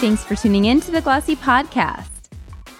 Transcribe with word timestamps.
Thanks 0.00 0.24
for 0.24 0.34
tuning 0.34 0.64
in 0.64 0.80
to 0.80 0.90
the 0.90 1.02
Glossy 1.02 1.36
Podcast. 1.36 2.08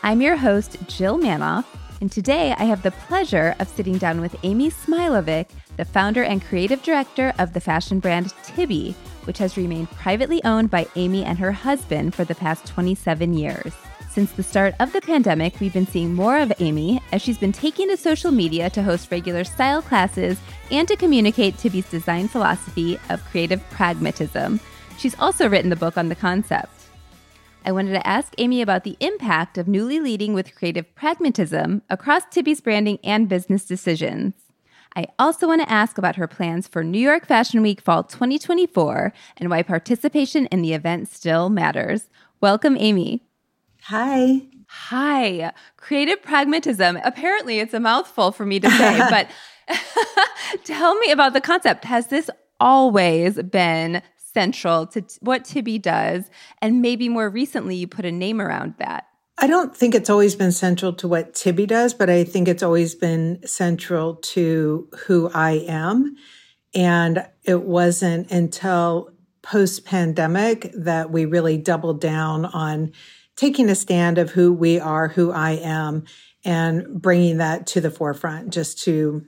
I'm 0.03 0.23
your 0.23 0.37
host, 0.37 0.79
Jill 0.87 1.19
Manoff, 1.19 1.67
and 2.01 2.11
today 2.11 2.55
I 2.57 2.65
have 2.65 2.83
the 2.83 2.93
pleasure 2.93 3.55
of 3.59 3.69
sitting 3.69 3.99
down 3.99 4.23
with 4.23 4.35
Amy 4.43 4.71
Smilovic, 4.71 5.51
the 5.77 5.85
founder 5.85 6.25
and 6.25 6.43
creative 6.43 6.83
director 6.83 7.35
of 7.39 7.53
the 7.53 7.61
fashion 7.61 8.01
brand 8.01 8.33
Tibi, 8.45 8.95
which 9.25 9.37
has 9.37 9.59
remained 9.59 9.91
privately 9.91 10.43
owned 10.45 10.71
by 10.71 10.87
Amy 10.97 11.23
and 11.23 11.37
her 11.37 11.53
husband 11.53 12.15
for 12.15 12.25
the 12.25 12.35
past 12.35 12.65
27 12.65 13.35
years. 13.35 13.75
Since 14.11 14.33
the 14.33 14.43
start 14.43 14.75
of 14.81 14.95
the 14.95 15.03
pandemic, 15.03 15.61
we've 15.61 15.75
been 15.75 15.87
seeing 15.87 16.15
more 16.15 16.39
of 16.39 16.55
Amy 16.59 17.03
as 17.13 17.21
she's 17.21 17.37
been 17.37 17.53
taking 17.53 17.89
to 17.89 17.99
social 17.99 18.33
media 18.33 18.71
to 18.71 18.83
host 18.83 19.11
regular 19.11 19.45
style 19.45 19.83
classes 19.83 20.41
and 20.71 20.89
to 20.89 20.97
communicate 20.97 21.59
Tibi's 21.59 21.91
design 21.91 22.29
philosophy 22.29 22.99
of 23.11 23.23
creative 23.27 23.63
pragmatism. 23.69 24.59
She's 24.97 25.19
also 25.19 25.51
written 25.51 25.69
the 25.69 25.77
book 25.77 25.99
on 25.99 26.09
the 26.09 26.15
concept. 26.15 26.80
I 27.63 27.73
wanted 27.73 27.93
to 27.93 28.07
ask 28.07 28.33
Amy 28.39 28.63
about 28.63 28.85
the 28.85 28.97
impact 29.01 29.59
of 29.59 29.69
newly 29.69 30.01
leading 30.01 30.33
with 30.33 30.55
creative 30.55 30.95
pragmatism 30.95 31.83
across 31.91 32.25
Tibi's 32.25 32.61
branding 32.63 32.99
and 33.05 33.29
business 33.29 33.67
decisions. 33.67 34.33
I 34.97 35.07
also 35.19 35.47
want 35.47 35.61
to 35.61 35.71
ask 35.71 35.99
about 35.99 36.17
her 36.17 36.27
plans 36.27 36.67
for 36.67 36.83
New 36.83 36.99
York 36.99 37.27
Fashion 37.27 37.61
Week 37.61 37.81
Fall 37.81 38.03
2024 38.03 39.13
and 39.37 39.51
why 39.51 39.63
participation 39.63 40.47
in 40.47 40.63
the 40.63 40.73
event 40.73 41.09
still 41.09 41.51
matters. 41.51 42.09
Welcome, 42.41 42.77
Amy. 42.79 43.23
Hi. 43.83 44.41
Hi. 44.67 45.53
Creative 45.77 46.21
pragmatism. 46.21 46.99
Apparently, 47.05 47.61
it's 47.61 47.75
a 47.75 47.81
mouthful 47.81 48.33
for 48.33 48.47
me 48.47 48.59
to 48.59 48.71
say, 48.71 48.99
but 49.11 49.29
tell 50.65 50.95
me 50.97 51.11
about 51.11 51.35
the 51.35 51.41
concept. 51.43 51.85
Has 51.85 52.07
this 52.07 52.31
always 52.59 53.41
been 53.43 54.03
central 54.33 54.87
to 54.89 55.03
t- 55.03 55.19
what 55.21 55.45
Tibi 55.45 55.79
does. 55.79 56.31
And 56.61 56.83
maybe 56.83 57.09
more 57.09 57.29
recently, 57.29 57.77
you 57.77 57.87
put 57.87 58.05
a 58.05 58.13
name 58.13 58.41
around 58.41 58.75
that. 58.79 59.07
I 59.39 59.47
don't 59.47 59.75
think 59.75 59.95
it's 59.95 60.11
always 60.11 60.35
been 60.35 60.53
central 60.53 60.93
to 60.95 61.09
what 61.09 61.35
Tibi 61.35 61.65
does, 61.65 61.95
but 61.95 62.11
I 62.11 62.25
think 62.25 62.47
it's 62.47 62.63
always 62.63 62.95
been 62.95 63.41
central 63.47 64.17
to 64.17 64.89
who 65.07 65.31
I 65.33 65.65
am. 65.67 66.17
And 66.75 67.27
it 67.45 67.63
wasn't 67.63 68.31
until 68.31 69.11
post 69.43 69.87
pandemic 69.87 70.71
that 70.75 71.11
we 71.11 71.25
really 71.25 71.57
doubled 71.57 72.01
down 72.01 72.45
on 72.45 72.93
taking 73.37 73.71
a 73.71 73.75
stand 73.75 74.19
of 74.19 74.31
who 74.31 74.53
we 74.53 74.79
are, 74.79 75.09
who 75.09 75.33
I 75.33 75.53
am, 75.53 76.05
and 76.45 77.01
bringing 77.01 77.39
that 77.39 77.67
to 77.69 77.81
the 77.81 77.91
forefront 77.91 78.53
just 78.53 78.83
to, 78.85 79.25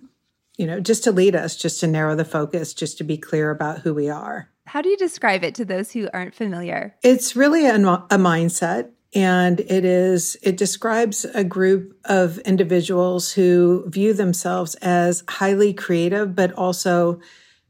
you 0.59 0.67
know, 0.67 0.81
just 0.81 1.05
to 1.05 1.13
lead 1.13 1.35
us, 1.35 1.57
just 1.57 1.81
to 1.81 1.87
narrow 1.87 2.15
the 2.15 2.25
focus, 2.25 2.75
just 2.75 2.98
to 2.98 3.05
be 3.05 3.17
clear 3.17 3.51
about 3.51 3.81
who 3.81 3.95
we 3.95 4.11
are. 4.11 4.52
How 4.73 4.81
do 4.81 4.89
you 4.89 4.97
describe 4.97 5.45
it 5.45 5.55
to 5.56 5.67
those 5.67 5.92
who 5.92 6.09
aren't 6.15 6.34
familiar? 6.34 6.97
It's 7.03 7.37
really 7.37 7.67
a, 7.67 7.75
a 7.75 8.17
mindset 8.17 8.89
and 9.12 9.61
it 9.61 9.84
is 9.84 10.39
it 10.42 10.56
describes 10.56 11.27
a 11.27 11.45
group 11.45 11.95
of 12.06 12.39
individuals 12.39 13.33
who 13.34 13.84
view 13.89 14.14
themselves 14.14 14.75
as 14.77 15.25
highly 15.29 15.75
creative 15.75 16.34
but 16.34 16.55
also 16.55 17.20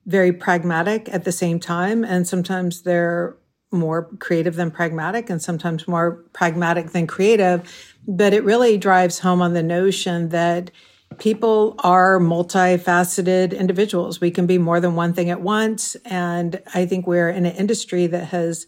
very 0.07 0.33
pragmatic 0.33 1.09
at 1.13 1.25
the 1.25 1.33
same 1.33 1.59
time 1.59 2.05
and 2.05 2.29
sometimes 2.29 2.83
they're 2.83 3.37
more 3.73 4.09
creative 4.21 4.55
than 4.55 4.71
pragmatic 4.71 5.29
and 5.29 5.43
sometimes 5.43 5.89
more 5.89 6.25
pragmatic 6.33 6.91
than 6.91 7.09
creative 7.09 7.69
but 8.07 8.33
it 8.33 8.45
really 8.45 8.79
drives 8.79 9.19
home 9.19 9.43
on 9.43 9.55
the 9.55 9.63
notion 9.65 10.29
that 10.29 10.71
people 11.19 11.75
are 11.81 12.19
multifaceted 12.19 13.57
individuals. 13.57 14.21
We 14.21 14.31
can 14.31 14.47
be 14.47 14.59
more 14.59 14.81
than 14.81 14.95
one 14.95 15.13
thing 15.15 15.31
at 15.31 15.41
once. 15.41 15.95
And 16.05 16.63
I 16.75 16.87
think 16.87 17.07
we're 17.07 17.31
in 17.31 17.47
an 17.47 17.55
industry 17.57 18.07
that 18.09 18.27
has 18.27 18.67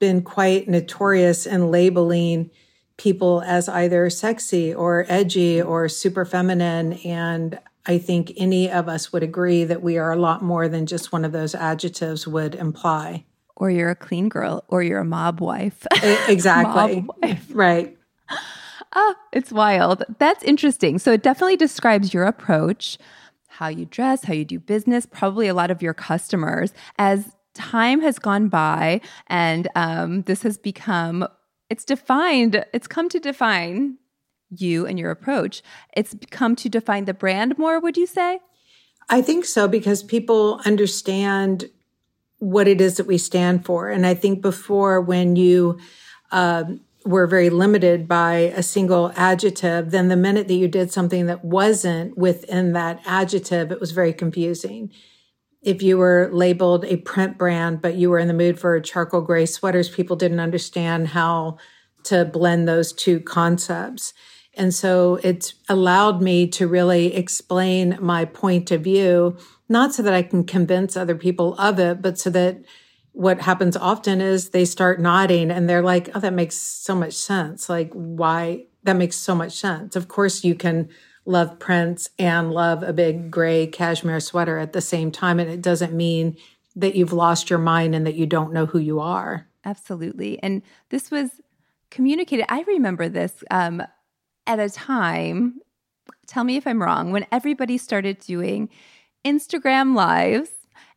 been 0.00 0.22
quite 0.22 0.68
notorious 0.68 1.46
in 1.46 1.70
labeling 1.70 2.50
people 2.96 3.42
as 3.46 3.68
either 3.68 4.10
sexy 4.10 4.74
or 4.74 5.06
edgy 5.08 5.60
or 5.62 5.88
super 5.88 6.24
feminine. 6.24 6.94
And 7.04 7.58
I 7.86 7.98
think 7.98 8.32
any 8.36 8.70
of 8.70 8.88
us 8.88 9.12
would 9.12 9.22
agree 9.22 9.64
that 9.64 9.82
we 9.82 9.98
are 9.98 10.12
a 10.12 10.16
lot 10.16 10.42
more 10.42 10.68
than 10.68 10.86
just 10.86 11.12
one 11.12 11.24
of 11.24 11.32
those 11.32 11.54
adjectives 11.54 12.26
would 12.26 12.54
imply. 12.54 13.24
Or 13.56 13.70
you're 13.70 13.90
a 13.90 13.96
clean 13.96 14.28
girl, 14.28 14.64
or 14.68 14.82
you're 14.82 15.00
a 15.00 15.04
mob 15.04 15.40
wife. 15.40 15.86
Exactly. 16.28 17.02
mob 17.02 17.16
wife. 17.22 17.46
Right. 17.52 17.96
Oh, 18.94 19.14
it's 19.32 19.52
wild. 19.52 20.04
That's 20.18 20.42
interesting. 20.44 20.98
So 20.98 21.12
it 21.12 21.22
definitely 21.22 21.56
describes 21.56 22.12
your 22.12 22.24
approach, 22.24 22.98
how 23.48 23.68
you 23.68 23.86
dress, 23.86 24.24
how 24.24 24.34
you 24.34 24.44
do 24.44 24.58
business, 24.58 25.06
probably 25.06 25.48
a 25.48 25.54
lot 25.54 25.70
of 25.70 25.82
your 25.82 25.94
customers. 25.94 26.72
As 26.98 27.34
time 27.54 28.00
has 28.00 28.18
gone 28.18 28.48
by 28.48 29.00
and 29.28 29.68
um, 29.74 30.22
this 30.22 30.42
has 30.42 30.58
become, 30.58 31.26
it's 31.70 31.84
defined, 31.84 32.64
it's 32.72 32.86
come 32.86 33.08
to 33.08 33.18
define 33.18 33.96
you 34.50 34.86
and 34.86 34.98
your 34.98 35.10
approach. 35.10 35.62
It's 35.96 36.14
come 36.30 36.54
to 36.56 36.68
define 36.68 37.06
the 37.06 37.14
brand 37.14 37.58
more, 37.58 37.80
would 37.80 37.96
you 37.96 38.06
say? 38.06 38.40
I 39.08 39.22
think 39.22 39.44
so 39.44 39.68
because 39.68 40.02
people 40.02 40.60
understand 40.64 41.70
what 42.38 42.68
it 42.68 42.80
is 42.80 42.96
that 42.96 43.06
we 43.06 43.18
stand 43.18 43.64
for. 43.64 43.88
And 43.88 44.06
I 44.06 44.14
think 44.14 44.42
before 44.42 45.00
when 45.00 45.36
you, 45.36 45.78
um, 46.30 46.80
were 47.04 47.26
very 47.26 47.50
limited 47.50 48.06
by 48.06 48.34
a 48.34 48.62
single 48.62 49.12
adjective, 49.16 49.90
then 49.90 50.08
the 50.08 50.16
minute 50.16 50.48
that 50.48 50.54
you 50.54 50.68
did 50.68 50.92
something 50.92 51.26
that 51.26 51.44
wasn't 51.44 52.16
within 52.16 52.72
that 52.72 53.00
adjective, 53.04 53.72
it 53.72 53.80
was 53.80 53.92
very 53.92 54.12
confusing. 54.12 54.92
If 55.62 55.82
you 55.82 55.98
were 55.98 56.28
labeled 56.32 56.84
a 56.84 56.96
print 56.96 57.38
brand, 57.38 57.80
but 57.80 57.94
you 57.94 58.10
were 58.10 58.18
in 58.18 58.28
the 58.28 58.34
mood 58.34 58.58
for 58.58 58.78
charcoal 58.80 59.20
gray 59.20 59.46
sweaters, 59.46 59.88
people 59.88 60.16
didn't 60.16 60.40
understand 60.40 61.08
how 61.08 61.58
to 62.04 62.24
blend 62.24 62.66
those 62.66 62.92
two 62.92 63.20
concepts. 63.20 64.12
And 64.54 64.74
so 64.74 65.18
it's 65.22 65.54
allowed 65.68 66.20
me 66.20 66.46
to 66.48 66.66
really 66.66 67.14
explain 67.14 67.96
my 68.00 68.24
point 68.24 68.70
of 68.70 68.82
view, 68.82 69.36
not 69.68 69.94
so 69.94 70.02
that 70.02 70.12
I 70.12 70.22
can 70.22 70.44
convince 70.44 70.96
other 70.96 71.14
people 71.14 71.54
of 71.54 71.78
it, 71.78 72.02
but 72.02 72.18
so 72.18 72.28
that 72.30 72.62
what 73.12 73.42
happens 73.42 73.76
often 73.76 74.20
is 74.20 74.50
they 74.50 74.64
start 74.64 75.00
nodding 75.00 75.50
and 75.50 75.68
they're 75.68 75.82
like, 75.82 76.10
oh, 76.14 76.20
that 76.20 76.32
makes 76.32 76.56
so 76.56 76.94
much 76.94 77.12
sense. 77.12 77.68
Like, 77.68 77.92
why? 77.92 78.64
That 78.84 78.96
makes 78.96 79.16
so 79.16 79.34
much 79.34 79.52
sense. 79.52 79.96
Of 79.96 80.08
course, 80.08 80.44
you 80.44 80.54
can 80.54 80.88
love 81.24 81.58
prints 81.58 82.08
and 82.18 82.52
love 82.52 82.82
a 82.82 82.92
big 82.92 83.30
gray 83.30 83.66
cashmere 83.66 84.18
sweater 84.18 84.58
at 84.58 84.72
the 84.72 84.80
same 84.80 85.12
time. 85.12 85.38
And 85.38 85.50
it 85.50 85.62
doesn't 85.62 85.92
mean 85.92 86.36
that 86.74 86.96
you've 86.96 87.12
lost 87.12 87.50
your 87.50 87.58
mind 87.58 87.94
and 87.94 88.06
that 88.06 88.14
you 88.14 88.26
don't 88.26 88.52
know 88.52 88.66
who 88.66 88.78
you 88.78 88.98
are. 88.98 89.46
Absolutely. 89.64 90.42
And 90.42 90.62
this 90.88 91.10
was 91.10 91.30
communicated. 91.90 92.46
I 92.48 92.62
remember 92.62 93.08
this 93.08 93.44
um, 93.50 93.82
at 94.46 94.58
a 94.58 94.70
time, 94.70 95.60
tell 96.26 96.44
me 96.44 96.56
if 96.56 96.66
I'm 96.66 96.82
wrong, 96.82 97.12
when 97.12 97.26
everybody 97.30 97.78
started 97.78 98.18
doing 98.18 98.70
Instagram 99.24 99.94
lives. 99.94 100.50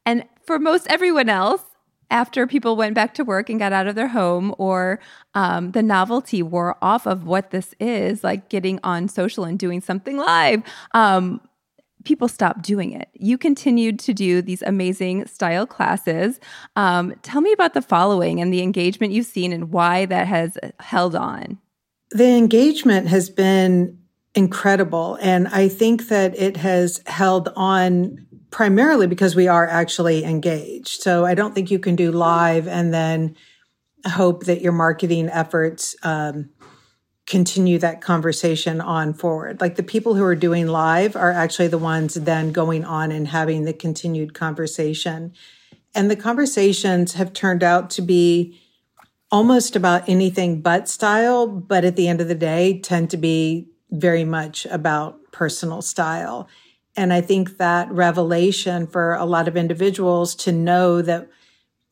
And 0.06 0.24
for 0.46 0.58
most 0.58 0.88
everyone 0.90 1.30
else, 1.30 1.62
after 2.10 2.48
people 2.48 2.76
went 2.76 2.96
back 2.96 3.14
to 3.16 3.24
work 3.24 3.50
and 3.50 3.60
got 3.60 3.74
out 3.74 3.88
of 3.88 3.96
their 3.96 4.08
home, 4.08 4.54
or 4.58 5.00
um, 5.34 5.72
the 5.72 5.84
novelty 5.84 6.44
wore 6.44 6.78
off 6.82 7.06
of 7.06 7.26
what 7.26 7.52
this 7.52 7.74
is, 7.80 8.24
like 8.24 8.50
getting 8.50 8.80
on 8.84 9.08
social 9.08 9.44
and 9.44 9.58
doing 9.60 9.82
something 9.82 10.18
live, 10.18 10.64
um, 10.94 11.42
people 12.04 12.28
stopped 12.28 12.62
doing 12.62 12.92
it. 12.92 13.10
You 13.14 13.38
continued 13.38 14.00
to 14.00 14.14
do 14.14 14.42
these 14.42 14.62
amazing 14.62 15.26
style 15.26 15.66
classes. 15.66 16.40
Um, 16.76 17.16
tell 17.24 17.42
me 17.42 17.52
about 17.52 17.74
the 17.74 17.82
following 17.82 18.40
and 18.40 18.54
the 18.54 18.62
engagement 18.62 19.12
you've 19.12 19.26
seen 19.26 19.52
and 19.52 19.72
why 19.72 20.06
that 20.06 20.28
has 20.28 20.58
held 20.80 21.16
on. 21.16 21.58
The 22.12 22.38
engagement 22.38 23.08
has 23.08 23.30
been 23.30 23.98
incredible. 24.36 25.18
And 25.22 25.48
I 25.48 25.70
think 25.70 26.10
that 26.10 26.38
it 26.38 26.58
has 26.58 27.02
held 27.08 27.50
on 27.56 28.25
primarily 28.56 29.06
because 29.06 29.36
we 29.36 29.50
are 29.50 29.68
actually 29.68 30.24
engaged. 30.24 31.02
So 31.02 31.26
I 31.26 31.36
don't 31.36 31.54
think 31.54 31.70
you 31.70 31.78
can 31.78 31.98
do 31.98 32.14
live 32.14 32.70
and 32.70 32.94
then 32.94 33.36
hope 34.08 34.46
that 34.46 34.62
your 34.62 34.72
marketing 34.72 35.28
efforts 35.28 35.94
um, 36.04 36.52
continue 37.28 37.78
that 37.80 38.00
conversation 38.00 38.80
on 38.80 39.14
forward. 39.14 39.60
Like 39.60 39.76
the 39.76 39.84
people 39.84 40.16
who 40.16 40.24
are 40.24 40.38
doing 40.38 40.68
live 40.68 41.18
are 41.18 41.34
actually 41.34 41.68
the 41.68 41.78
ones 41.78 42.14
then 42.14 42.54
going 42.54 42.86
on 42.86 43.12
and 43.12 43.28
having 43.28 43.66
the 43.66 43.74
continued 43.74 44.34
conversation. 44.34 45.34
And 45.94 46.10
the 46.10 46.16
conversations 46.16 47.16
have 47.16 47.34
turned 47.34 47.62
out 47.62 47.90
to 47.90 48.02
be 48.02 48.58
almost 49.34 49.76
about 49.76 50.08
anything 50.08 50.62
but 50.62 50.88
style, 50.88 51.46
but 51.46 51.84
at 51.84 51.98
the 51.98 52.08
end 52.08 52.22
of 52.22 52.30
the 52.30 52.36
day, 52.36 52.80
tend 52.80 53.10
to 53.10 53.18
be 53.18 53.68
very 53.92 54.24
much 54.24 54.66
about 54.68 55.20
personal 55.34 55.82
style. 55.82 56.48
And 56.96 57.12
I 57.12 57.22
think 57.22 57.58
that 57.58 57.92
revelation 57.92 58.88
for 58.88 59.16
a 59.16 59.26
lot 59.26 59.48
of 59.48 59.58
individuals 59.58 60.36
to 60.36 60.52
know 60.52 61.02
that 61.02 61.30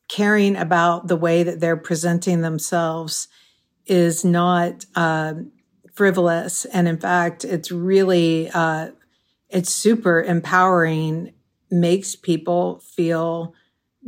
caring 0.08 0.56
about 0.56 1.08
the 1.08 1.16
way 1.16 1.44
that 1.44 1.60
they're 1.60 1.78
presenting 1.78 2.42
themselves 2.42 3.28
is 3.86 4.24
not 4.24 4.86
uh, 4.96 5.34
frivolous. 5.94 6.66
And 6.66 6.88
in 6.88 6.98
fact, 6.98 7.44
it's 7.44 7.72
really, 7.72 8.50
uh, 8.54 8.92
it's 9.50 9.74
super 9.74 10.22
empowering, 10.22 11.34
makes 11.70 12.16
people 12.16 12.80
feel 12.80 13.54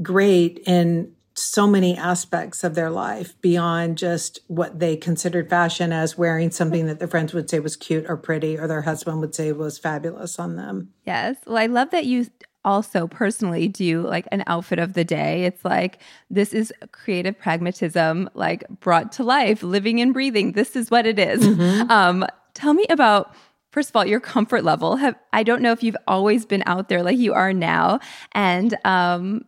great 0.01 0.59
in 0.65 1.14
so 1.37 1.67
many 1.67 1.97
aspects 1.97 2.63
of 2.63 2.75
their 2.75 2.89
life 2.89 3.39
beyond 3.41 3.97
just 3.97 4.39
what 4.47 4.79
they 4.79 4.95
considered 4.95 5.49
fashion 5.49 5.91
as 5.91 6.17
wearing 6.17 6.49
something 6.49 6.85
that 6.85 6.99
their 6.99 7.07
friends 7.07 7.33
would 7.33 7.49
say 7.49 7.59
was 7.59 7.75
cute 7.75 8.05
or 8.07 8.15
pretty 8.15 8.57
or 8.57 8.67
their 8.67 8.83
husband 8.83 9.19
would 9.19 9.35
say 9.35 9.51
was 9.51 9.77
fabulous 9.77 10.39
on 10.39 10.55
them. 10.55 10.89
Yes. 11.05 11.35
Well, 11.45 11.57
I 11.57 11.65
love 11.65 11.91
that 11.91 12.05
you 12.05 12.27
also 12.63 13.07
personally 13.07 13.67
do 13.67 14.01
like 14.01 14.27
an 14.31 14.43
outfit 14.47 14.79
of 14.79 14.93
the 14.93 15.03
day. 15.03 15.43
It's 15.43 15.63
like 15.63 16.01
this 16.29 16.53
is 16.53 16.73
creative 16.91 17.37
pragmatism 17.37 18.29
like 18.33 18.63
brought 18.79 19.11
to 19.13 19.23
life, 19.23 19.61
living 19.61 20.01
and 20.01 20.13
breathing. 20.13 20.53
This 20.53 20.75
is 20.75 20.89
what 20.89 21.05
it 21.05 21.19
is. 21.19 21.43
Mm-hmm. 21.45 21.91
Um 21.91 22.25
tell 22.53 22.73
me 22.73 22.85
about 22.89 23.35
first 23.71 23.89
of 23.89 23.95
all 23.97 24.05
your 24.05 24.21
comfort 24.21 24.63
level. 24.63 24.95
Have 24.95 25.15
I 25.33 25.43
don't 25.43 25.61
know 25.61 25.73
if 25.73 25.83
you've 25.83 25.97
always 26.07 26.45
been 26.45 26.63
out 26.65 26.87
there 26.87 27.03
like 27.03 27.17
you 27.17 27.33
are 27.33 27.53
now 27.53 27.99
and 28.31 28.75
um 28.85 29.45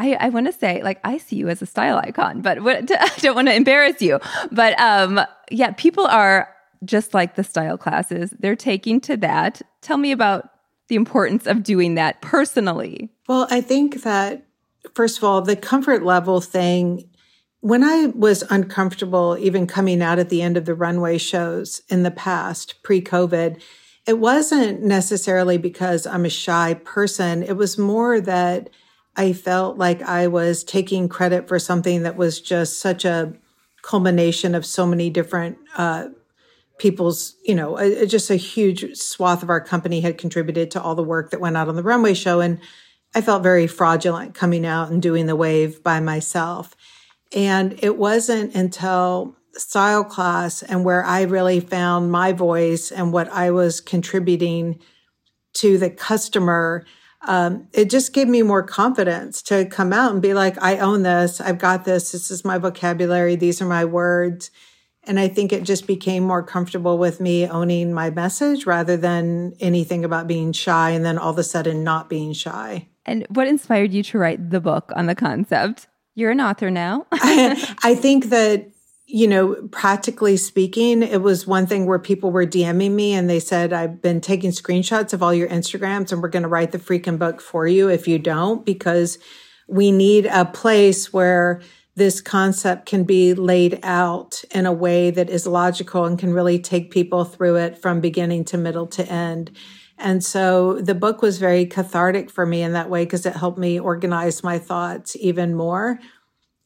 I, 0.00 0.16
I 0.18 0.28
want 0.30 0.46
to 0.46 0.52
say, 0.52 0.82
like, 0.82 0.98
I 1.04 1.18
see 1.18 1.36
you 1.36 1.50
as 1.50 1.60
a 1.60 1.66
style 1.66 1.98
icon, 1.98 2.40
but 2.40 2.62
what, 2.62 2.90
I 2.98 3.08
don't 3.18 3.34
want 3.34 3.48
to 3.48 3.54
embarrass 3.54 4.00
you. 4.00 4.18
But 4.50 4.78
um, 4.80 5.20
yeah, 5.50 5.72
people 5.72 6.06
are 6.06 6.48
just 6.84 7.12
like 7.12 7.34
the 7.34 7.44
style 7.44 7.76
classes. 7.76 8.32
They're 8.38 8.56
taking 8.56 9.02
to 9.02 9.18
that. 9.18 9.60
Tell 9.82 9.98
me 9.98 10.10
about 10.10 10.48
the 10.88 10.94
importance 10.94 11.46
of 11.46 11.62
doing 11.62 11.96
that 11.96 12.22
personally. 12.22 13.10
Well, 13.28 13.46
I 13.50 13.60
think 13.60 14.02
that, 14.02 14.46
first 14.94 15.18
of 15.18 15.24
all, 15.24 15.42
the 15.42 15.54
comfort 15.54 16.02
level 16.02 16.40
thing, 16.40 17.04
when 17.60 17.84
I 17.84 18.06
was 18.06 18.42
uncomfortable, 18.48 19.36
even 19.38 19.66
coming 19.66 20.00
out 20.00 20.18
at 20.18 20.30
the 20.30 20.40
end 20.40 20.56
of 20.56 20.64
the 20.64 20.74
runway 20.74 21.18
shows 21.18 21.82
in 21.90 22.04
the 22.04 22.10
past, 22.10 22.82
pre 22.82 23.02
COVID, 23.02 23.60
it 24.06 24.18
wasn't 24.18 24.82
necessarily 24.82 25.58
because 25.58 26.06
I'm 26.06 26.24
a 26.24 26.30
shy 26.30 26.72
person. 26.72 27.42
It 27.42 27.58
was 27.58 27.76
more 27.76 28.18
that 28.22 28.70
I 29.16 29.32
felt 29.32 29.76
like 29.76 30.02
I 30.02 30.28
was 30.28 30.64
taking 30.64 31.08
credit 31.08 31.48
for 31.48 31.58
something 31.58 32.02
that 32.04 32.16
was 32.16 32.40
just 32.40 32.80
such 32.80 33.04
a 33.04 33.34
culmination 33.82 34.54
of 34.54 34.64
so 34.64 34.86
many 34.86 35.10
different 35.10 35.58
uh, 35.76 36.08
people's, 36.78 37.36
you 37.44 37.54
know, 37.54 37.76
a, 37.76 38.06
just 38.06 38.30
a 38.30 38.36
huge 38.36 38.96
swath 38.96 39.42
of 39.42 39.50
our 39.50 39.60
company 39.60 40.00
had 40.00 40.18
contributed 40.18 40.70
to 40.70 40.82
all 40.82 40.94
the 40.94 41.02
work 41.02 41.30
that 41.30 41.40
went 41.40 41.56
out 41.56 41.68
on 41.68 41.76
the 41.76 41.82
runway 41.82 42.14
show. 42.14 42.40
And 42.40 42.60
I 43.14 43.20
felt 43.20 43.42
very 43.42 43.66
fraudulent 43.66 44.34
coming 44.34 44.64
out 44.64 44.90
and 44.90 45.02
doing 45.02 45.26
the 45.26 45.36
wave 45.36 45.82
by 45.82 46.00
myself. 46.00 46.74
And 47.32 47.78
it 47.82 47.96
wasn't 47.96 48.54
until 48.54 49.36
style 49.54 50.04
class 50.04 50.62
and 50.62 50.84
where 50.84 51.04
I 51.04 51.22
really 51.22 51.60
found 51.60 52.12
my 52.12 52.32
voice 52.32 52.90
and 52.90 53.12
what 53.12 53.28
I 53.30 53.50
was 53.50 53.80
contributing 53.80 54.80
to 55.54 55.78
the 55.78 55.90
customer 55.90 56.86
um, 57.22 57.68
it 57.72 57.90
just 57.90 58.12
gave 58.12 58.28
me 58.28 58.42
more 58.42 58.62
confidence 58.62 59.42
to 59.42 59.66
come 59.66 59.92
out 59.92 60.12
and 60.12 60.22
be 60.22 60.32
like, 60.32 60.60
I 60.62 60.78
own 60.78 61.02
this. 61.02 61.40
I've 61.40 61.58
got 61.58 61.84
this. 61.84 62.12
This 62.12 62.30
is 62.30 62.44
my 62.44 62.58
vocabulary. 62.58 63.36
These 63.36 63.60
are 63.60 63.66
my 63.66 63.84
words. 63.84 64.50
And 65.04 65.18
I 65.18 65.28
think 65.28 65.52
it 65.52 65.62
just 65.62 65.86
became 65.86 66.22
more 66.24 66.42
comfortable 66.42 66.98
with 66.98 67.20
me 67.20 67.46
owning 67.46 67.92
my 67.92 68.10
message 68.10 68.66
rather 68.66 68.96
than 68.96 69.54
anything 69.60 70.04
about 70.04 70.26
being 70.26 70.52
shy 70.52 70.90
and 70.90 71.04
then 71.04 71.18
all 71.18 71.30
of 71.30 71.38
a 71.38 71.44
sudden 71.44 71.84
not 71.84 72.08
being 72.08 72.32
shy. 72.32 72.88
And 73.06 73.26
what 73.30 73.46
inspired 73.46 73.92
you 73.92 74.02
to 74.04 74.18
write 74.18 74.50
the 74.50 74.60
book 74.60 74.92
on 74.94 75.06
the 75.06 75.14
concept? 75.14 75.88
You're 76.14 76.32
an 76.32 76.40
author 76.40 76.70
now. 76.70 77.06
I, 77.12 77.74
I 77.82 77.94
think 77.94 78.26
that 78.26 78.70
you 79.12 79.26
know, 79.26 79.56
practically 79.72 80.36
speaking, 80.36 81.02
it 81.02 81.20
was 81.20 81.44
one 81.44 81.66
thing 81.66 81.84
where 81.84 81.98
people 81.98 82.30
were 82.30 82.46
DMing 82.46 82.92
me 82.92 83.12
and 83.12 83.28
they 83.28 83.40
said, 83.40 83.72
I've 83.72 84.00
been 84.00 84.20
taking 84.20 84.52
screenshots 84.52 85.12
of 85.12 85.20
all 85.20 85.34
your 85.34 85.48
Instagrams 85.48 86.12
and 86.12 86.22
we're 86.22 86.28
going 86.28 86.44
to 86.44 86.48
write 86.48 86.70
the 86.70 86.78
freaking 86.78 87.18
book 87.18 87.40
for 87.40 87.66
you 87.66 87.88
if 87.88 88.06
you 88.06 88.20
don't, 88.20 88.64
because 88.64 89.18
we 89.66 89.90
need 89.90 90.26
a 90.26 90.44
place 90.44 91.12
where 91.12 91.60
this 91.96 92.20
concept 92.20 92.86
can 92.86 93.02
be 93.02 93.34
laid 93.34 93.80
out 93.82 94.44
in 94.52 94.64
a 94.64 94.72
way 94.72 95.10
that 95.10 95.28
is 95.28 95.44
logical 95.44 96.04
and 96.04 96.18
can 96.18 96.32
really 96.32 96.60
take 96.60 96.92
people 96.92 97.24
through 97.24 97.56
it 97.56 97.76
from 97.76 98.00
beginning 98.00 98.44
to 98.44 98.56
middle 98.56 98.86
to 98.86 99.04
end. 99.10 99.50
And 99.98 100.24
so 100.24 100.80
the 100.80 100.94
book 100.94 101.20
was 101.20 101.38
very 101.38 101.66
cathartic 101.66 102.30
for 102.30 102.46
me 102.46 102.62
in 102.62 102.74
that 102.74 102.88
way 102.88 103.04
because 103.04 103.26
it 103.26 103.36
helped 103.36 103.58
me 103.58 103.80
organize 103.80 104.44
my 104.44 104.58
thoughts 104.58 105.16
even 105.16 105.54
more 105.54 105.98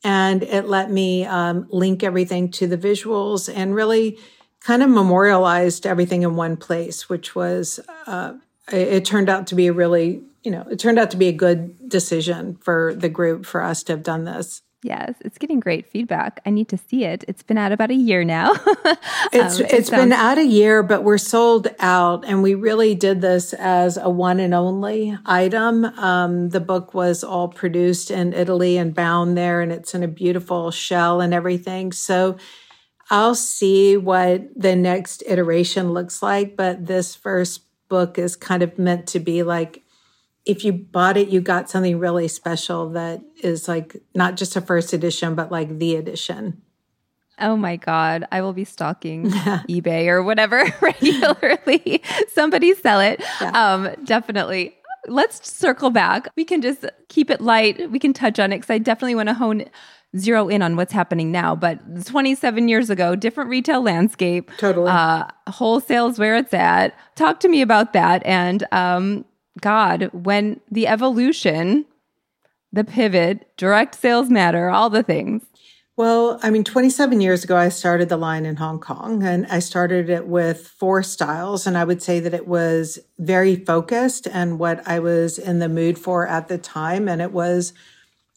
and 0.05 0.43
it 0.43 0.69
let 0.69 0.91
me 0.91 1.25
um, 1.25 1.67
link 1.71 2.05
everything 2.05 2.51
to 2.53 2.67
the 2.67 2.77
visuals 2.79 3.53
and 3.53 3.75
really 3.75 4.19
kind 4.61 4.83
of 4.83 4.91
memorialized 4.91 5.87
everything 5.87 6.23
in 6.23 6.37
one 6.37 6.57
place, 6.57 7.09
which 7.09 7.35
was 7.35 7.81
uh, 8.07 8.35
it, 8.71 8.89
it 8.89 9.05
turned 9.05 9.29
out 9.29 9.47
to 9.49 9.55
be 9.55 9.67
a 9.67 9.73
really 9.73 10.23
you 10.43 10.51
know 10.51 10.67
it 10.71 10.79
turned 10.79 10.99
out 10.99 11.11
to 11.11 11.17
be 11.17 11.29
a 11.29 11.33
good 11.33 11.89
decision 11.89 12.57
for 12.57 12.95
the 12.95 13.09
group 13.09 13.47
for 13.47 13.63
us 13.63 13.83
to 13.85 13.93
have 13.93 14.03
done 14.03 14.25
this. 14.25 14.63
Yes, 14.85 15.15
it's 15.21 15.39
getting 15.39 15.61
great 15.61 15.87
feedback. 15.87 16.43
I 16.45 16.51
need 16.51 16.69
to 16.69 16.77
see 16.77 17.05
it. 17.05 17.25
It's 17.27 17.43
been 17.43 17.57
out 17.57 17.73
about 17.73 17.91
a 17.91 17.95
year 17.95 18.23
now. 18.23 18.53
it's 19.33 19.59
um, 19.59 19.65
it 19.65 19.73
it's 19.73 19.89
sounds- 19.89 19.91
been 19.91 20.13
out 20.13 20.37
a 20.37 20.45
year, 20.45 20.83
but 20.83 21.03
we're 21.03 21.17
sold 21.17 21.69
out, 21.79 22.27
and 22.27 22.43
we 22.43 22.55
really 22.55 22.95
did 22.95 23.23
this 23.23 23.55
as 23.55 23.97
a 23.97 24.11
one 24.11 24.41
and 24.41 24.53
only 24.53 25.17
item. 25.25 25.87
Um, 25.87 26.51
the 26.51 26.61
book 26.61 26.93
was 26.93 27.25
all 27.25 27.49
produced 27.49 28.11
in 28.11 28.35
Italy 28.35 28.77
and 28.77 28.95
bound 28.95 29.39
there, 29.39 29.63
and 29.63 29.73
it's 29.73 29.95
in 29.95 30.03
a 30.03 30.09
beautiful 30.09 30.71
shell 30.71 31.23
and 31.23 31.33
everything. 31.33 31.91
So 31.91 32.37
I'll 33.09 33.35
see 33.35 33.97
what 33.97 34.43
the 34.55 34.77
next 34.77 35.23
iteration 35.27 35.95
looks 35.95 36.23
like, 36.23 36.59
but 36.59 36.85
this 36.85 37.15
first 37.15 37.63
book 37.89 38.19
is 38.19 38.37
kind 38.37 38.63
of 38.63 38.79
meant 38.79 39.07
to 39.07 39.19
be 39.19 39.43
like 39.43 39.84
if 40.47 40.65
you 40.65 40.73
bought 40.73 41.17
it, 41.17 41.29
you 41.29 41.41
got 41.41 41.71
something 41.71 41.99
really 41.99 42.29
special 42.29 42.91
that 42.91 43.23
is 43.43 43.67
like 43.67 43.97
not 44.15 44.37
just 44.37 44.57
a 44.57 44.61
first 44.61 44.93
edition, 44.93 45.35
but 45.35 45.51
like 45.51 45.79
the 45.79 45.97
edition. 45.97 46.61
Oh 47.41 47.57
my 47.57 47.77
God. 47.77 48.27
I 48.31 48.43
will 48.43 48.53
be 48.53 48.65
stalking 48.65 49.31
eBay 49.31 50.07
or 50.07 50.23
whatever 50.23 50.65
regularly. 50.81 52.03
Somebody 52.33 52.75
sell 52.75 53.01
it. 53.01 53.23
Yeah. 53.41 53.51
Um, 53.51 53.95
definitely. 54.05 54.77
Let's 55.07 55.51
circle 55.51 55.91
back. 55.91 56.29
We 56.37 56.45
can 56.45 56.63
just 56.63 56.85
keep 57.09 57.31
it 57.31 57.41
light. 57.41 57.91
We 57.91 57.99
can 57.99 58.13
touch 58.13 58.39
on 58.39 58.53
it 58.53 58.59
because 58.59 58.71
I 58.71 58.79
definitely 58.79 59.17
want 59.17 59.29
to 59.29 59.35
hone 59.35 59.65
zero 60.17 60.49
in 60.49 60.63
on 60.63 60.77
what's 60.77 60.93
happening 60.93 61.33
now. 61.33 61.57
But 61.57 62.07
27 62.07 62.69
years 62.69 62.89
ago, 62.89 63.17
different 63.17 63.51
retail 63.51 63.83
landscape. 63.83 64.51
Totally. 64.59 64.91
Uh, 64.91 65.27
wholesale's 65.49 66.19
where 66.19 66.37
it's 66.37 66.55
at. 66.55 66.95
Talk 67.17 67.41
to 67.41 67.49
me 67.49 67.63
about 67.63 67.93
that. 67.95 68.25
And 68.25 68.65
um, 68.73 69.25
God, 69.61 70.11
when 70.13 70.61
the 70.71 70.87
evolution, 70.87 71.85
the 72.73 72.85
pivot, 72.85 73.57
direct 73.57 73.95
sales 73.95 74.31
matter, 74.31 74.69
all 74.71 74.91
the 74.91 75.03
things. 75.03 75.45
Well, 75.97 76.41
I 76.43 76.51
mean, 76.51 76.65
27 76.65 77.21
years 77.21 77.45
ago, 77.45 77.57
I 77.57 77.69
started 77.69 78.09
the 78.09 78.17
line 78.17 78.47
in 78.47 78.57
Hong 78.57 78.81
Kong 78.81 79.23
and 79.23 79.47
I 79.47 79.61
started 79.61 80.11
it 80.11 80.27
with 80.27 80.67
four 80.67 81.05
styles. 81.05 81.69
And 81.69 81.79
I 81.79 81.85
would 81.85 82.03
say 82.03 82.19
that 82.19 82.35
it 82.35 82.49
was 82.49 82.99
very 83.19 83.55
focused 83.55 84.27
and 84.27 84.59
what 84.59 84.87
I 84.89 84.99
was 84.99 85.39
in 85.39 85.61
the 85.61 85.69
mood 85.69 85.97
for 85.97 86.27
at 86.27 86.49
the 86.49 86.59
time. 86.59 87.09
And 87.09 87.23
it 87.23 87.31
was 87.31 87.73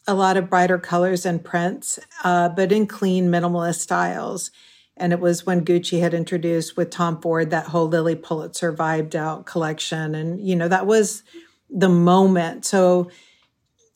a 0.06 0.14
lot 0.14 0.36
of 0.36 0.48
brighter 0.48 0.78
colors 0.78 1.26
and 1.26 1.44
prints, 1.44 1.98
uh, 2.22 2.48
but 2.48 2.70
in 2.70 2.86
clean, 2.86 3.28
minimalist 3.28 3.80
styles. 3.80 4.52
And 4.98 5.12
it 5.12 5.20
was 5.20 5.46
when 5.46 5.64
Gucci 5.64 6.00
had 6.00 6.14
introduced 6.14 6.76
with 6.76 6.90
Tom 6.90 7.20
Ford 7.20 7.50
that 7.50 7.66
whole 7.66 7.88
Lilly 7.88 8.16
Pulitzer 8.16 8.72
vibed 8.72 9.14
out 9.14 9.46
collection. 9.46 10.14
And, 10.14 10.40
you 10.40 10.56
know, 10.56 10.68
that 10.68 10.86
was 10.86 11.22
the 11.70 11.88
moment. 11.88 12.64
So 12.64 13.10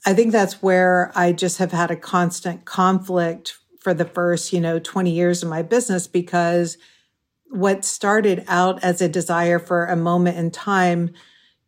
I 0.04 0.14
think 0.14 0.32
that's 0.32 0.62
where 0.62 1.12
I 1.14 1.32
just 1.32 1.59
have 1.59 1.73
had 1.73 1.90
a 1.90 1.97
constant 1.97 2.64
conflict 2.64 3.59
for 3.80 3.94
the 3.94 4.04
first, 4.04 4.52
you 4.52 4.61
know, 4.61 4.78
20 4.78 5.11
years 5.11 5.42
of 5.42 5.49
my 5.49 5.62
business 5.62 6.06
because 6.06 6.78
what 7.50 7.85
started 7.85 8.44
out 8.49 8.82
as 8.82 9.02
a 9.02 9.09
desire 9.09 9.59
for 9.59 9.85
a 9.87 9.97
moment 9.97 10.38
in 10.38 10.50
time, 10.50 11.12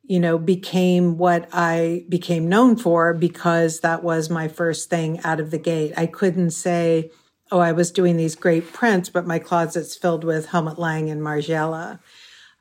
you 0.02 0.18
know, 0.18 0.38
became 0.38 1.18
what 1.18 1.48
I 1.52 2.04
became 2.08 2.48
known 2.48 2.76
for 2.76 3.14
because 3.14 3.80
that 3.80 4.02
was 4.02 4.30
my 4.30 4.48
first 4.48 4.88
thing 4.88 5.20
out 5.24 5.40
of 5.40 5.50
the 5.50 5.58
gate. 5.58 5.92
I 5.96 6.06
couldn't 6.06 6.52
say, 6.52 7.10
oh, 7.54 7.60
I 7.60 7.70
was 7.70 7.92
doing 7.92 8.16
these 8.16 8.34
great 8.34 8.72
prints, 8.72 9.08
but 9.08 9.28
my 9.28 9.38
closet's 9.38 9.96
filled 9.96 10.24
with 10.24 10.46
Helmut 10.46 10.76
Lang 10.76 11.08
and 11.08 11.22
Margiela. 11.22 12.00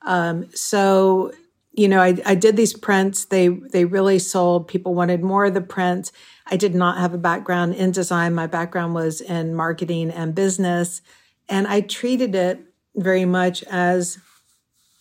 Um, 0.04 0.46
so, 0.54 1.32
you 1.72 1.88
know, 1.88 2.00
I, 2.00 2.16
I 2.24 2.36
did 2.36 2.56
these 2.56 2.76
prints. 2.76 3.26
They 3.26 3.48
they 3.48 3.86
really 3.86 4.20
sold. 4.20 4.68
People 4.68 4.94
wanted 4.94 5.24
more 5.24 5.46
of 5.46 5.56
the 5.56 5.62
prints. 5.62 6.12
I 6.46 6.58
did 6.58 6.76
not 6.76 7.00
have 7.00 7.12
a 7.12 7.18
background 7.18 7.74
in 7.74 7.90
design. 7.90 8.36
My 8.36 8.46
background 8.46 8.94
was 8.94 9.20
in 9.20 9.56
marketing 9.56 10.12
and 10.12 10.36
business, 10.36 11.02
and 11.50 11.66
I 11.66 11.82
treated 11.82 12.36
it 12.36 12.60
very 12.96 13.26
much 13.26 13.64
as 13.64 14.20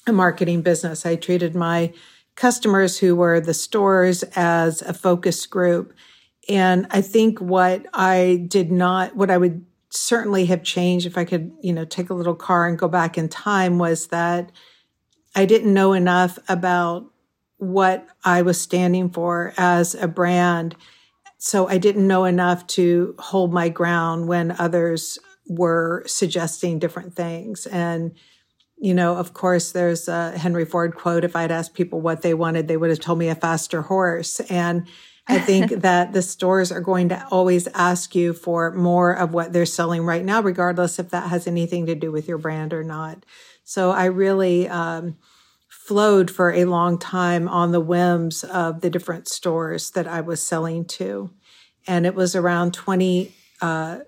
a 0.07 0.13
marketing 0.13 0.63
business. 0.63 1.05
I 1.05 1.17
treated 1.17 1.55
my 1.55 1.93
customers 2.35 2.99
who 3.01 3.15
were 3.15 3.41
the 3.41 3.53
stores 3.53 4.23
as 4.37 4.81
a 4.81 4.95
focus 4.95 5.45
group. 5.45 5.93
And 6.49 6.87
I 6.91 7.03
think 7.03 7.41
what 7.41 7.85
I 7.93 8.47
did 8.49 8.73
not, 8.73 9.15
what 9.15 9.31
I 9.31 9.37
would 9.37 9.67
certainly 9.93 10.47
have 10.47 10.63
changed 10.63 11.07
if 11.07 11.19
I 11.19 11.25
could, 11.25 11.53
you 11.61 11.73
know, 11.73 11.85
take 11.85 12.11
a 12.11 12.15
little 12.15 12.35
car 12.35 12.67
and 12.67 12.79
go 12.79 12.89
back 12.89 13.19
in 13.19 13.29
time 13.29 13.79
was 13.79 14.09
that 14.09 14.51
I 15.35 15.45
didn't 15.45 15.73
know 15.73 15.93
enough 15.93 16.39
about 16.49 17.07
what 17.59 18.07
I 18.25 18.43
was 18.43 18.61
standing 18.61 19.11
for 19.11 19.55
as 19.57 19.95
a 19.95 20.09
brand 20.09 20.77
so 21.45 21.67
I 21.67 21.79
didn't 21.79 22.07
know 22.07 22.25
enough 22.25 22.69
to 22.69 23.17
hold 23.19 23.53
my 23.53 23.69
ground 23.69 24.29
when 24.29 24.55
others 24.61 25.19
were 25.49 26.05
suggesting 26.07 26.79
different 26.79 27.17
things. 27.17 27.67
And, 27.67 28.13
you 28.79 28.95
know, 28.95 29.17
of 29.17 29.35
course, 29.35 29.73
there's 29.73 30.07
a 30.07 30.39
Henry 30.39 30.65
Ford 30.65 30.95
quote 30.95 31.25
if 31.25 31.35
I'd 31.35 31.51
asked 31.51 31.75
people 31.75 32.01
what 32.01 32.23
they 32.23 32.33
wanted, 32.33 32.69
they 32.69 32.77
would 32.77 32.91
have 32.91 33.01
told 33.01 33.19
me 33.19 33.29
a 33.29 33.35
faster 33.35 33.83
horse. 33.83 34.39
And 34.49 34.87
I 35.29 35.39
think 35.41 35.71
that 35.71 36.13
the 36.13 36.23
stores 36.23 36.73
are 36.73 36.81
going 36.81 37.09
to 37.11 37.27
always 37.31 37.69
ask 37.69 38.15
you 38.15 38.33
for 38.33 38.73
more 38.73 39.13
of 39.13 39.33
what 39.33 39.53
they're 39.53 39.67
selling 39.67 40.05
right 40.05 40.25
now, 40.25 40.41
regardless 40.43 40.99
if 40.99 41.11
that 41.11 41.31
has 41.31 41.47
anything 41.47 41.87
to 41.87 41.95
do 41.95 42.11
with 42.11 42.29
your 42.29 42.39
brand 42.39 42.73
or 42.73 42.85
not. 42.85 43.25
So 43.65 43.91
I 43.91 44.07
really, 44.07 44.69
um, 44.69 45.17
flowed 45.83 46.31
for 46.31 46.53
a 46.53 46.65
long 46.65 46.97
time 46.97 47.49
on 47.49 47.73
the 47.73 47.81
whims 47.81 48.45
of 48.45 48.83
the 48.83 48.91
different 48.91 49.27
stores 49.27 49.91
that 49.91 50.07
I 50.07 50.21
was 50.21 50.41
selling 50.41 50.85
to. 50.85 51.31
And 51.89 52.07
it 52.07 52.15
was 52.15 52.37
around 52.37 52.73
20, 52.73 53.35
uh, 53.61 53.99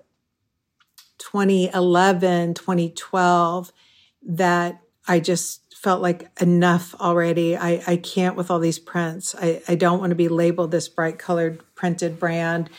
2011, 1.17 2.53
2012 2.53 3.73
that 4.21 4.79
I 5.07 5.19
just 5.19 5.64
felt 5.85 6.01
like 6.01 6.27
enough 6.41 6.95
already. 6.99 7.55
I, 7.55 7.79
I 7.85 7.97
can't 7.97 8.35
with 8.35 8.49
all 8.49 8.57
these 8.57 8.79
prints. 8.79 9.35
I, 9.39 9.61
I 9.67 9.75
don't 9.75 9.99
want 9.99 10.09
to 10.09 10.15
be 10.15 10.27
labeled 10.27 10.71
this 10.71 10.87
bright 10.87 11.19
colored 11.19 11.61
printed 11.75 12.19
brand. 12.19 12.71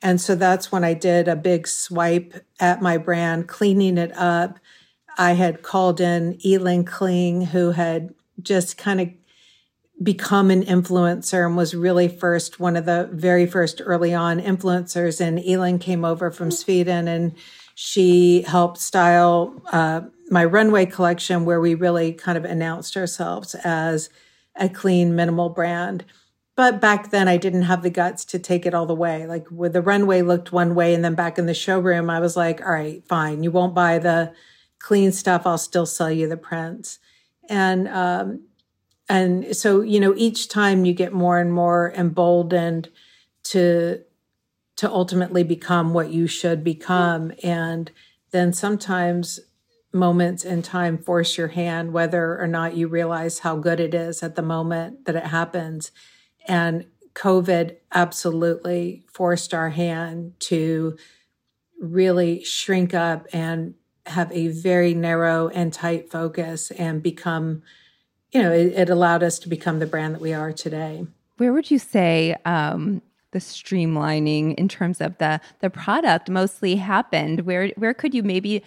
And 0.00 0.18
so 0.18 0.34
that's 0.34 0.72
when 0.72 0.82
I 0.82 0.94
did 0.94 1.28
a 1.28 1.36
big 1.36 1.68
swipe 1.68 2.42
at 2.58 2.80
my 2.80 2.96
brand, 2.96 3.48
cleaning 3.48 3.98
it 3.98 4.16
up. 4.16 4.58
I 5.18 5.32
had 5.32 5.62
called 5.62 6.00
in 6.00 6.38
Elin 6.42 6.86
Kling, 6.86 7.42
who 7.42 7.72
had 7.72 8.14
just 8.40 8.78
kind 8.78 8.98
of 9.02 9.08
become 10.02 10.50
an 10.50 10.62
influencer 10.62 11.44
and 11.44 11.58
was 11.58 11.74
really 11.74 12.08
first 12.08 12.58
one 12.58 12.76
of 12.76 12.86
the 12.86 13.10
very 13.12 13.44
first 13.44 13.82
early 13.84 14.14
on 14.14 14.40
influencers. 14.40 15.20
And 15.20 15.38
Elin 15.46 15.78
came 15.78 16.02
over 16.02 16.30
from 16.30 16.50
Sweden 16.50 17.08
and 17.08 17.34
she 17.74 18.40
helped 18.40 18.78
style 18.78 19.60
uh, 19.70 20.00
my 20.30 20.44
runway 20.44 20.86
collection, 20.86 21.44
where 21.44 21.60
we 21.60 21.74
really 21.74 22.12
kind 22.12 22.38
of 22.38 22.44
announced 22.44 22.96
ourselves 22.96 23.54
as 23.64 24.10
a 24.56 24.68
clean, 24.68 25.14
minimal 25.14 25.48
brand. 25.48 26.04
But 26.56 26.80
back 26.80 27.10
then, 27.10 27.26
I 27.26 27.36
didn't 27.36 27.62
have 27.62 27.82
the 27.82 27.90
guts 27.90 28.24
to 28.26 28.38
take 28.38 28.64
it 28.64 28.74
all 28.74 28.86
the 28.86 28.94
way. 28.94 29.26
Like, 29.26 29.50
with 29.50 29.72
the 29.72 29.82
runway 29.82 30.22
looked 30.22 30.52
one 30.52 30.74
way, 30.74 30.94
and 30.94 31.04
then 31.04 31.14
back 31.14 31.38
in 31.38 31.46
the 31.46 31.54
showroom, 31.54 32.08
I 32.08 32.20
was 32.20 32.36
like, 32.36 32.60
all 32.60 32.72
right, 32.72 33.04
fine, 33.06 33.42
you 33.42 33.50
won't 33.50 33.74
buy 33.74 33.98
the 33.98 34.32
clean 34.78 35.12
stuff. 35.12 35.46
I'll 35.46 35.58
still 35.58 35.86
sell 35.86 36.10
you 36.10 36.28
the 36.28 36.36
prints 36.36 36.98
and 37.48 37.88
um, 37.88 38.44
and 39.08 39.56
so 39.56 39.80
you 39.80 40.00
know 40.00 40.14
each 40.16 40.48
time 40.48 40.84
you 40.84 40.92
get 40.92 41.12
more 41.12 41.38
and 41.38 41.52
more 41.52 41.92
emboldened 41.96 42.88
to 43.44 44.02
to 44.76 44.90
ultimately 44.90 45.42
become 45.42 45.92
what 45.92 46.10
you 46.10 46.26
should 46.26 46.64
become 46.64 47.32
and 47.42 47.90
then 48.30 48.52
sometimes 48.52 49.40
moments 49.94 50.44
in 50.44 50.60
time 50.60 50.98
force 50.98 51.38
your 51.38 51.48
hand 51.48 51.92
whether 51.92 52.38
or 52.40 52.46
not 52.48 52.76
you 52.76 52.88
realize 52.88 53.40
how 53.40 53.56
good 53.56 53.80
it 53.80 53.94
is 53.94 54.22
at 54.22 54.34
the 54.34 54.42
moment 54.42 55.04
that 55.04 55.14
it 55.14 55.26
happens 55.26 55.92
and 56.46 56.84
covid 57.14 57.76
absolutely 57.92 59.04
forced 59.06 59.54
our 59.54 59.70
hand 59.70 60.32
to 60.40 60.96
really 61.78 62.42
shrink 62.42 62.94
up 62.94 63.26
and 63.32 63.74
have 64.06 64.30
a 64.32 64.48
very 64.48 64.94
narrow 64.94 65.48
and 65.48 65.72
tight 65.72 66.10
focus 66.10 66.70
and 66.72 67.02
become, 67.02 67.62
you 68.32 68.42
know, 68.42 68.52
it, 68.52 68.72
it 68.72 68.90
allowed 68.90 69.22
us 69.22 69.38
to 69.40 69.48
become 69.48 69.78
the 69.78 69.86
brand 69.86 70.14
that 70.14 70.20
we 70.20 70.32
are 70.32 70.52
today. 70.52 71.06
Where 71.36 71.52
would 71.52 71.70
you 71.70 71.78
say 71.78 72.36
um, 72.44 73.02
the 73.32 73.38
streamlining 73.38 74.54
in 74.54 74.68
terms 74.68 75.00
of 75.00 75.16
the 75.18 75.40
the 75.60 75.70
product 75.70 76.28
mostly 76.28 76.76
happened? 76.76 77.40
Where 77.40 77.68
where 77.76 77.94
could 77.94 78.14
you 78.14 78.22
maybe 78.22 78.62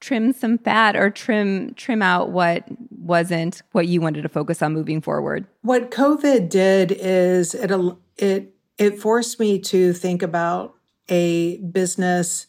trim 0.00 0.32
some 0.32 0.58
fat 0.58 0.96
or 0.96 1.10
trim 1.10 1.74
trim 1.74 2.02
out 2.02 2.30
what 2.30 2.64
wasn't 2.90 3.62
what 3.72 3.88
you 3.88 4.00
wanted 4.00 4.22
to 4.22 4.28
focus 4.28 4.62
on 4.62 4.72
moving 4.72 5.00
forward? 5.00 5.46
What 5.62 5.90
COVID 5.90 6.48
did 6.48 6.92
is 6.92 7.54
it 7.54 7.70
it 8.16 8.54
it 8.78 8.98
forced 8.98 9.40
me 9.40 9.58
to 9.58 9.92
think 9.92 10.22
about 10.22 10.74
a 11.08 11.58
business 11.58 12.46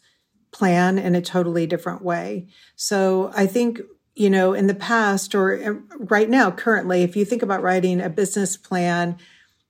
plan 0.50 0.98
in 0.98 1.14
a 1.14 1.22
totally 1.22 1.66
different 1.66 2.02
way. 2.02 2.46
So 2.76 3.30
I 3.34 3.46
think, 3.46 3.80
you 4.14 4.30
know, 4.30 4.52
in 4.52 4.66
the 4.66 4.74
past 4.74 5.34
or 5.34 5.54
uh, 5.54 5.96
right 5.98 6.28
now, 6.28 6.50
currently, 6.50 7.02
if 7.02 7.16
you 7.16 7.24
think 7.24 7.42
about 7.42 7.62
writing 7.62 8.00
a 8.00 8.08
business 8.08 8.56
plan, 8.56 9.16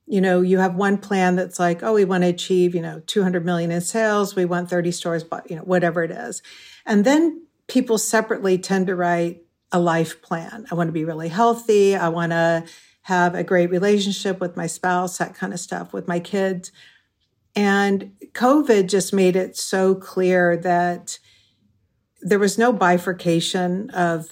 you 0.07 0.21
know, 0.21 0.41
you 0.41 0.57
have 0.57 0.75
one 0.75 0.97
plan 0.97 1.35
that's 1.35 1.59
like, 1.59 1.83
oh, 1.83 1.93
we 1.93 2.05
want 2.05 2.23
to 2.23 2.29
achieve, 2.29 2.73
you 2.73 2.81
know, 2.81 3.01
200 3.05 3.45
million 3.45 3.71
in 3.71 3.81
sales. 3.81 4.35
We 4.35 4.45
want 4.45 4.69
30 4.69 4.91
stores, 4.91 5.23
but, 5.23 5.49
you 5.49 5.55
know, 5.55 5.61
whatever 5.61 6.03
it 6.03 6.11
is. 6.11 6.41
And 6.85 7.05
then 7.05 7.45
people 7.69 7.97
separately 7.97 8.57
tend 8.57 8.87
to 8.87 8.95
write 8.95 9.43
a 9.71 9.79
life 9.79 10.21
plan. 10.21 10.65
I 10.71 10.75
want 10.75 10.87
to 10.87 10.93
be 10.93 11.05
really 11.05 11.29
healthy. 11.29 11.95
I 11.95 12.09
want 12.09 12.31
to 12.31 12.65
have 13.03 13.35
a 13.35 13.43
great 13.43 13.69
relationship 13.69 14.39
with 14.39 14.57
my 14.57 14.67
spouse, 14.67 15.17
that 15.19 15.35
kind 15.35 15.53
of 15.53 15.59
stuff, 15.59 15.93
with 15.93 16.07
my 16.07 16.19
kids. 16.19 16.71
And 17.55 18.11
COVID 18.33 18.89
just 18.89 19.13
made 19.13 19.35
it 19.35 19.55
so 19.55 19.95
clear 19.95 20.57
that 20.57 21.19
there 22.21 22.39
was 22.39 22.57
no 22.57 22.73
bifurcation 22.73 23.89
of 23.91 24.27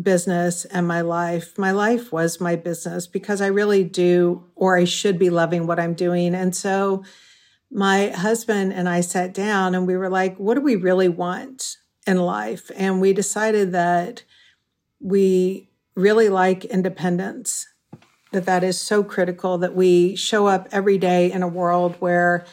business 0.00 0.64
and 0.66 0.86
my 0.86 1.00
life. 1.00 1.58
My 1.58 1.72
life 1.72 2.12
was 2.12 2.40
my 2.40 2.56
business 2.56 3.06
because 3.06 3.40
I 3.40 3.48
really 3.48 3.84
do, 3.84 4.44
or 4.54 4.76
I 4.76 4.84
should 4.84 5.18
be 5.18 5.30
loving 5.30 5.66
what 5.66 5.80
I'm 5.80 5.94
doing. 5.94 6.34
And 6.34 6.54
so 6.54 7.04
my 7.70 8.08
husband 8.08 8.72
and 8.72 8.88
I 8.88 9.00
sat 9.00 9.34
down 9.34 9.74
and 9.74 9.86
we 9.86 9.96
were 9.96 10.08
like, 10.08 10.36
what 10.38 10.54
do 10.54 10.60
we 10.60 10.76
really 10.76 11.08
want 11.08 11.76
in 12.06 12.18
life? 12.18 12.70
And 12.76 13.00
we 13.00 13.12
decided 13.12 13.72
that 13.72 14.24
we 15.00 15.70
really 15.94 16.28
like 16.28 16.64
independence, 16.64 17.66
that 18.32 18.46
that 18.46 18.64
is 18.64 18.80
so 18.80 19.02
critical 19.02 19.58
that 19.58 19.74
we 19.74 20.16
show 20.16 20.46
up 20.46 20.68
every 20.72 20.98
day 20.98 21.30
in 21.30 21.42
a 21.42 21.48
world 21.48 21.96
where 21.98 22.44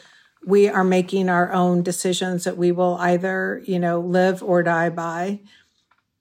we 0.46 0.68
are 0.70 0.84
making 0.84 1.30
our 1.30 1.52
own 1.52 1.84
decisions 1.84 2.46
that 2.46 2.58
we 2.58 2.72
will 2.72 2.96
either, 2.96 3.62
you 3.66 3.80
know, 3.80 4.00
live 4.00 4.42
or 4.42 4.64
die 4.64 4.90
by. 4.90 5.42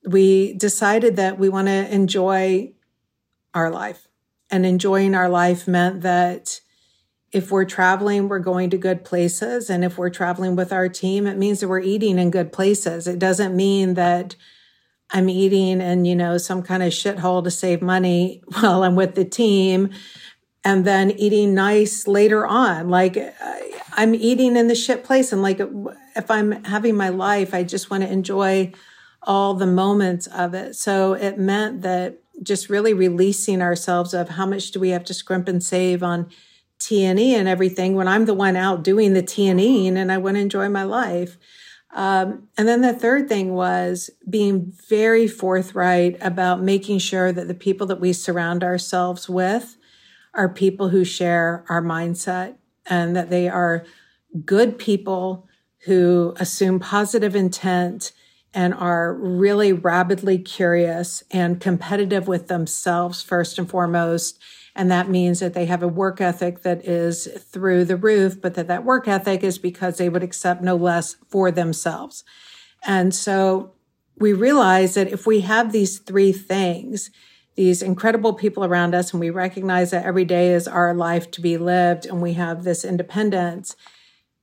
We 0.03 0.53
decided 0.53 1.15
that 1.15 1.39
we 1.39 1.49
want 1.49 1.67
to 1.67 1.93
enjoy 1.93 2.73
our 3.53 3.69
life. 3.69 4.07
And 4.49 4.65
enjoying 4.65 5.15
our 5.15 5.29
life 5.29 5.67
meant 5.67 6.01
that 6.01 6.61
if 7.31 7.51
we're 7.51 7.65
traveling, 7.65 8.29
we're 8.29 8.39
going 8.39 8.69
to 8.69 8.77
good 8.77 9.03
places. 9.03 9.69
And 9.69 9.83
if 9.83 9.97
we're 9.97 10.09
traveling 10.09 10.55
with 10.55 10.71
our 10.71 10.87
team, 10.87 11.27
it 11.27 11.37
means 11.37 11.59
that 11.59 11.67
we're 11.67 11.79
eating 11.79 12.19
in 12.19 12.31
good 12.31 12.53
places. 12.53 13.07
It 13.07 13.19
doesn't 13.19 13.55
mean 13.55 13.95
that 13.95 14.35
I'm 15.11 15.29
eating 15.29 15.81
in, 15.81 16.05
you 16.05 16.15
know, 16.15 16.37
some 16.37 16.63
kind 16.63 16.83
of 16.83 16.91
shithole 16.91 17.43
to 17.43 17.51
save 17.51 17.81
money 17.81 18.43
while 18.59 18.83
I'm 18.83 18.95
with 18.95 19.15
the 19.15 19.25
team 19.25 19.89
and 20.63 20.85
then 20.85 21.11
eating 21.11 21.53
nice 21.53 22.07
later 22.07 22.45
on. 22.45 22.89
Like 22.89 23.17
I'm 23.93 24.15
eating 24.15 24.55
in 24.55 24.67
the 24.67 24.75
shit 24.75 25.03
place. 25.03 25.31
And 25.31 25.41
like 25.41 25.59
if 26.15 26.31
I'm 26.31 26.63
having 26.65 26.95
my 26.95 27.09
life, 27.09 27.53
I 27.53 27.63
just 27.63 27.89
want 27.89 28.03
to 28.03 28.11
enjoy 28.11 28.73
all 29.23 29.53
the 29.53 29.67
moments 29.67 30.27
of 30.27 30.53
it. 30.53 30.75
So 30.75 31.13
it 31.13 31.37
meant 31.37 31.81
that 31.81 32.19
just 32.43 32.69
really 32.69 32.93
releasing 32.93 33.61
ourselves 33.61 34.13
of 34.13 34.29
how 34.29 34.45
much 34.45 34.71
do 34.71 34.79
we 34.79 34.89
have 34.89 35.03
to 35.05 35.13
scrimp 35.13 35.47
and 35.47 35.63
save 35.63 36.03
on 36.03 36.29
T&E 36.79 37.35
everything 37.35 37.95
when 37.95 38.07
I'm 38.07 38.25
the 38.25 38.33
one 38.33 38.55
out 38.55 38.83
doing 38.83 39.13
the 39.13 39.21
T&E 39.21 39.87
and 39.87 40.11
I 40.11 40.17
want 40.17 40.35
to 40.35 40.41
enjoy 40.41 40.69
my 40.69 40.83
life. 40.83 41.37
Um, 41.93 42.47
and 42.57 42.67
then 42.67 42.81
the 42.81 42.93
third 42.93 43.27
thing 43.29 43.53
was 43.53 44.09
being 44.29 44.73
very 44.87 45.27
forthright 45.27 46.17
about 46.21 46.61
making 46.61 46.99
sure 46.99 47.31
that 47.31 47.47
the 47.47 47.53
people 47.53 47.87
that 47.87 47.99
we 47.99 48.13
surround 48.13 48.63
ourselves 48.63 49.27
with 49.27 49.77
are 50.33 50.49
people 50.49 50.89
who 50.89 51.03
share 51.03 51.65
our 51.69 51.81
mindset 51.81 52.55
and 52.85 53.15
that 53.15 53.29
they 53.29 53.47
are 53.49 53.85
good 54.45 54.77
people 54.77 55.47
who 55.85 56.35
assume 56.39 56.79
positive 56.79 57.35
intent 57.35 58.11
and 58.53 58.73
are 58.73 59.13
really 59.13 59.73
rabidly 59.73 60.37
curious 60.37 61.23
and 61.31 61.59
competitive 61.59 62.27
with 62.27 62.47
themselves 62.47 63.21
first 63.21 63.57
and 63.57 63.69
foremost. 63.69 64.39
And 64.77 64.91
that 64.91 65.09
means 65.09 65.39
that 65.39 65.55
they 65.55 65.65
have 65.65 65.81
a 65.81 65.87
work 65.87 66.21
ethic 66.21 66.61
that 66.61 66.85
is 66.85 67.27
through 67.51 67.85
the 67.85 67.97
roof, 67.97 68.39
but 68.39 68.53
that 68.53 68.67
that 68.67 68.85
work 68.85 69.07
ethic 69.07 69.43
is 69.43 69.57
because 69.57 69.97
they 69.97 70.07
would 70.07 70.21
accept 70.21 70.61
no 70.61 70.75
less 70.75 71.15
for 71.27 71.49
themselves. 71.49 72.23
And 72.85 73.13
so 73.13 73.73
we 74.19 74.33
realize 74.33 74.93
that 74.93 75.11
if 75.11 75.25
we 75.25 75.41
have 75.41 75.71
these 75.71 75.97
three 75.97 76.31
things, 76.31 77.09
these 77.55 77.81
incredible 77.81 78.33
people 78.33 78.63
around 78.63 78.93
us 78.93 79.11
and 79.11 79.19
we 79.19 79.31
recognize 79.31 79.89
that 79.89 80.05
every 80.05 80.25
day 80.25 80.53
is 80.53 80.67
our 80.67 80.93
life 80.93 81.31
to 81.31 81.41
be 81.41 81.57
lived 81.57 82.05
and 82.05 82.21
we 82.21 82.33
have 82.33 82.63
this 82.63 82.85
independence 82.85 83.75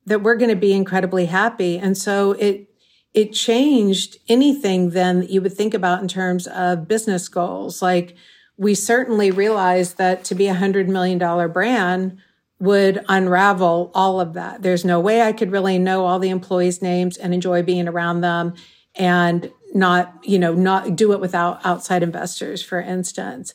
that 0.04 0.20
we're 0.20 0.36
going 0.36 0.50
to 0.50 0.56
be 0.56 0.72
incredibly 0.72 1.26
happy 1.26 1.78
and 1.78 1.96
so 1.96 2.32
it 2.32 2.68
it 3.14 3.32
changed 3.32 4.18
anything 4.28 4.90
then 4.90 5.20
that 5.20 5.30
you 5.30 5.40
would 5.40 5.54
think 5.54 5.74
about 5.74 6.02
in 6.02 6.08
terms 6.08 6.48
of 6.48 6.88
business 6.88 7.28
goals 7.28 7.80
like 7.80 8.16
we 8.56 8.74
certainly 8.74 9.30
realized 9.30 9.98
that 9.98 10.24
to 10.24 10.34
be 10.34 10.46
a 10.46 10.54
hundred 10.54 10.88
million 10.88 11.18
dollar 11.18 11.48
brand 11.48 12.18
would 12.60 13.04
unravel 13.08 13.90
all 13.94 14.20
of 14.20 14.32
that. 14.34 14.62
There's 14.62 14.84
no 14.84 15.00
way 15.00 15.22
I 15.22 15.32
could 15.32 15.50
really 15.50 15.78
know 15.78 16.06
all 16.06 16.18
the 16.18 16.30
employees' 16.30 16.80
names 16.80 17.16
and 17.16 17.34
enjoy 17.34 17.62
being 17.62 17.88
around 17.88 18.20
them 18.20 18.54
and 18.94 19.50
not, 19.74 20.14
you 20.22 20.38
know, 20.38 20.54
not 20.54 20.94
do 20.94 21.12
it 21.12 21.20
without 21.20 21.64
outside 21.66 22.02
investors, 22.02 22.62
for 22.62 22.80
instance. 22.80 23.54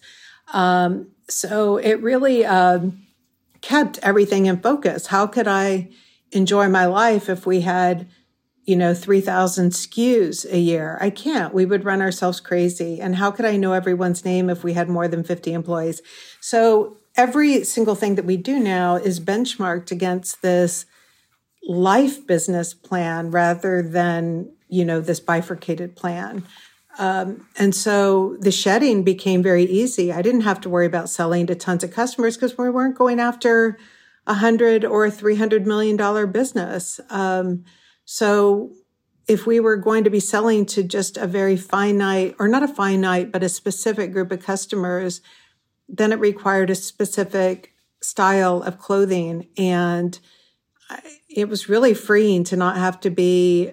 Um, 0.54 1.12
so 1.30 1.78
it 1.78 2.02
really 2.02 2.46
um, 2.46 3.08
kept 3.62 4.00
everything 4.04 4.48
in 4.48 4.60
focus. 4.60 5.08
How 5.08 5.28
could 5.28 5.48
I 5.48 5.90
enjoy 6.32 6.68
my 6.68 6.86
life 6.86 7.30
if 7.30 7.46
we 7.46 7.62
had, 7.62 8.08
you 8.70 8.76
know, 8.76 8.94
3,000 8.94 9.72
SKUs 9.72 10.46
a 10.52 10.60
year? 10.60 11.00
I 11.02 11.10
can't. 11.10 11.56
We 11.56 11.66
would 11.66 11.86
run 11.86 12.02
ourselves 12.02 12.40
crazy. 12.40 13.02
And 13.02 13.16
how 13.16 13.32
could 13.32 13.46
I 13.46 13.58
know 13.58 13.74
everyone's 13.74 14.24
name 14.24 14.48
if 14.48 14.64
we 14.64 14.74
had 14.74 14.88
more 14.88 15.08
than 15.08 15.24
50 15.24 15.54
employees? 15.54 16.04
So 16.40 16.98
every 17.16 17.64
single 17.64 17.96
thing 17.96 18.14
that 18.14 18.26
we 18.26 18.38
do 18.38 18.60
now 18.60 18.96
is 18.96 19.20
benchmarked 19.20 19.92
against 19.92 20.44
this 20.44 20.86
life 21.68 22.28
business 22.28 22.76
plan 22.76 23.32
rather 23.32 23.82
than 23.82 24.52
you 24.70 24.86
know 24.86 25.02
this 25.02 25.20
bifurcated 25.20 25.96
plan 25.96 26.46
um, 26.98 27.48
and 27.58 27.76
so 27.76 28.38
the 28.40 28.52
shedding 28.52 29.04
became 29.04 29.44
very 29.44 29.66
easy 29.66 30.12
i 30.12 30.22
didn't 30.22 30.42
have 30.42 30.62
to 30.62 30.70
worry 30.70 30.86
about 30.86 31.10
selling 31.10 31.46
to 31.46 31.54
tons 31.54 31.84
of 31.84 31.92
customers 31.92 32.38
because 32.38 32.58
we 32.58 32.70
weren't 32.70 32.98
going 32.98 33.20
after 33.20 33.78
a 34.26 34.36
hundred 34.36 34.86
or 34.86 35.12
three 35.12 35.36
hundred 35.36 35.68
million 35.68 35.98
dollar 35.98 36.26
business 36.26 37.02
um, 37.10 37.66
so 38.12 38.72
if 39.28 39.46
we 39.46 39.60
were 39.60 39.78
going 39.78 40.04
to 40.04 40.10
be 40.10 40.20
selling 40.20 40.66
to 40.66 40.82
just 40.82 41.16
a 41.16 41.28
very 41.28 41.56
finite 41.56 42.36
or 42.40 42.48
not 42.48 42.64
a 42.64 42.68
finite 42.68 43.32
but 43.32 43.44
a 43.44 43.50
specific 43.50 44.12
group 44.12 44.32
of 44.32 44.44
customers 44.44 45.22
then 45.88 46.12
it 46.12 46.20
required 46.20 46.70
a 46.70 46.76
specific 46.76 47.74
style 48.02 48.62
of 48.62 48.78
clothing. 48.78 49.48
And 49.58 50.18
it 51.30 51.50
was 51.50 51.70
really 51.70 51.94
freeing 51.94 52.44
to 52.46 52.56
not 52.56 52.78
have 52.78 53.00
to 53.02 53.10
be 53.10 53.72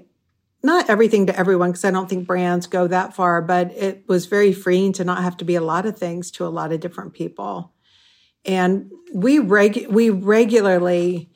not 0.62 0.90
everything 0.90 1.26
to 1.26 1.38
everyone 1.38 1.70
because 1.70 1.84
I 1.84 1.90
don't 1.90 2.08
think 2.08 2.26
brands 2.26 2.66
go 2.66 2.86
that 2.88 3.14
far, 3.14 3.40
but 3.40 3.72
it 3.72 4.04
was 4.08 4.26
very 4.26 4.52
freeing 4.52 4.92
to 4.94 5.04
not 5.04 5.22
have 5.22 5.36
to 5.38 5.44
be 5.44 5.54
a 5.54 5.60
lot 5.60 5.86
of 5.86 5.96
things 5.96 6.30
to 6.32 6.46
a 6.46 6.48
lot 6.48 6.72
of 6.72 6.80
different 6.80 7.12
people. 7.12 7.72
And 8.44 8.90
we 9.14 9.38
reg- 9.38 9.86
we 9.88 10.10
regularly 10.10 11.30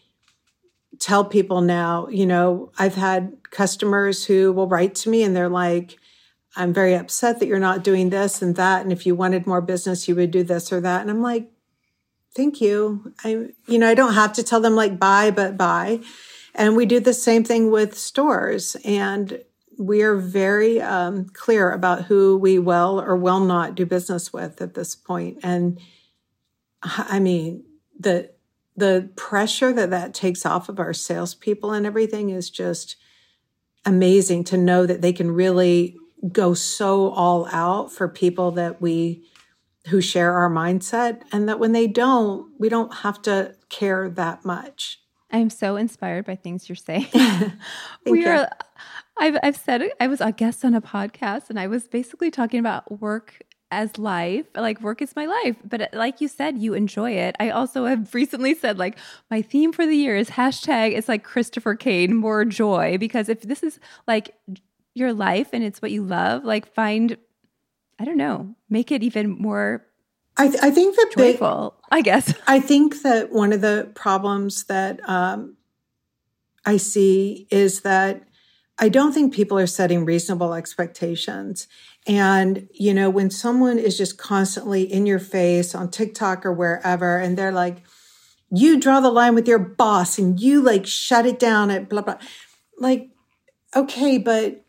tell 1.00 1.24
people 1.24 1.62
now, 1.62 2.06
you 2.08 2.26
know, 2.26 2.70
I've 2.78 2.94
had 2.94 3.36
customers 3.50 4.26
who 4.26 4.52
will 4.52 4.68
write 4.68 4.94
to 4.96 5.10
me 5.10 5.24
and 5.24 5.34
they're 5.34 5.48
like, 5.48 5.98
I'm 6.56 6.72
very 6.72 6.94
upset 6.94 7.40
that 7.40 7.46
you're 7.46 7.58
not 7.58 7.82
doing 7.82 8.10
this 8.10 8.42
and 8.42 8.54
that. 8.56 8.82
And 8.82 8.92
if 8.92 9.06
you 9.06 9.14
wanted 9.14 9.46
more 9.46 9.62
business, 9.62 10.06
you 10.06 10.14
would 10.16 10.30
do 10.30 10.42
this 10.42 10.72
or 10.72 10.80
that. 10.80 11.00
And 11.00 11.10
I'm 11.10 11.22
like, 11.22 11.50
thank 12.34 12.60
you. 12.60 13.14
I, 13.24 13.48
you 13.66 13.78
know, 13.78 13.88
I 13.88 13.94
don't 13.94 14.14
have 14.14 14.34
to 14.34 14.42
tell 14.42 14.60
them 14.60 14.74
like 14.74 14.98
buy, 14.98 15.30
but 15.30 15.56
buy. 15.56 16.00
And 16.54 16.76
we 16.76 16.86
do 16.86 17.00
the 17.00 17.14
same 17.14 17.44
thing 17.44 17.70
with 17.70 17.96
stores. 17.96 18.76
And 18.84 19.42
we 19.78 20.02
are 20.02 20.16
very 20.16 20.82
um, 20.82 21.26
clear 21.32 21.70
about 21.70 22.04
who 22.04 22.36
we 22.36 22.58
will 22.58 23.00
or 23.00 23.16
will 23.16 23.40
not 23.40 23.74
do 23.74 23.86
business 23.86 24.32
with 24.32 24.60
at 24.60 24.74
this 24.74 24.94
point. 24.94 25.38
And 25.42 25.80
I 26.82 27.20
mean, 27.20 27.64
the, 27.98 28.30
the 28.76 29.10
pressure 29.16 29.72
that 29.72 29.90
that 29.90 30.14
takes 30.14 30.46
off 30.46 30.68
of 30.68 30.78
our 30.78 30.92
salespeople 30.92 31.72
and 31.72 31.86
everything 31.86 32.30
is 32.30 32.50
just 32.50 32.96
amazing 33.84 34.44
to 34.44 34.56
know 34.56 34.86
that 34.86 35.02
they 35.02 35.12
can 35.12 35.30
really 35.30 35.96
go 36.32 36.54
so 36.54 37.10
all 37.10 37.46
out 37.50 37.90
for 37.90 38.08
people 38.08 38.50
that 38.52 38.80
we 38.80 39.24
who 39.86 40.00
share 40.00 40.34
our 40.34 40.50
mindset 40.50 41.22
and 41.32 41.48
that 41.48 41.58
when 41.58 41.72
they 41.72 41.86
don't 41.86 42.52
we 42.58 42.68
don't 42.68 42.96
have 42.96 43.20
to 43.22 43.54
care 43.68 44.08
that 44.10 44.44
much. 44.44 45.00
I'm 45.32 45.48
so 45.48 45.76
inspired 45.76 46.26
by 46.26 46.36
things 46.36 46.68
you're 46.68 46.76
saying. 46.76 47.06
We 48.04 48.26
are 48.26 48.48
I've, 49.18 49.36
I've 49.42 49.56
said 49.56 49.82
i 50.00 50.06
was 50.06 50.20
a 50.20 50.32
guest 50.32 50.64
on 50.64 50.74
a 50.74 50.80
podcast 50.80 51.50
and 51.50 51.60
i 51.60 51.66
was 51.66 51.86
basically 51.86 52.30
talking 52.30 52.58
about 52.58 53.00
work 53.00 53.42
as 53.70 53.98
life 53.98 54.46
like 54.54 54.80
work 54.80 55.00
is 55.00 55.14
my 55.14 55.26
life 55.26 55.56
but 55.64 55.88
like 55.92 56.20
you 56.20 56.26
said 56.26 56.58
you 56.58 56.74
enjoy 56.74 57.12
it 57.12 57.36
i 57.38 57.50
also 57.50 57.84
have 57.84 58.12
recently 58.14 58.54
said 58.54 58.78
like 58.78 58.98
my 59.30 59.40
theme 59.40 59.72
for 59.72 59.86
the 59.86 59.96
year 59.96 60.16
is 60.16 60.30
hashtag 60.30 60.96
it's 60.96 61.08
like 61.08 61.22
christopher 61.22 61.74
kane 61.74 62.14
more 62.14 62.44
joy 62.44 62.98
because 62.98 63.28
if 63.28 63.42
this 63.42 63.62
is 63.62 63.78
like 64.08 64.34
your 64.94 65.12
life 65.12 65.48
and 65.52 65.62
it's 65.62 65.82
what 65.82 65.90
you 65.90 66.02
love, 66.02 66.44
like 66.44 66.72
find, 66.72 67.16
I 67.98 68.04
don't 68.04 68.16
know, 68.16 68.54
make 68.68 68.90
it 68.90 69.02
even 69.02 69.30
more. 69.30 69.86
I, 70.36 70.48
th- 70.48 70.62
I 70.62 70.70
think 70.70 70.96
that 70.96 71.12
joyful. 71.16 71.74
Big, 71.90 71.98
I 71.98 72.02
guess 72.02 72.34
I 72.46 72.60
think 72.60 73.02
that 73.02 73.32
one 73.32 73.52
of 73.52 73.60
the 73.60 73.90
problems 73.94 74.64
that 74.64 75.00
um, 75.08 75.56
I 76.64 76.76
see 76.76 77.46
is 77.50 77.80
that 77.80 78.22
I 78.78 78.88
don't 78.88 79.12
think 79.12 79.34
people 79.34 79.58
are 79.58 79.66
setting 79.66 80.04
reasonable 80.04 80.54
expectations. 80.54 81.68
And, 82.06 82.68
you 82.72 82.94
know, 82.94 83.10
when 83.10 83.30
someone 83.30 83.78
is 83.78 83.96
just 83.96 84.16
constantly 84.18 84.82
in 84.82 85.06
your 85.06 85.18
face 85.18 85.74
on 85.74 85.90
TikTok 85.90 86.46
or 86.46 86.52
wherever, 86.52 87.18
and 87.18 87.36
they're 87.36 87.52
like, 87.52 87.82
you 88.50 88.80
draw 88.80 89.00
the 89.00 89.10
line 89.10 89.34
with 89.34 89.46
your 89.46 89.58
boss 89.58 90.18
and 90.18 90.40
you 90.40 90.60
like 90.60 90.86
shut 90.86 91.26
it 91.26 91.38
down 91.38 91.70
at 91.70 91.88
blah, 91.88 92.02
blah. 92.02 92.18
Like, 92.78 93.10
okay, 93.76 94.18
but 94.18 94.64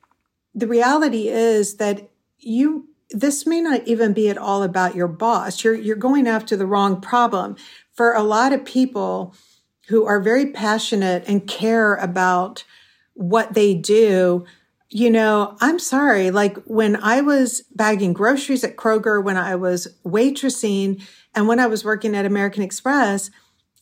the 0.53 0.67
reality 0.67 1.29
is 1.29 1.77
that 1.77 2.09
you 2.37 2.87
this 3.13 3.45
may 3.45 3.59
not 3.59 3.85
even 3.85 4.13
be 4.13 4.29
at 4.29 4.37
all 4.37 4.63
about 4.63 4.95
your 4.95 5.07
boss. 5.07 5.63
You're 5.63 5.73
you're 5.73 5.95
going 5.95 6.27
after 6.27 6.55
the 6.55 6.65
wrong 6.65 7.01
problem. 7.01 7.55
For 7.93 8.13
a 8.13 8.23
lot 8.23 8.53
of 8.53 8.63
people 8.63 9.35
who 9.87 10.05
are 10.05 10.21
very 10.21 10.51
passionate 10.51 11.23
and 11.27 11.47
care 11.47 11.95
about 11.95 12.63
what 13.13 13.53
they 13.53 13.73
do, 13.73 14.45
you 14.93 15.09
know, 15.09 15.55
I'm 15.61 15.79
sorry, 15.79 16.31
like 16.31 16.57
when 16.65 16.97
I 16.97 17.21
was 17.21 17.61
bagging 17.73 18.11
groceries 18.11 18.63
at 18.65 18.75
Kroger, 18.75 19.23
when 19.23 19.37
I 19.37 19.55
was 19.55 19.87
waitressing, 20.05 21.01
and 21.33 21.47
when 21.47 21.61
I 21.61 21.67
was 21.67 21.85
working 21.85 22.13
at 22.13 22.25
American 22.25 22.61
Express, 22.61 23.31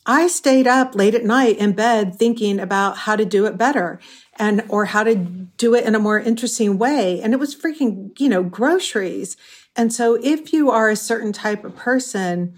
I 0.06 0.28
stayed 0.28 0.68
up 0.68 0.94
late 0.94 1.16
at 1.16 1.26
night 1.26 1.58
in 1.58 1.74
bed 1.74 2.16
thinking 2.16 2.60
about 2.60 2.98
how 2.98 3.16
to 3.16 3.26
do 3.26 3.48
it 3.48 3.58
better 3.58 4.00
and 4.38 4.64
or 4.70 4.86
how 4.86 5.04
to 5.04 5.16
do 5.16 5.74
it 5.74 5.84
in 5.84 5.96
a 5.96 6.00
more 6.00 6.20
interesting 6.20 6.78
way. 6.78 7.22
And 7.22 7.34
it 7.34 7.40
was 7.40 7.56
freaking 7.56 8.18
you 8.20 8.30
know 8.30 8.44
groceries. 8.44 9.36
And 9.76 9.92
so 9.92 10.20
if 10.24 10.54
you 10.54 10.70
are 10.70 10.90
a 10.90 10.96
certain 10.96 11.34
type 11.34 11.64
of 11.64 11.76
person 11.76 12.58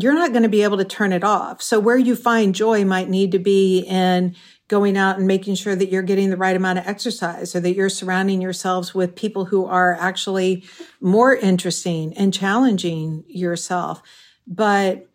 you're 0.00 0.14
not 0.14 0.30
going 0.30 0.42
to 0.42 0.48
be 0.48 0.62
able 0.62 0.76
to 0.76 0.84
turn 0.84 1.12
it 1.12 1.24
off. 1.24 1.60
So 1.60 1.80
where 1.80 1.96
you 1.96 2.14
find 2.14 2.54
joy 2.54 2.84
might 2.84 3.08
need 3.08 3.32
to 3.32 3.38
be 3.38 3.80
in 3.80 4.36
going 4.68 4.96
out 4.96 5.18
and 5.18 5.26
making 5.26 5.54
sure 5.54 5.74
that 5.74 5.90
you're 5.90 6.02
getting 6.02 6.30
the 6.30 6.36
right 6.36 6.56
amount 6.56 6.78
of 6.78 6.86
exercise 6.86 7.56
or 7.56 7.60
that 7.60 7.74
you're 7.74 7.88
surrounding 7.88 8.40
yourselves 8.40 8.94
with 8.94 9.16
people 9.16 9.46
who 9.46 9.64
are 9.64 9.94
actually 9.94 10.64
more 11.00 11.34
interesting 11.34 12.12
and 12.14 12.32
challenging 12.32 13.24
yourself 13.26 14.02
but 14.46 15.08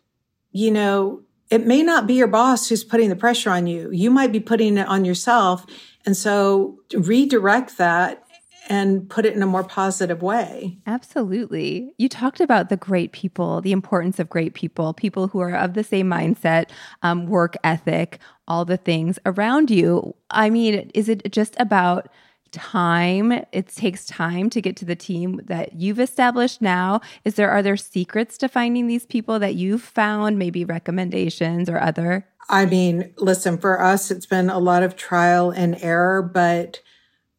you 0.52 0.72
know 0.72 1.24
it 1.54 1.68
may 1.68 1.84
not 1.84 2.08
be 2.08 2.16
your 2.16 2.28
boss 2.28 2.68
who's 2.68 2.84
putting 2.84 3.10
the 3.10 3.16
pressure 3.16 3.52
on 3.52 3.68
you. 3.68 3.92
You 3.92 4.10
might 4.10 4.32
be 4.32 4.40
putting 4.40 4.76
it 4.76 4.88
on 4.88 5.06
yourself. 5.06 5.68
And 6.04 6.18
so 6.18 6.80
redirect 6.96 7.78
that 7.78 8.23
and 8.70 9.10
put 9.10 9.26
it 9.26 9.34
in 9.34 9.44
a 9.44 9.48
more 9.48 9.64
positive 9.64 10.22
way. 10.22 10.78
Absolutely. 10.86 11.94
You 11.98 12.08
talked 12.08 12.40
about 12.40 12.70
the 12.70 12.78
great 12.78 13.12
people, 13.12 13.62
the 13.62 13.72
importance 13.72 14.20
of 14.20 14.30
great 14.30 14.54
people, 14.54 14.94
people 14.94 15.28
who 15.28 15.40
are 15.40 15.56
of 15.56 15.74
the 15.74 15.84
same 15.84 16.10
mindset, 16.10 16.70
um, 17.02 17.28
work 17.28 17.56
ethic, 17.64 18.20
all 18.48 18.66
the 18.66 18.78
things 18.78 19.20
around 19.26 19.70
you. 19.70 20.16
I 20.30 20.50
mean, 20.50 20.92
is 20.94 21.10
it 21.10 21.32
just 21.32 21.56
about 21.60 22.10
time 22.52 23.32
it 23.52 23.68
takes 23.68 24.06
time 24.06 24.48
to 24.48 24.62
get 24.62 24.78
to 24.78 24.86
the 24.86 24.96
team 24.96 25.42
that 25.46 25.74
you've 25.74 26.00
established 26.00 26.62
now 26.62 27.02
is 27.26 27.34
there 27.34 27.50
are 27.50 27.64
there 27.64 27.76
secrets 27.76 28.38
to 28.38 28.48
finding 28.48 28.86
these 28.86 29.08
people 29.08 29.40
that 29.40 29.56
you've 29.56 29.82
found 29.82 30.38
maybe 30.38 30.64
recommendations 30.64 31.68
or 31.68 31.80
other 31.80 32.28
i 32.50 32.64
mean 32.64 33.12
listen 33.18 33.58
for 33.58 33.82
us 33.82 34.12
it's 34.12 34.28
been 34.28 34.52
a 34.52 34.60
lot 34.60 34.84
of 34.84 34.96
trial 34.96 35.50
and 35.50 35.82
error 35.82 36.22
but 36.22 36.80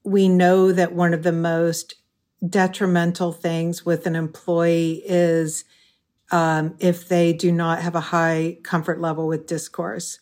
we 0.04 0.28
know 0.28 0.72
that 0.72 0.92
one 0.92 1.14
of 1.14 1.22
the 1.22 1.32
most 1.32 1.94
detrimental 2.46 3.32
things 3.32 3.86
with 3.86 4.06
an 4.06 4.14
employee 4.14 5.02
is 5.06 5.64
um, 6.30 6.74
if 6.78 7.08
they 7.08 7.32
do 7.32 7.50
not 7.50 7.80
have 7.80 7.94
a 7.94 8.00
high 8.00 8.58
comfort 8.62 9.00
level 9.00 9.26
with 9.26 9.46
discourse 9.46 10.18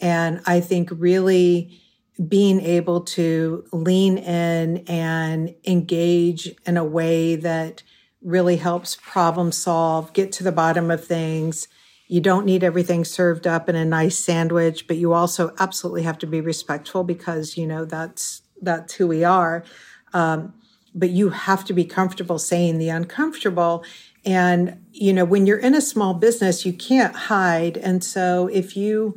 and 0.00 0.40
i 0.46 0.60
think 0.60 0.90
really 0.92 1.80
being 2.28 2.60
able 2.60 3.02
to 3.02 3.64
lean 3.72 4.16
in 4.18 4.78
and 4.86 5.54
engage 5.66 6.54
in 6.64 6.76
a 6.76 6.84
way 6.84 7.36
that 7.36 7.82
really 8.22 8.56
helps 8.56 8.96
problem 8.96 9.52
solve, 9.52 10.12
get 10.12 10.32
to 10.32 10.42
the 10.42 10.52
bottom 10.52 10.90
of 10.90 11.04
things. 11.04 11.68
You 12.08 12.20
don't 12.20 12.46
need 12.46 12.64
everything 12.64 13.04
served 13.04 13.46
up 13.46 13.68
in 13.68 13.76
a 13.76 13.84
nice 13.84 14.18
sandwich, 14.18 14.86
but 14.86 14.96
you 14.96 15.12
also 15.12 15.54
absolutely 15.58 16.02
have 16.02 16.18
to 16.18 16.26
be 16.26 16.40
respectful 16.40 17.04
because, 17.04 17.56
you 17.56 17.66
know, 17.66 17.84
that's, 17.84 18.42
that's 18.62 18.94
who 18.94 19.06
we 19.06 19.24
are. 19.24 19.64
Um, 20.12 20.54
but 20.94 21.10
you 21.10 21.28
have 21.28 21.64
to 21.66 21.74
be 21.74 21.84
comfortable 21.84 22.38
saying 22.38 22.78
the 22.78 22.88
uncomfortable 22.88 23.84
And, 24.24 24.84
you 24.90 25.12
know, 25.12 25.24
when 25.24 25.46
you're 25.46 25.58
in 25.58 25.74
a 25.74 25.80
small 25.80 26.12
business, 26.12 26.66
you 26.66 26.72
can't 26.72 27.14
hide. 27.14 27.76
And 27.76 28.02
so 28.02 28.48
if 28.52 28.76
you 28.76 29.14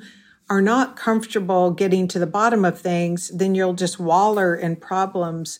are 0.50 0.62
not 0.62 0.96
comfortable 0.96 1.72
getting 1.72 2.08
to 2.10 2.20
the 2.20 2.28
bottom 2.28 2.64
of 2.64 2.80
things, 2.80 3.30
then 3.30 3.56
you'll 3.56 3.74
just 3.74 4.00
waller 4.00 4.56
in 4.56 4.76
problems 4.76 5.60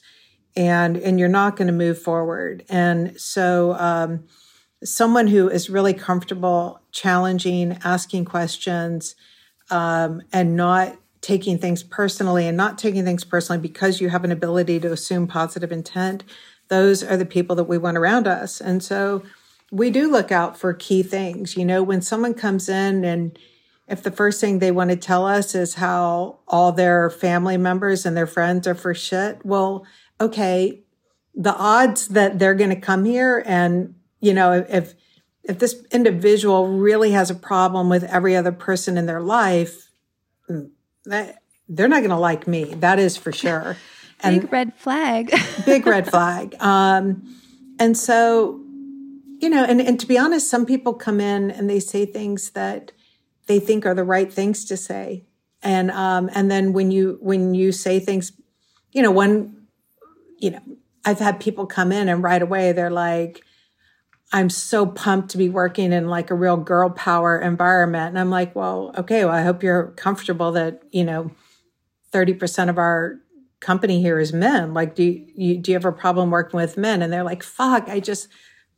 and, 0.56 0.98
and 0.98 1.20
you're 1.20 1.28
not 1.28 1.56
going 1.56 1.68
to 1.68 1.74
move 1.74 2.00
forward. 2.00 2.64
And 2.70 3.20
so, 3.20 3.74
um, 3.74 4.26
someone 4.84 5.28
who 5.28 5.50
is 5.50 5.70
really 5.70 5.94
comfortable 5.94 6.80
challenging, 6.92 7.78
asking 7.84 8.26
questions, 8.26 9.16
um, 9.70 10.22
and 10.32 10.56
not 10.56 10.98
taking 11.22 11.58
things 11.58 11.84
personally 11.84 12.48
and 12.48 12.56
not 12.56 12.78
taking 12.78 13.04
things 13.04 13.24
personally 13.24 13.62
because 13.62 14.00
you 14.00 14.10
have 14.10 14.24
an 14.24 14.32
ability 14.32 14.80
to 14.80 14.92
assume 14.92 15.28
positive 15.28 15.72
intent, 15.72 16.24
those 16.70 17.04
are 17.04 17.18
the 17.18 17.26
people 17.26 17.56
that 17.56 17.66
we 17.66 17.78
want 17.78 17.98
around 17.98 18.28
us. 18.28 18.62
And 18.62 18.82
so 18.82 19.24
we 19.72 19.90
do 19.90 20.10
look 20.10 20.32
out 20.32 20.58
for 20.58 20.74
key 20.74 21.04
things. 21.04 21.58
You 21.58 21.66
know, 21.66 21.84
when 21.84 22.02
someone 22.02 22.34
comes 22.34 22.70
in 22.70 23.04
and 23.04 23.38
if 23.88 24.04
the 24.04 24.12
first 24.12 24.40
thing 24.40 24.60
they 24.60 24.72
want 24.72 24.92
to 24.92 24.96
tell 24.96 25.26
us 25.26 25.56
is 25.56 25.76
how 25.76 26.40
all 26.48 26.72
their 26.72 27.10
family 27.10 27.58
members 27.58 28.06
and 28.06 28.16
their 28.16 28.28
friends 28.28 28.68
are 28.68 28.76
for 28.76 28.94
shit, 28.94 29.44
well, 29.44 29.86
okay, 30.22 30.84
the 31.34 31.56
odds 31.56 32.10
that 32.10 32.40
they're 32.40 32.56
going 32.56 32.70
to 32.70 32.76
come 32.76 33.06
here 33.06 33.44
and, 33.46 33.96
you 34.20 34.34
know, 34.34 34.66
if, 34.70 34.94
if 35.44 35.58
this 35.58 35.84
individual 35.92 36.68
really 36.68 37.12
has 37.12 37.32
a 37.32 37.36
problem 37.36 37.90
with 37.90 38.04
every 38.04 38.36
other 38.36 38.52
person 38.52 38.98
in 38.98 39.06
their 39.06 39.22
life, 39.22 39.90
that, 41.10 41.42
they're 41.68 41.88
not 41.88 42.00
going 42.00 42.10
to 42.10 42.18
like 42.18 42.48
me. 42.48 42.74
That 42.76 43.00
is 43.00 43.18
for 43.18 43.32
sure. 43.32 43.78
And 44.22 44.42
big 44.42 44.52
red 44.52 44.74
flag. 44.76 45.34
big 45.66 45.86
red 45.86 46.10
flag. 46.10 46.54
Um, 46.60 47.40
and 47.80 47.98
so, 47.98 48.60
you 49.40 49.50
know, 49.50 49.64
and, 49.64 49.80
and 49.80 49.98
to 49.98 50.06
be 50.06 50.18
honest, 50.18 50.50
some 50.50 50.66
people 50.66 50.94
come 50.94 51.22
in 51.22 51.50
and 51.50 51.70
they 51.70 51.80
say 51.80 52.06
things 52.06 52.50
that 52.50 52.92
they 53.48 53.62
think 53.62 53.86
are 53.86 53.94
the 53.94 54.04
right 54.04 54.30
things 54.30 54.66
to 54.66 54.76
say. 54.76 55.24
And, 55.64 55.90
um, 55.92 56.30
and 56.34 56.52
then 56.52 56.74
when 56.74 56.92
you, 56.92 57.18
when 57.22 57.54
you 57.54 57.72
say 57.72 58.02
things, 58.02 58.34
you 58.92 59.02
know, 59.02 59.12
one, 59.12 59.68
you 60.38 60.52
know, 60.52 60.60
I've 61.06 61.20
had 61.20 61.40
people 61.40 61.66
come 61.66 61.94
in 61.94 62.10
and 62.10 62.22
right 62.22 62.42
away 62.42 62.74
they're 62.74 62.92
like, 62.92 63.42
I'm 64.32 64.50
so 64.50 64.86
pumped 64.86 65.32
to 65.32 65.38
be 65.38 65.50
working 65.50 65.92
in 65.92 66.08
like 66.08 66.30
a 66.30 66.36
real 66.36 66.58
girl 66.58 66.90
power 66.90 67.40
environment. 67.40 68.10
And 68.10 68.20
I'm 68.20 68.30
like, 68.30 68.56
well, 68.56 68.94
okay, 68.98 69.26
well, 69.26 69.34
I 69.34 69.42
hope 69.42 69.64
you're 69.64 69.88
comfortable 69.96 70.52
that, 70.52 70.84
you 70.92 71.04
know, 71.04 71.32
30% 72.14 72.70
of 72.70 72.78
our 72.78 73.20
company 73.60 74.02
here 74.02 74.20
is 74.20 74.32
men. 74.32 74.74
Like, 74.74 74.96
do 74.96 75.04
you, 75.04 75.58
do 75.58 75.72
you 75.72 75.76
have 75.76 75.86
a 75.86 75.92
problem 75.92 76.30
working 76.30 76.60
with 76.60 76.78
men? 76.78 77.02
And 77.02 77.12
they're 77.12 77.24
like, 77.24 77.42
fuck, 77.42 77.90
I 77.90 78.00
just 78.00 78.28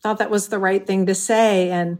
thought 0.01 0.19
that 0.19 0.31
was 0.31 0.47
the 0.47 0.59
right 0.59 0.85
thing 0.87 1.05
to 1.05 1.15
say. 1.15 1.69
And 1.69 1.99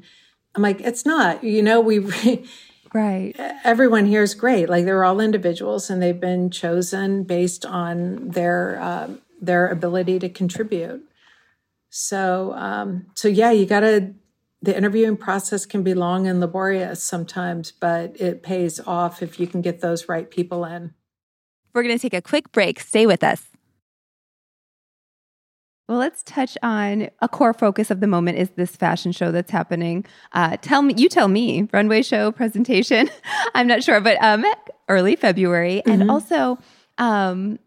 I'm 0.56 0.62
like, 0.62 0.80
it's 0.82 1.06
not, 1.06 1.44
you 1.44 1.62
know, 1.62 1.82
we, 1.82 2.00
right. 2.94 3.36
Everyone 3.64 4.06
here 4.06 4.24
is 4.24 4.34
great. 4.34 4.70
Like 4.70 4.86
they're 4.86 5.04
all 5.04 5.20
individuals 5.20 5.90
and 5.90 6.02
they've 6.02 6.20
been 6.20 6.50
chosen 6.50 7.24
based 7.24 7.66
on 7.66 8.30
their, 8.30 8.82
um, 8.82 9.22
their 9.42 9.68
ability 9.68 10.20
to 10.20 10.30
contribute. 10.30 11.06
So, 11.92 12.54
um, 12.56 13.06
so 13.14 13.28
yeah, 13.28 13.52
you 13.52 13.66
gotta, 13.66 14.14
the 14.62 14.76
interviewing 14.76 15.18
process 15.18 15.66
can 15.66 15.84
be 15.84 15.94
long 15.94 16.26
and 16.26 16.40
laborious 16.40 17.04
sometimes, 17.04 17.72
but 17.72 18.20
it 18.20 18.42
pays 18.42 18.80
off 18.80 19.22
if 19.22 19.40
you 19.40 19.46
can 19.46 19.62
get 19.62 19.82
those 19.82 20.08
right 20.08 20.30
people 20.30 20.66
in. 20.66 20.94
We're 21.74 21.84
going 21.84 21.98
to 21.98 22.02
take 22.02 22.14
a 22.14 22.22
quick 22.22 22.52
break. 22.52 22.80
Stay 22.80 23.06
with 23.06 23.24
us. 23.24 23.46
Well, 25.88 26.00
let's 26.00 26.24
touch 26.24 26.58
on 26.64 27.10
a 27.22 27.28
core 27.28 27.54
focus 27.54 27.92
of 27.92 28.00
the 28.00 28.08
moment 28.08 28.38
is 28.38 28.50
this 28.52 28.76
fashion 28.78 29.12
show 29.12 29.32
that's 29.32 29.52
happening. 29.52 30.06
Uh, 30.32 30.56
tell 30.62 30.82
me, 30.82 30.94
you 30.96 31.10
tell 31.10 31.28
me, 31.28 31.68
runway 31.74 32.02
show 32.02 32.32
presentation. 32.32 33.10
I'm 33.54 33.68
not 33.68 33.84
sure, 33.84 34.00
but 34.00 34.18
um, 34.24 34.46
early 34.88 35.18
February, 35.18 35.82
mm-hmm. 35.86 36.02
and 36.02 36.10
also 36.10 36.60
um, 36.98 37.60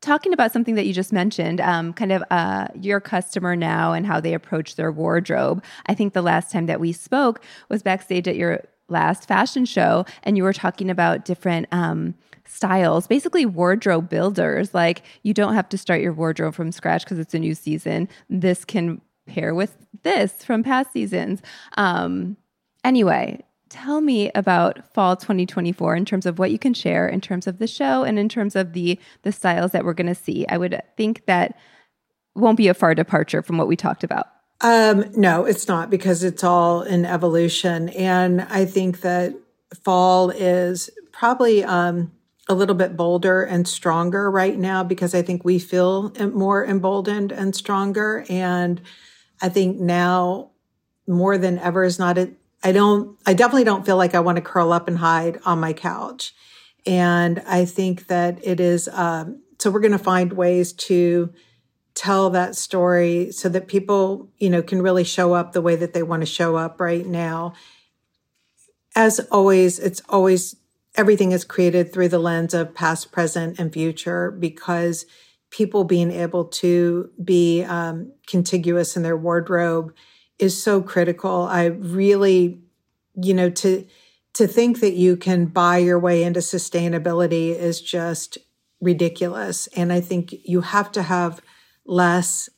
talking 0.00 0.32
about 0.32 0.52
something 0.52 0.74
that 0.76 0.86
you 0.86 0.92
just 0.92 1.12
mentioned, 1.12 1.60
um, 1.60 1.92
kind 1.92 2.12
of 2.12 2.22
uh, 2.30 2.68
your 2.74 3.00
customer 3.00 3.56
now 3.56 3.92
and 3.92 4.06
how 4.06 4.20
they 4.20 4.34
approach 4.34 4.76
their 4.76 4.92
wardrobe. 4.92 5.62
I 5.86 5.94
think 5.94 6.12
the 6.12 6.22
last 6.22 6.52
time 6.52 6.66
that 6.66 6.80
we 6.80 6.92
spoke 6.92 7.42
was 7.68 7.82
backstage 7.82 8.28
at 8.28 8.36
your 8.36 8.62
last 8.88 9.26
fashion 9.26 9.64
show, 9.64 10.04
and 10.22 10.36
you 10.36 10.44
were 10.44 10.52
talking 10.52 10.90
about 10.90 11.24
different 11.24 11.66
um, 11.72 12.14
styles, 12.46 13.06
basically 13.06 13.44
wardrobe 13.44 14.08
builders. 14.08 14.72
Like 14.72 15.02
you 15.22 15.34
don't 15.34 15.54
have 15.54 15.68
to 15.70 15.78
start 15.78 16.00
your 16.00 16.12
wardrobe 16.12 16.54
from 16.54 16.72
scratch 16.72 17.04
because 17.04 17.18
it's 17.18 17.34
a 17.34 17.38
new 17.38 17.54
season. 17.54 18.08
This 18.30 18.64
can 18.64 19.00
pair 19.26 19.54
with 19.54 19.76
this 20.02 20.44
from 20.44 20.62
past 20.62 20.92
seasons. 20.92 21.42
Um, 21.76 22.36
anyway, 22.84 23.44
tell 23.68 24.00
me 24.00 24.30
about 24.34 24.92
fall 24.94 25.16
2024 25.16 25.96
in 25.96 26.04
terms 26.04 26.26
of 26.26 26.38
what 26.38 26.50
you 26.50 26.58
can 26.58 26.74
share 26.74 27.08
in 27.08 27.20
terms 27.20 27.46
of 27.46 27.58
the 27.58 27.66
show 27.66 28.02
and 28.04 28.18
in 28.18 28.28
terms 28.28 28.56
of 28.56 28.72
the 28.72 28.98
the 29.22 29.32
styles 29.32 29.72
that 29.72 29.84
we're 29.84 29.94
going 29.94 30.06
to 30.06 30.14
see. 30.14 30.46
I 30.48 30.58
would 30.58 30.80
think 30.96 31.26
that 31.26 31.58
won't 32.34 32.56
be 32.56 32.68
a 32.68 32.74
far 32.74 32.94
departure 32.94 33.42
from 33.42 33.58
what 33.58 33.68
we 33.68 33.76
talked 33.76 34.04
about. 34.04 34.26
Um, 34.60 35.10
no, 35.16 35.44
it's 35.44 35.68
not 35.68 35.90
because 35.90 36.24
it's 36.24 36.42
all 36.42 36.82
in 36.82 37.04
evolution. 37.04 37.90
And 37.90 38.42
I 38.42 38.64
think 38.64 39.02
that 39.02 39.34
fall 39.84 40.30
is 40.30 40.90
probably 41.12 41.62
um, 41.62 42.12
a 42.48 42.54
little 42.54 42.74
bit 42.74 42.96
bolder 42.96 43.42
and 43.42 43.68
stronger 43.68 44.30
right 44.30 44.58
now 44.58 44.82
because 44.82 45.14
I 45.14 45.22
think 45.22 45.44
we 45.44 45.58
feel 45.58 46.12
more 46.32 46.64
emboldened 46.64 47.30
and 47.30 47.54
stronger. 47.54 48.24
And 48.28 48.80
I 49.40 49.48
think 49.48 49.78
now 49.78 50.50
more 51.06 51.38
than 51.38 51.58
ever 51.58 51.84
is 51.84 51.98
not. 51.98 52.18
I 52.62 52.72
don't, 52.72 53.18
I 53.26 53.34
definitely 53.34 53.64
don't 53.64 53.86
feel 53.86 53.96
like 53.96 54.14
I 54.14 54.20
want 54.20 54.36
to 54.36 54.42
curl 54.42 54.72
up 54.72 54.88
and 54.88 54.98
hide 54.98 55.38
on 55.44 55.60
my 55.60 55.72
couch. 55.72 56.34
And 56.86 57.42
I 57.46 57.64
think 57.64 58.06
that 58.06 58.38
it 58.42 58.60
is, 58.60 58.88
um, 58.88 59.42
so 59.58 59.70
we're 59.70 59.80
going 59.80 59.92
to 59.92 59.98
find 59.98 60.32
ways 60.32 60.72
to 60.74 61.32
tell 61.94 62.30
that 62.30 62.54
story 62.54 63.32
so 63.32 63.48
that 63.48 63.66
people, 63.66 64.30
you 64.38 64.48
know, 64.48 64.62
can 64.62 64.80
really 64.80 65.04
show 65.04 65.34
up 65.34 65.52
the 65.52 65.62
way 65.62 65.76
that 65.76 65.94
they 65.94 66.02
want 66.02 66.22
to 66.22 66.26
show 66.26 66.56
up 66.56 66.80
right 66.80 67.06
now. 67.06 67.54
As 68.94 69.20
always, 69.30 69.78
it's 69.78 70.00
always 70.08 70.56
everything 70.94 71.32
is 71.32 71.44
created 71.44 71.92
through 71.92 72.08
the 72.08 72.18
lens 72.18 72.54
of 72.54 72.74
past, 72.74 73.12
present, 73.12 73.58
and 73.58 73.72
future 73.72 74.30
because 74.30 75.06
people 75.50 75.84
being 75.84 76.10
able 76.10 76.44
to 76.44 77.10
be 77.22 77.64
um, 77.64 78.12
contiguous 78.26 78.96
in 78.96 79.02
their 79.02 79.16
wardrobe 79.16 79.92
is 80.38 80.62
so 80.62 80.82
critical. 80.82 81.42
I 81.42 81.66
really, 81.66 82.60
you 83.14 83.34
know, 83.34 83.50
to 83.50 83.86
to 84.34 84.46
think 84.46 84.80
that 84.80 84.92
you 84.92 85.16
can 85.16 85.46
buy 85.46 85.78
your 85.78 85.98
way 85.98 86.22
into 86.22 86.40
sustainability 86.40 87.48
is 87.56 87.80
just 87.80 88.38
ridiculous. 88.80 89.66
And 89.68 89.92
I 89.92 90.00
think 90.00 90.32
you 90.44 90.60
have 90.60 90.92
to 90.92 91.02
have 91.02 91.40
less 91.84 92.48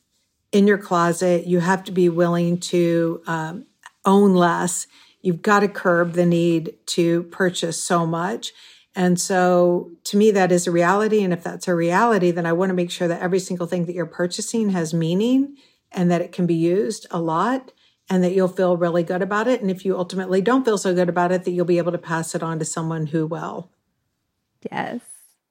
in 0.51 0.67
your 0.67 0.77
closet. 0.77 1.47
You 1.47 1.59
have 1.59 1.83
to 1.85 1.91
be 1.91 2.07
willing 2.07 2.59
to 2.59 3.23
um, 3.25 3.65
own 4.05 4.35
less 4.35 4.85
You've 5.21 5.41
got 5.41 5.59
to 5.59 5.67
curb 5.67 6.13
the 6.13 6.25
need 6.25 6.73
to 6.87 7.23
purchase 7.23 7.81
so 7.81 8.05
much. 8.05 8.53
And 8.95 9.19
so 9.19 9.91
to 10.05 10.17
me, 10.17 10.31
that 10.31 10.51
is 10.51 10.67
a 10.67 10.71
reality. 10.71 11.23
And 11.23 11.31
if 11.31 11.43
that's 11.43 11.67
a 11.67 11.75
reality, 11.75 12.31
then 12.31 12.45
I 12.45 12.53
want 12.53 12.71
to 12.71 12.75
make 12.75 12.91
sure 12.91 13.07
that 13.07 13.21
every 13.21 13.39
single 13.39 13.67
thing 13.67 13.85
that 13.85 13.95
you're 13.95 14.05
purchasing 14.05 14.71
has 14.71 14.93
meaning 14.93 15.55
and 15.91 16.09
that 16.11 16.21
it 16.21 16.31
can 16.31 16.45
be 16.45 16.55
used 16.55 17.07
a 17.11 17.19
lot 17.19 17.71
and 18.09 18.23
that 18.23 18.33
you'll 18.33 18.47
feel 18.47 18.77
really 18.77 19.03
good 19.03 19.21
about 19.21 19.47
it. 19.47 19.61
And 19.61 19.71
if 19.71 19.85
you 19.85 19.97
ultimately 19.97 20.41
don't 20.41 20.65
feel 20.65 20.77
so 20.77 20.93
good 20.93 21.09
about 21.09 21.31
it, 21.31 21.43
that 21.45 21.51
you'll 21.51 21.65
be 21.65 21.77
able 21.77 21.91
to 21.93 21.97
pass 21.97 22.35
it 22.35 22.43
on 22.43 22.59
to 22.59 22.65
someone 22.65 23.07
who 23.07 23.25
will. 23.25 23.69
Yes. 24.69 25.01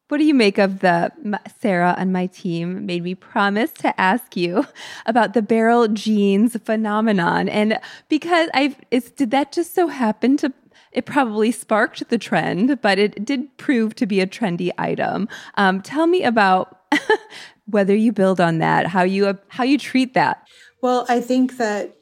What 0.09 0.19
do 0.19 0.25
you 0.25 0.35
make 0.35 0.59
of 0.59 0.81
the 0.81 1.13
Sarah 1.61 1.95
and 1.97 2.13
my 2.13 2.27
team 2.27 2.85
made 2.85 3.05
me 3.05 3.15
promise 3.15 3.71
to 3.75 3.99
ask 3.99 4.37
you 4.37 4.67
about 5.07 5.35
the 5.35 5.43
barrel 5.43 5.89
jeans 5.89 6.57
phenomenon? 6.65 7.49
And 7.49 7.79
because 8.09 8.51
I've, 8.53 8.77
did 8.91 9.31
that 9.31 9.53
just 9.53 9.75
so 9.75 9.87
happen 9.87 10.37
to 10.39 10.53
it 10.93 11.07
probably 11.07 11.53
sparked 11.53 12.09
the 12.09 12.19
trend, 12.19 12.81
but 12.81 12.99
it 12.99 13.25
did 13.25 13.57
prove 13.59 13.95
to 13.95 14.07
be 14.07 14.21
a 14.21 14.27
trendy 14.27 14.71
item. 14.77 15.29
Um, 15.55 15.83
tell 15.83 16.09
me 16.09 16.25
about 16.25 16.81
whether 17.71 17.95
you 17.95 18.13
build 18.13 18.41
on 18.41 18.59
that, 18.59 18.87
how 18.87 19.03
you 19.03 19.39
how 19.49 19.65
you 19.65 19.79
treat 19.79 20.15
that. 20.15 20.47
Well, 20.83 21.07
I 21.09 21.21
think 21.21 21.57
that 21.59 21.97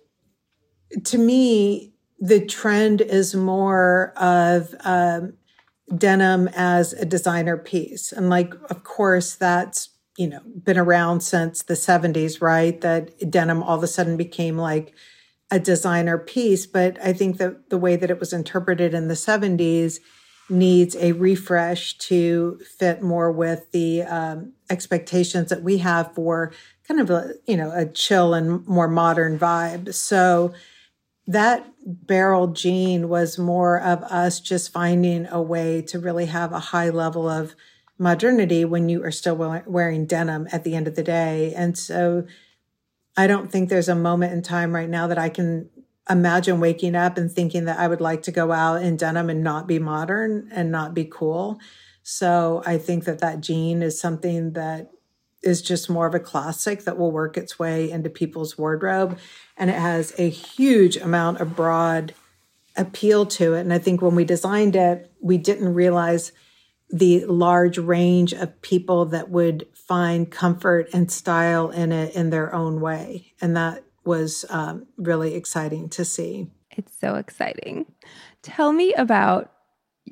to 1.04 1.18
me, 1.18 1.94
the 2.18 2.44
trend 2.44 3.00
is 3.00 3.34
more 3.34 4.12
of 4.16 4.74
um, 4.84 5.34
denim 5.96 6.48
as 6.54 6.92
a 6.92 7.04
designer 7.04 7.56
piece. 7.56 8.12
And 8.12 8.28
like, 8.28 8.54
of 8.70 8.84
course, 8.84 9.34
that's, 9.34 9.90
you 10.16 10.28
know, 10.28 10.40
been 10.64 10.78
around 10.78 11.20
since 11.20 11.62
the 11.62 11.74
70s, 11.74 12.42
right? 12.42 12.80
That 12.80 13.30
denim 13.30 13.62
all 13.62 13.76
of 13.76 13.82
a 13.82 13.88
sudden 13.88 14.16
became 14.16 14.58
like 14.58 14.92
a 15.50 15.58
designer 15.58 16.18
piece. 16.18 16.66
But 16.66 16.98
I 17.02 17.12
think 17.12 17.38
that 17.38 17.70
the 17.70 17.78
way 17.78 17.96
that 17.96 18.10
it 18.10 18.20
was 18.20 18.32
interpreted 18.32 18.94
in 18.94 19.08
the 19.08 19.14
70s 19.14 19.98
needs 20.50 20.96
a 20.96 21.12
refresh 21.12 21.96
to 21.98 22.58
fit 22.78 23.02
more 23.02 23.30
with 23.30 23.70
the 23.72 24.02
um, 24.02 24.54
expectations 24.70 25.50
that 25.50 25.62
we 25.62 25.78
have 25.78 26.14
for 26.14 26.52
kind 26.86 27.00
of 27.00 27.10
a, 27.10 27.34
you 27.46 27.56
know, 27.56 27.70
a 27.72 27.86
chill 27.86 28.34
and 28.34 28.66
more 28.66 28.88
modern 28.88 29.38
vibe. 29.38 29.94
So 29.94 30.52
that 31.26 31.66
barrel 31.84 32.48
jean 32.48 33.08
was 33.08 33.38
more 33.38 33.80
of 33.80 34.02
us 34.04 34.40
just 34.40 34.72
finding 34.72 35.26
a 35.26 35.40
way 35.40 35.82
to 35.82 35.98
really 35.98 36.26
have 36.26 36.52
a 36.52 36.58
high 36.58 36.90
level 36.90 37.28
of 37.28 37.54
modernity 37.98 38.64
when 38.64 38.88
you 38.88 39.04
are 39.04 39.10
still 39.10 39.36
wearing 39.66 40.06
denim 40.06 40.48
at 40.52 40.64
the 40.64 40.74
end 40.74 40.86
of 40.86 40.94
the 40.94 41.02
day. 41.02 41.52
And 41.54 41.76
so 41.76 42.26
I 43.16 43.26
don't 43.26 43.50
think 43.50 43.68
there's 43.68 43.88
a 43.88 43.94
moment 43.94 44.32
in 44.32 44.42
time 44.42 44.74
right 44.74 44.88
now 44.88 45.06
that 45.08 45.18
I 45.18 45.28
can 45.28 45.68
imagine 46.08 46.60
waking 46.60 46.94
up 46.94 47.18
and 47.18 47.30
thinking 47.30 47.64
that 47.66 47.78
I 47.78 47.88
would 47.88 48.00
like 48.00 48.22
to 48.22 48.32
go 48.32 48.52
out 48.52 48.82
in 48.82 48.96
denim 48.96 49.28
and 49.28 49.42
not 49.42 49.66
be 49.66 49.78
modern 49.78 50.48
and 50.52 50.70
not 50.70 50.94
be 50.94 51.04
cool. 51.04 51.58
So 52.10 52.62
I 52.64 52.78
think 52.78 53.04
that 53.04 53.18
that 53.18 53.42
jean 53.42 53.82
is 53.82 54.00
something 54.00 54.54
that 54.54 54.90
is 55.42 55.60
just 55.60 55.90
more 55.90 56.06
of 56.06 56.14
a 56.14 56.18
classic 56.18 56.84
that 56.84 56.96
will 56.96 57.12
work 57.12 57.36
its 57.36 57.58
way 57.58 57.90
into 57.90 58.08
people's 58.08 58.56
wardrobe. 58.56 59.18
And 59.58 59.68
it 59.68 59.76
has 59.76 60.14
a 60.16 60.30
huge 60.30 60.96
amount 60.96 61.42
of 61.42 61.54
broad 61.54 62.14
appeal 62.78 63.26
to 63.26 63.52
it. 63.52 63.60
And 63.60 63.74
I 63.74 63.78
think 63.78 64.00
when 64.00 64.14
we 64.14 64.24
designed 64.24 64.74
it, 64.74 65.12
we 65.20 65.36
didn't 65.36 65.74
realize 65.74 66.32
the 66.88 67.26
large 67.26 67.76
range 67.76 68.32
of 68.32 68.62
people 68.62 69.04
that 69.04 69.28
would 69.28 69.66
find 69.74 70.30
comfort 70.30 70.88
and 70.94 71.12
style 71.12 71.68
in 71.68 71.92
it 71.92 72.14
in 72.14 72.30
their 72.30 72.54
own 72.54 72.80
way. 72.80 73.34
And 73.42 73.54
that 73.54 73.84
was 74.06 74.46
um, 74.48 74.86
really 74.96 75.34
exciting 75.34 75.90
to 75.90 76.06
see. 76.06 76.46
It's 76.70 76.98
so 76.98 77.16
exciting. 77.16 77.84
Tell 78.40 78.72
me 78.72 78.94
about 78.94 79.52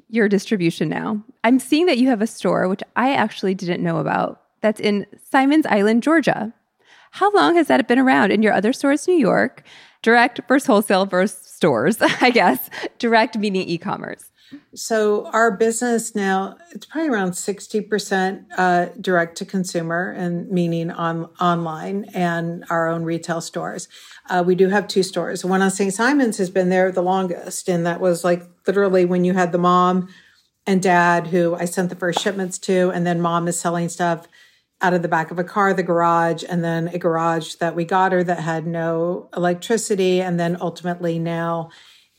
your 0.08 0.28
distribution 0.28 0.88
now. 0.88 1.22
I'm 1.44 1.58
seeing 1.58 1.86
that 1.86 1.98
you 1.98 2.08
have 2.08 2.22
a 2.22 2.26
store, 2.26 2.68
which 2.68 2.82
I 2.96 3.12
actually 3.14 3.54
didn't 3.54 3.82
know 3.82 3.98
about, 3.98 4.42
that's 4.60 4.80
in 4.80 5.06
Simon's 5.30 5.66
Island, 5.66 6.02
Georgia. 6.02 6.52
How 7.12 7.30
long 7.32 7.56
has 7.56 7.68
that 7.68 7.86
been 7.88 7.98
around? 7.98 8.32
In 8.32 8.42
your 8.42 8.52
other 8.52 8.72
stores, 8.72 9.06
New 9.08 9.16
York, 9.16 9.62
direct 10.02 10.40
versus 10.48 10.66
wholesale 10.66 11.06
versus 11.06 11.38
stores, 11.38 11.98
I 12.20 12.30
guess. 12.30 12.68
Direct 12.98 13.38
meaning 13.38 13.68
e 13.68 13.78
commerce. 13.78 14.30
So 14.74 15.26
our 15.32 15.50
business 15.56 16.14
now 16.14 16.56
it's 16.70 16.86
probably 16.86 17.10
around 17.10 17.34
sixty 17.34 17.80
percent 17.80 18.46
uh, 18.56 18.86
direct 19.00 19.36
to 19.38 19.44
consumer, 19.44 20.12
and 20.12 20.48
meaning 20.50 20.90
on 20.90 21.24
online 21.40 22.06
and 22.14 22.64
our 22.70 22.88
own 22.88 23.02
retail 23.02 23.40
stores. 23.40 23.88
Uh, 24.30 24.44
we 24.46 24.54
do 24.54 24.68
have 24.68 24.86
two 24.86 25.02
stores. 25.02 25.44
One 25.44 25.62
on 25.62 25.70
St. 25.70 25.92
Simon's 25.92 26.38
has 26.38 26.50
been 26.50 26.68
there 26.68 26.92
the 26.92 27.02
longest, 27.02 27.68
and 27.68 27.84
that 27.86 28.00
was 28.00 28.22
like 28.22 28.42
literally 28.66 29.04
when 29.04 29.24
you 29.24 29.34
had 29.34 29.52
the 29.52 29.58
mom 29.58 30.08
and 30.66 30.82
dad 30.82 31.28
who 31.28 31.54
I 31.54 31.64
sent 31.64 31.90
the 31.90 31.96
first 31.96 32.20
shipments 32.20 32.58
to, 32.58 32.90
and 32.90 33.06
then 33.06 33.20
mom 33.20 33.48
is 33.48 33.58
selling 33.58 33.88
stuff 33.88 34.26
out 34.80 34.92
of 34.92 35.02
the 35.02 35.08
back 35.08 35.30
of 35.30 35.38
a 35.38 35.44
car, 35.44 35.72
the 35.72 35.82
garage, 35.82 36.44
and 36.48 36.62
then 36.62 36.88
a 36.88 36.98
garage 36.98 37.54
that 37.54 37.74
we 37.74 37.84
got 37.84 38.12
her 38.12 38.22
that 38.22 38.40
had 38.40 38.66
no 38.66 39.28
electricity, 39.36 40.20
and 40.20 40.38
then 40.38 40.56
ultimately 40.60 41.18
now 41.18 41.70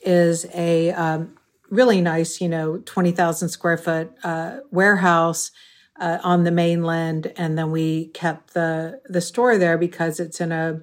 is 0.01 0.45
a 0.53 0.91
um, 0.91 1.36
really 1.69 2.01
nice, 2.01 2.41
you 2.41 2.49
know, 2.49 2.77
20,000 2.77 3.49
square 3.49 3.77
foot 3.77 4.11
uh, 4.23 4.57
warehouse 4.71 5.51
uh, 5.99 6.19
on 6.23 6.43
the 6.43 6.51
mainland. 6.51 7.33
And 7.35 7.57
then 7.57 7.71
we 7.71 8.07
kept 8.07 8.53
the, 8.53 9.01
the 9.05 9.21
store 9.21 9.57
there 9.57 9.77
because 9.77 10.19
it's 10.19 10.39
in 10.39 10.51
a, 10.51 10.81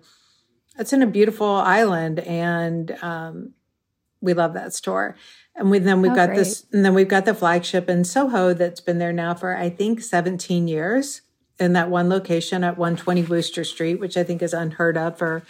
it's 0.79 0.93
in 0.93 1.03
a 1.03 1.07
beautiful 1.07 1.47
island 1.47 2.21
and 2.21 2.91
um, 3.03 3.53
we 4.21 4.35
love 4.35 4.55
that 4.55 4.73
store. 4.73 5.17
And 5.55 5.71
we, 5.71 5.79
then 5.79 6.03
we've 6.03 6.13
oh, 6.13 6.17
got 6.17 6.31
great. 6.31 6.39
this, 6.39 6.67
and 6.73 6.85
then 6.85 6.95
we've 6.95 7.09
got 7.09 7.27
the 7.27 7.35
flagship 7.35 7.89
in 7.89 8.05
Soho 8.05 8.55
that's 8.55 8.81
been 8.81 8.99
there 8.99 9.13
now 9.13 9.35
for, 9.35 9.57
I 9.57 9.71
think, 9.71 10.03
17 10.03 10.67
years 10.67 11.21
in 11.61 11.75
that 11.75 11.91
one 11.91 12.09
location 12.09 12.65
at 12.65 12.77
120 12.77 13.23
Wooster 13.23 13.63
Street, 13.63 14.01
which 14.01 14.17
I 14.17 14.25
think 14.25 14.43
is 14.43 14.53
unheard 14.53 14.97
of 14.97 15.17
for 15.17 15.45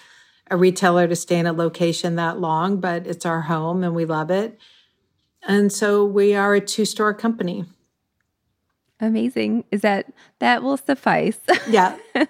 a 0.51 0.57
retailer 0.57 1.09
to 1.09 1.16
stay 1.16 1.38
in 1.38 1.47
a 1.47 1.53
location 1.53 2.16
that 2.16 2.38
long, 2.38 2.81
but 2.81 3.07
it's 3.07 3.25
our 3.25 3.42
home 3.42 3.83
and 3.83 3.94
we 3.94 4.05
love 4.05 4.31
it. 4.31 4.59
And 5.46 5.72
so 5.72 6.04
we 6.04 6.35
are 6.35 6.54
a 6.54 6.61
two 6.61 6.85
store 6.85 7.14
company. 7.14 7.64
Amazing. 9.00 9.64
Is 9.70 9.83
that 9.83 10.12
that 10.38 10.62
will 10.62 10.76
suffice? 10.76 11.38
Yeah. 11.68 11.96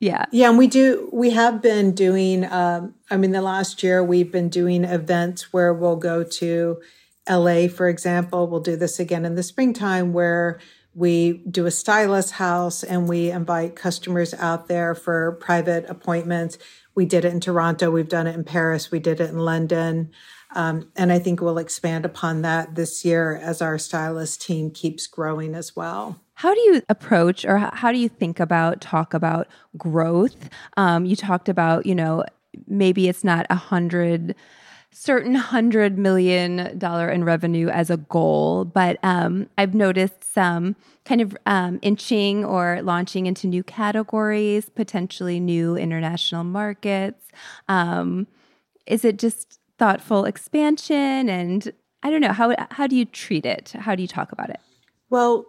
yeah. 0.00 0.26
Yeah. 0.32 0.48
And 0.48 0.58
we 0.58 0.66
do, 0.66 1.08
we 1.12 1.30
have 1.30 1.62
been 1.62 1.94
doing, 1.94 2.44
um, 2.50 2.94
I 3.10 3.16
mean, 3.16 3.32
the 3.32 3.42
last 3.42 3.82
year 3.82 4.02
we've 4.02 4.32
been 4.32 4.48
doing 4.48 4.84
events 4.84 5.52
where 5.52 5.72
we'll 5.72 5.96
go 5.96 6.24
to 6.24 6.80
LA, 7.28 7.68
for 7.68 7.88
example. 7.88 8.46
We'll 8.46 8.60
do 8.60 8.76
this 8.76 8.98
again 8.98 9.24
in 9.24 9.34
the 9.34 9.42
springtime 9.42 10.12
where 10.12 10.58
we 10.94 11.44
do 11.48 11.66
a 11.66 11.70
stylist 11.70 12.32
house 12.32 12.82
and 12.82 13.08
we 13.08 13.30
invite 13.30 13.76
customers 13.76 14.34
out 14.34 14.66
there 14.66 14.94
for 14.94 15.32
private 15.40 15.88
appointments. 15.88 16.58
We 16.94 17.04
did 17.04 17.24
it 17.24 17.32
in 17.32 17.40
Toronto. 17.40 17.90
We've 17.90 18.08
done 18.08 18.26
it 18.26 18.34
in 18.34 18.44
Paris. 18.44 18.90
We 18.90 18.98
did 18.98 19.20
it 19.20 19.30
in 19.30 19.38
London. 19.38 20.10
Um, 20.54 20.90
and 20.96 21.12
I 21.12 21.18
think 21.18 21.40
we'll 21.40 21.58
expand 21.58 22.04
upon 22.04 22.42
that 22.42 22.74
this 22.74 23.04
year 23.04 23.36
as 23.36 23.62
our 23.62 23.78
stylist 23.78 24.42
team 24.42 24.70
keeps 24.70 25.06
growing 25.06 25.54
as 25.54 25.76
well. 25.76 26.20
How 26.34 26.54
do 26.54 26.60
you 26.60 26.82
approach 26.88 27.44
or 27.44 27.58
how 27.58 27.92
do 27.92 27.98
you 27.98 28.08
think 28.08 28.40
about, 28.40 28.80
talk 28.80 29.14
about 29.14 29.46
growth? 29.76 30.48
Um, 30.76 31.04
you 31.04 31.14
talked 31.14 31.48
about, 31.48 31.86
you 31.86 31.94
know, 31.94 32.24
maybe 32.66 33.08
it's 33.08 33.22
not 33.22 33.46
a 33.50 33.54
hundred 33.54 34.34
certain 34.92 35.36
hundred 35.36 35.96
million 35.96 36.76
dollar 36.76 37.08
in 37.08 37.22
revenue 37.22 37.68
as 37.68 37.90
a 37.90 37.96
goal, 37.96 38.64
but 38.64 38.98
um, 39.04 39.48
I've 39.56 39.74
noticed 39.74 40.24
some 40.34 40.74
kind 41.04 41.20
of 41.20 41.36
um, 41.46 41.78
inching 41.82 42.44
or 42.44 42.80
launching 42.82 43.26
into 43.26 43.46
new 43.46 43.62
categories, 43.62 44.68
potentially 44.68 45.38
new 45.38 45.76
international 45.76 46.42
markets. 46.42 47.28
Um, 47.68 48.26
is 48.86 49.04
it 49.04 49.18
just 49.18 49.59
thoughtful 49.80 50.26
expansion 50.26 51.30
and 51.30 51.72
I 52.02 52.10
don't 52.10 52.20
know 52.20 52.34
how 52.34 52.54
how 52.70 52.86
do 52.86 52.94
you 52.94 53.06
treat 53.06 53.46
it? 53.46 53.72
How 53.78 53.94
do 53.94 54.02
you 54.02 54.08
talk 54.08 54.30
about 54.30 54.50
it? 54.50 54.60
Well, 55.08 55.46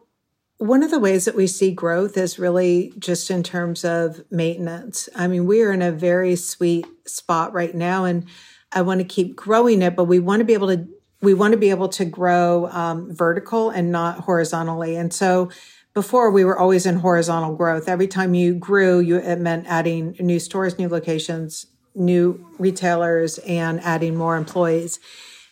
one 0.58 0.84
of 0.84 0.92
the 0.92 1.00
ways 1.00 1.26
that 1.26 1.36
we 1.36 1.48
see 1.48 1.72
growth 1.72 2.16
is 2.18 2.40
really 2.40 2.94
just 2.98 3.30
in 3.30 3.44
terms 3.44 3.84
of 3.84 4.22
maintenance. 4.32 5.10
I 5.16 5.28
mean, 5.28 5.46
we 5.46 5.62
are 5.64 5.74
in 5.74 5.82
a 5.82 5.92
very 5.92 6.38
sweet 6.38 6.86
spot 7.06 7.52
right 7.52 7.76
now, 7.76 8.06
and 8.06 8.26
I 8.72 8.84
want 8.84 9.02
to 9.02 9.06
keep 9.06 9.36
growing 9.36 9.82
it, 9.82 9.98
but 9.98 10.06
we 10.06 10.20
want 10.20 10.40
to 10.40 10.46
be 10.46 10.54
able 10.54 10.70
to 10.70 10.88
we 11.22 11.34
want 11.34 11.52
to 11.52 11.58
be 11.58 11.70
able 11.70 11.90
to 11.90 12.06
grow 12.06 12.68
um, 12.68 13.14
vertical 13.14 13.70
and 13.70 13.92
not 13.92 14.20
horizontally. 14.20 14.96
And 14.96 15.14
so, 15.14 15.52
before 15.94 16.32
we 16.32 16.46
were 16.46 16.58
always 16.58 16.86
in 16.86 16.96
horizontal 16.96 17.56
growth. 17.56 17.90
Every 17.90 18.08
time 18.08 18.34
you 18.34 18.54
grew, 18.54 19.00
you 19.02 19.18
it 19.18 19.40
meant 19.40 19.68
adding 19.68 20.16
new 20.20 20.40
stores, 20.40 20.80
new 20.80 20.88
locations, 20.88 21.66
new 21.96 22.46
retailers 22.58 23.38
and 23.40 23.80
adding 23.82 24.16
more 24.16 24.38
employees. 24.38 25.00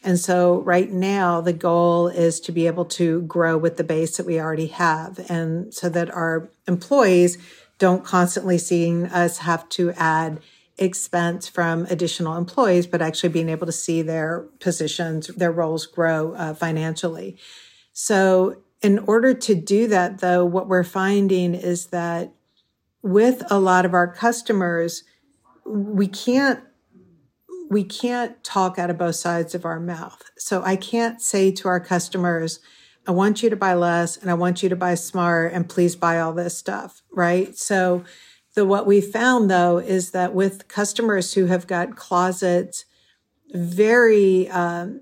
And 0.04 0.17
so 0.17 0.62
right 0.62 0.89
now 0.89 1.41
the 1.41 1.54
goal 1.54 2.08
is 2.08 2.39
to 2.41 2.52
be 2.52 2.67
able 2.67 2.86
to 2.86 3.21
grow 3.23 3.58
with 3.58 3.78
the 3.78 3.84
base 3.84 4.17
that 4.17 4.25
we 4.25 4.39
already 4.39 4.67
have 4.67 5.19
and 5.30 5.73
so 5.73 5.89
that 5.89 6.10
our 6.10 6.49
employees 6.67 7.38
don't 7.78 8.04
constantly 8.04 8.58
seeing 8.58 9.06
us 9.08 9.39
have 9.39 9.67
to 9.69 9.91
add 9.93 10.39
expense 10.78 11.47
from 11.47 11.86
additional 11.89 12.38
employees, 12.38 12.88
but 12.88 13.02
actually 13.02 13.30
being 13.30 13.49
able 13.49 13.65
to 13.65 13.71
see 13.73 14.02
their 14.02 14.47
positions, 14.60 15.28
their 15.28 15.52
roles 15.52 15.86
grow 15.86 16.34
uh, 16.34 16.54
financially. 16.54 17.38
So 17.91 18.62
in 18.82 18.99
order 18.99 19.34
to 19.34 19.56
do 19.56 19.88
that 19.88 20.19
though, 20.19 20.45
what 20.45 20.67
we're 20.67 20.84
finding 20.84 21.54
is 21.54 21.88
that 21.88 22.32
with 23.02 23.43
a 23.49 23.60
lot 23.60 23.86
of 23.86 23.93
our 23.93 24.08
customers, 24.13 25.04
we 25.69 26.08
can't 26.08 26.62
we 27.69 27.84
can't 27.84 28.43
talk 28.43 28.79
out 28.79 28.89
of 28.89 28.97
both 28.97 29.15
sides 29.15 29.53
of 29.53 29.63
our 29.63 29.79
mouth. 29.79 30.23
So 30.39 30.63
I 30.63 30.75
can't 30.75 31.21
say 31.21 31.51
to 31.51 31.67
our 31.67 31.79
customers, 31.79 32.60
I 33.08 33.12
want 33.12 33.43
you 33.43 33.49
to 33.51 33.55
buy 33.55 33.75
less 33.75 34.17
and 34.17 34.32
I 34.32 34.34
want 34.34 34.63
you 34.63 34.69
to 34.69 34.75
buy 34.75 34.95
smart 34.95 35.53
and 35.53 35.69
please 35.69 35.95
buy 35.95 36.19
all 36.19 36.34
this 36.34 36.58
stuff, 36.58 37.03
right? 37.12 37.55
So 37.55 38.03
the 38.55 38.65
what 38.65 38.88
we 38.88 39.01
found 39.01 39.51
though 39.51 39.77
is 39.77 40.12
that 40.12 40.34
with 40.34 40.67
customers 40.67 41.36
who 41.36 41.45
have 41.45 41.67
got 41.67 41.95
closets 41.95 42.86
very 43.53 44.49
um, 44.49 45.01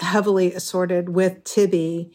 heavily 0.00 0.54
assorted 0.54 1.10
with 1.10 1.44
Tibi, 1.44 2.12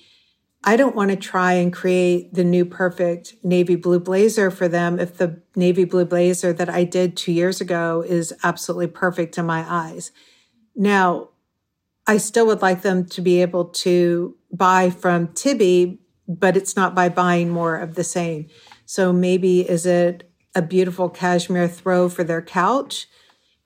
I 0.63 0.75
don't 0.75 0.95
want 0.95 1.09
to 1.09 1.17
try 1.17 1.53
and 1.53 1.73
create 1.73 2.33
the 2.33 2.43
new 2.43 2.65
perfect 2.65 3.35
navy 3.43 3.75
blue 3.75 3.99
blazer 3.99 4.51
for 4.51 4.67
them 4.67 4.99
if 4.99 5.17
the 5.17 5.41
navy 5.55 5.85
blue 5.85 6.05
blazer 6.05 6.53
that 6.53 6.69
I 6.69 6.83
did 6.83 7.17
two 7.17 7.31
years 7.31 7.61
ago 7.61 8.03
is 8.07 8.33
absolutely 8.43 8.87
perfect 8.87 9.37
in 9.37 9.45
my 9.45 9.65
eyes. 9.67 10.11
Now, 10.75 11.29
I 12.05 12.17
still 12.17 12.45
would 12.47 12.61
like 12.61 12.83
them 12.83 13.05
to 13.05 13.21
be 13.21 13.41
able 13.41 13.65
to 13.65 14.35
buy 14.51 14.91
from 14.91 15.29
Tibi, 15.29 15.99
but 16.27 16.55
it's 16.55 16.75
not 16.75 16.93
by 16.93 17.09
buying 17.09 17.49
more 17.49 17.77
of 17.77 17.95
the 17.95 18.03
same. 18.03 18.47
So 18.85 19.11
maybe 19.11 19.61
is 19.61 19.85
it 19.85 20.29
a 20.53 20.61
beautiful 20.61 21.09
cashmere 21.09 21.67
throw 21.67 22.07
for 22.09 22.23
their 22.23 22.41
couch? 22.41 23.07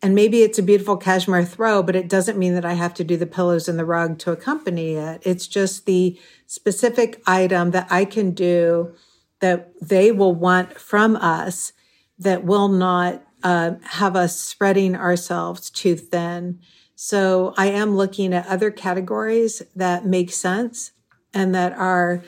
And 0.05 0.13
maybe 0.13 0.43
it's 0.43 0.59
a 0.59 0.61
beautiful 0.61 0.97
cashmere 0.97 1.43
throw, 1.43 1.81
but 1.81 1.95
it 1.95 2.07
doesn't 2.07 2.37
mean 2.37 2.53
that 2.53 2.63
I 2.63 2.73
have 2.73 2.93
to 2.93 3.03
do 3.03 3.17
the 3.17 3.25
pillows 3.25 3.67
and 3.67 3.79
the 3.79 3.85
rug 3.85 4.19
to 4.19 4.31
accompany 4.31 4.93
it. 4.93 5.23
It's 5.25 5.47
just 5.47 5.87
the 5.87 6.15
specific 6.45 7.23
item 7.25 7.71
that 7.71 7.87
I 7.89 8.05
can 8.05 8.29
do 8.29 8.93
that 9.39 9.73
they 9.81 10.11
will 10.11 10.35
want 10.35 10.79
from 10.79 11.15
us 11.15 11.73
that 12.19 12.43
will 12.43 12.67
not 12.67 13.23
uh, 13.41 13.77
have 13.81 14.15
us 14.15 14.39
spreading 14.39 14.95
ourselves 14.95 15.71
too 15.71 15.95
thin. 15.95 16.59
So 16.93 17.55
I 17.57 17.71
am 17.71 17.97
looking 17.97 18.31
at 18.31 18.45
other 18.45 18.69
categories 18.69 19.63
that 19.75 20.05
make 20.05 20.31
sense 20.31 20.91
and 21.33 21.55
that 21.55 21.73
are 21.73 22.23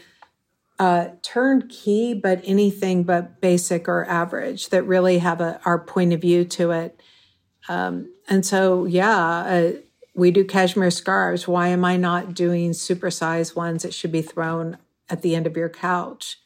uh, 0.80 1.10
turnkey, 1.22 2.16
but 2.16 2.42
anything 2.44 3.04
but 3.04 3.40
basic 3.40 3.88
or 3.88 4.04
average 4.06 4.70
that 4.70 4.82
really 4.82 5.20
have 5.20 5.42
a, 5.42 5.62
our 5.63 5.78
point 5.78 6.13
of 6.13 6.22
view 6.22 6.44
to 6.44 6.72
it. 6.72 6.97
Um, 7.68 8.12
and 8.28 8.46
so, 8.46 8.86
yeah, 8.86 9.18
uh, 9.18 9.72
we 10.16 10.32
do 10.32 10.44
cashmere 10.44 10.92
scarves. 10.92 11.48
Why 11.48 11.68
am 11.68 11.86
I 11.86 11.98
not 11.98 12.34
doing 12.34 12.72
supersized 12.72 13.56
ones 13.56 13.84
that 13.84 13.94
should 13.94 14.12
be 14.12 14.22
thrown 14.22 14.78
at 15.10 15.22
the 15.22 15.36
end 15.36 15.46
of 15.48 15.56
your 15.56 15.70
couch? 15.70 16.38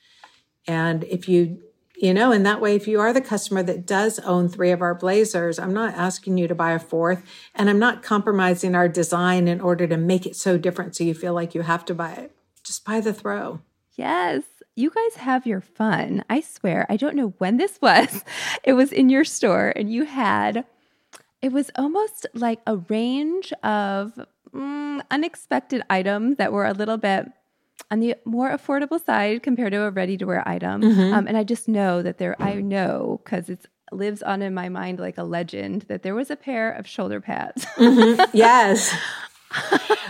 And 0.67 1.03
if 1.05 1.29
you, 1.29 1.61
you 1.95 2.13
know, 2.13 2.31
in 2.31 2.43
that 2.43 2.61
way, 2.61 2.75
if 2.75 2.87
you 2.87 2.99
are 2.99 3.13
the 3.13 3.21
customer 3.21 3.63
that 3.63 3.85
does 3.85 4.19
own 4.19 4.49
three 4.49 4.71
of 4.71 4.81
our 4.81 4.93
blazers, 4.93 5.57
I'm 5.57 5.73
not 5.73 5.93
asking 5.93 6.37
you 6.37 6.47
to 6.47 6.55
buy 6.55 6.71
a 6.71 6.79
fourth 6.79 7.23
and 7.55 7.69
I'm 7.69 7.79
not 7.79 8.03
compromising 8.03 8.75
our 8.75 8.89
design 8.89 9.47
in 9.47 9.61
order 9.61 9.87
to 9.87 9.97
make 9.97 10.25
it 10.25 10.35
so 10.35 10.57
different 10.57 10.95
so 10.95 11.03
you 11.03 11.13
feel 11.13 11.33
like 11.33 11.55
you 11.55 11.61
have 11.61 11.85
to 11.85 11.95
buy 11.95 12.11
it. 12.13 12.35
Just 12.63 12.85
buy 12.85 12.99
the 12.99 13.13
throw. 13.13 13.61
Yes. 13.95 14.43
You 14.75 14.89
guys 14.89 15.15
have 15.17 15.45
your 15.45 15.61
fun. 15.61 16.23
I 16.29 16.41
swear, 16.41 16.85
I 16.89 16.97
don't 16.97 17.15
know 17.15 17.33
when 17.37 17.57
this 17.57 17.79
was. 17.81 18.23
It 18.63 18.73
was 18.73 18.91
in 18.91 19.09
your 19.09 19.25
store, 19.25 19.73
and 19.75 19.91
you 19.91 20.05
had, 20.05 20.65
it 21.41 21.51
was 21.51 21.71
almost 21.75 22.27
like 22.33 22.59
a 22.67 22.77
range 22.77 23.51
of 23.63 24.19
mm, 24.53 25.01
unexpected 25.09 25.81
items 25.89 26.37
that 26.37 26.51
were 26.51 26.65
a 26.65 26.73
little 26.73 26.97
bit 26.97 27.25
on 27.89 27.99
the 27.99 28.15
more 28.25 28.51
affordable 28.51 29.03
side 29.03 29.43
compared 29.43 29.71
to 29.73 29.81
a 29.83 29.91
ready 29.91 30.17
to 30.17 30.25
wear 30.25 30.47
item. 30.47 30.81
Mm-hmm. 30.81 31.13
Um, 31.13 31.27
and 31.27 31.35
I 31.35 31.43
just 31.43 31.67
know 31.67 32.01
that 32.01 32.17
there, 32.19 32.41
I 32.41 32.55
know 32.55 33.21
because 33.23 33.49
it 33.49 33.65
lives 33.91 34.21
on 34.23 34.41
in 34.41 34.53
my 34.53 34.69
mind 34.69 34.99
like 34.99 35.17
a 35.17 35.23
legend 35.23 35.83
that 35.83 36.03
there 36.03 36.15
was 36.15 36.29
a 36.29 36.35
pair 36.35 36.71
of 36.71 36.87
shoulder 36.87 37.19
pads. 37.19 37.65
mm-hmm. 37.75 38.23
Yes. 38.37 38.95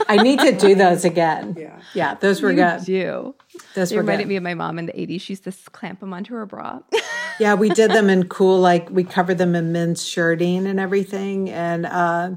I 0.08 0.18
need 0.22 0.40
to 0.40 0.52
do 0.52 0.76
those 0.76 1.06
again. 1.06 1.56
Yeah, 1.58 1.80
yeah, 1.94 2.14
those 2.16 2.42
were 2.42 2.52
you 2.52 2.58
good. 2.58 2.86
Do 2.86 3.36
those 3.76 3.90
they 3.90 3.98
reminded 3.98 4.26
good. 4.26 4.30
me 4.30 4.36
of 4.36 4.44
my 4.44 4.54
mom 4.54 4.78
in 4.80 4.86
the 4.86 4.94
'80s. 4.94 5.22
She 5.22 5.34
used 5.34 5.44
to 5.46 5.52
clamp 5.72 6.00
them 6.00 6.14
onto 6.14 6.34
her 6.34 6.46
bra. 6.46 6.80
yeah, 7.40 7.54
we 7.54 7.70
did 7.70 7.92
them 7.92 8.10
in 8.10 8.28
cool, 8.28 8.60
like 8.60 8.90
we 8.90 9.04
covered 9.04 9.38
them 9.38 9.56
in 9.56 9.72
men's 9.72 10.06
shirting 10.08 10.68
and 10.68 10.80
everything, 10.80 11.50
and 11.50 11.86
uh, 11.86 12.32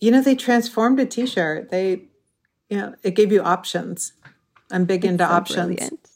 you 0.00 0.10
know 0.10 0.20
they 0.20 0.34
transformed 0.34 0.98
a 1.00 1.06
t-shirt. 1.06 1.70
They, 1.70 2.02
you 2.68 2.78
know, 2.78 2.94
it 3.02 3.14
gave 3.14 3.32
you 3.32 3.42
options. 3.42 4.12
I'm 4.70 4.84
big 4.84 5.04
it's 5.04 5.12
into 5.12 5.26
so 5.26 5.30
options. 5.30 5.76
Brilliant. 5.76 6.10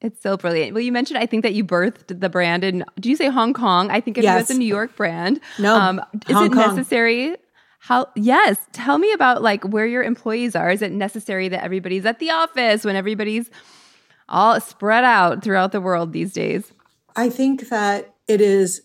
It's 0.00 0.22
so 0.22 0.36
brilliant. 0.36 0.74
Well, 0.74 0.82
you 0.82 0.92
mentioned 0.92 1.18
I 1.18 1.26
think 1.26 1.42
that 1.42 1.54
you 1.54 1.64
birthed 1.64 2.20
the 2.20 2.28
brand 2.28 2.64
in. 2.64 2.84
Do 3.00 3.08
you 3.08 3.16
say 3.16 3.28
Hong 3.28 3.54
Kong? 3.54 3.90
I 3.90 4.00
think 4.00 4.18
it 4.18 4.24
yes. 4.24 4.48
was 4.48 4.56
a 4.56 4.58
New 4.58 4.66
York 4.66 4.94
brand. 4.96 5.40
No, 5.58 5.74
um, 5.74 6.00
is 6.28 6.34
Hong 6.34 6.46
it 6.46 6.52
Kong. 6.52 6.76
necessary 6.76 7.36
how, 7.86 8.08
yes, 8.16 8.58
tell 8.72 8.98
me 8.98 9.12
about 9.12 9.42
like 9.42 9.62
where 9.62 9.86
your 9.86 10.02
employees 10.02 10.56
are. 10.56 10.70
Is 10.72 10.82
it 10.82 10.90
necessary 10.90 11.46
that 11.50 11.62
everybody's 11.62 12.04
at 12.04 12.18
the 12.18 12.32
office 12.32 12.84
when 12.84 12.96
everybody's 12.96 13.48
all 14.28 14.60
spread 14.60 15.04
out 15.04 15.44
throughout 15.44 15.70
the 15.70 15.80
world 15.80 16.12
these 16.12 16.32
days? 16.32 16.72
I 17.14 17.30
think 17.30 17.68
that 17.68 18.12
it 18.26 18.40
is 18.40 18.82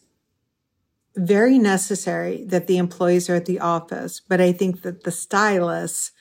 very 1.15 1.57
necessary 1.57 2.45
that 2.45 2.67
the 2.67 2.77
employees 2.77 3.27
are 3.27 3.33
at 3.33 3.47
the 3.47 3.59
office, 3.59 4.21
but 4.21 4.39
I 4.39 4.51
think 4.51 4.83
that 4.83 5.03
the 5.03 5.11
stylists 5.11 6.11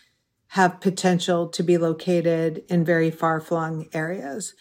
have 0.48 0.80
potential 0.80 1.48
to 1.48 1.62
be 1.62 1.76
located 1.76 2.64
in 2.70 2.82
very 2.82 3.10
far 3.10 3.42
flung 3.42 3.88
areas. 3.92 4.54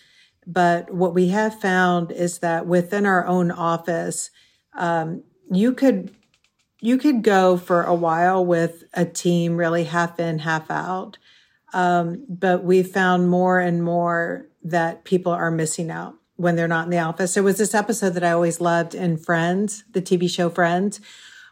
But 0.46 0.94
what 0.94 1.14
we 1.14 1.30
have 1.30 1.62
found 1.62 2.12
is 2.12 2.40
that 2.40 2.68
within 2.68 3.06
our 3.06 3.26
own 3.26 3.50
office, 3.50 4.30
um, 4.78 5.24
you 5.50 5.72
could 5.74 6.14
you 6.82 6.98
could 6.98 7.24
go 7.24 7.58
for 7.58 7.84
a 7.84 7.94
while 7.94 8.46
with 8.46 8.84
a 8.94 9.06
team 9.06 9.58
really 9.58 9.84
half 9.84 10.20
in, 10.20 10.40
half 10.40 10.72
out. 10.72 11.18
Um, 11.74 12.26
but 12.28 12.64
we 12.64 12.84
found 12.84 13.30
more 13.30 13.60
and 13.60 13.84
more 13.84 14.48
that 14.64 15.04
people 15.04 15.32
are 15.32 15.52
missing 15.52 15.92
out 15.92 16.16
when 16.36 16.56
they're 16.56 16.68
not 16.68 16.86
in 16.86 16.90
the 16.90 17.00
office. 17.00 17.34
There 17.34 17.44
was 17.44 17.58
this 17.58 17.74
episode 17.74 18.12
that 18.12 18.24
I 18.24 18.32
always 18.32 18.62
loved 18.62 18.96
in 18.96 19.18
Friends, 19.18 19.84
the 19.92 20.02
TV 20.02 20.30
show 20.30 20.50
Friends, 20.50 21.02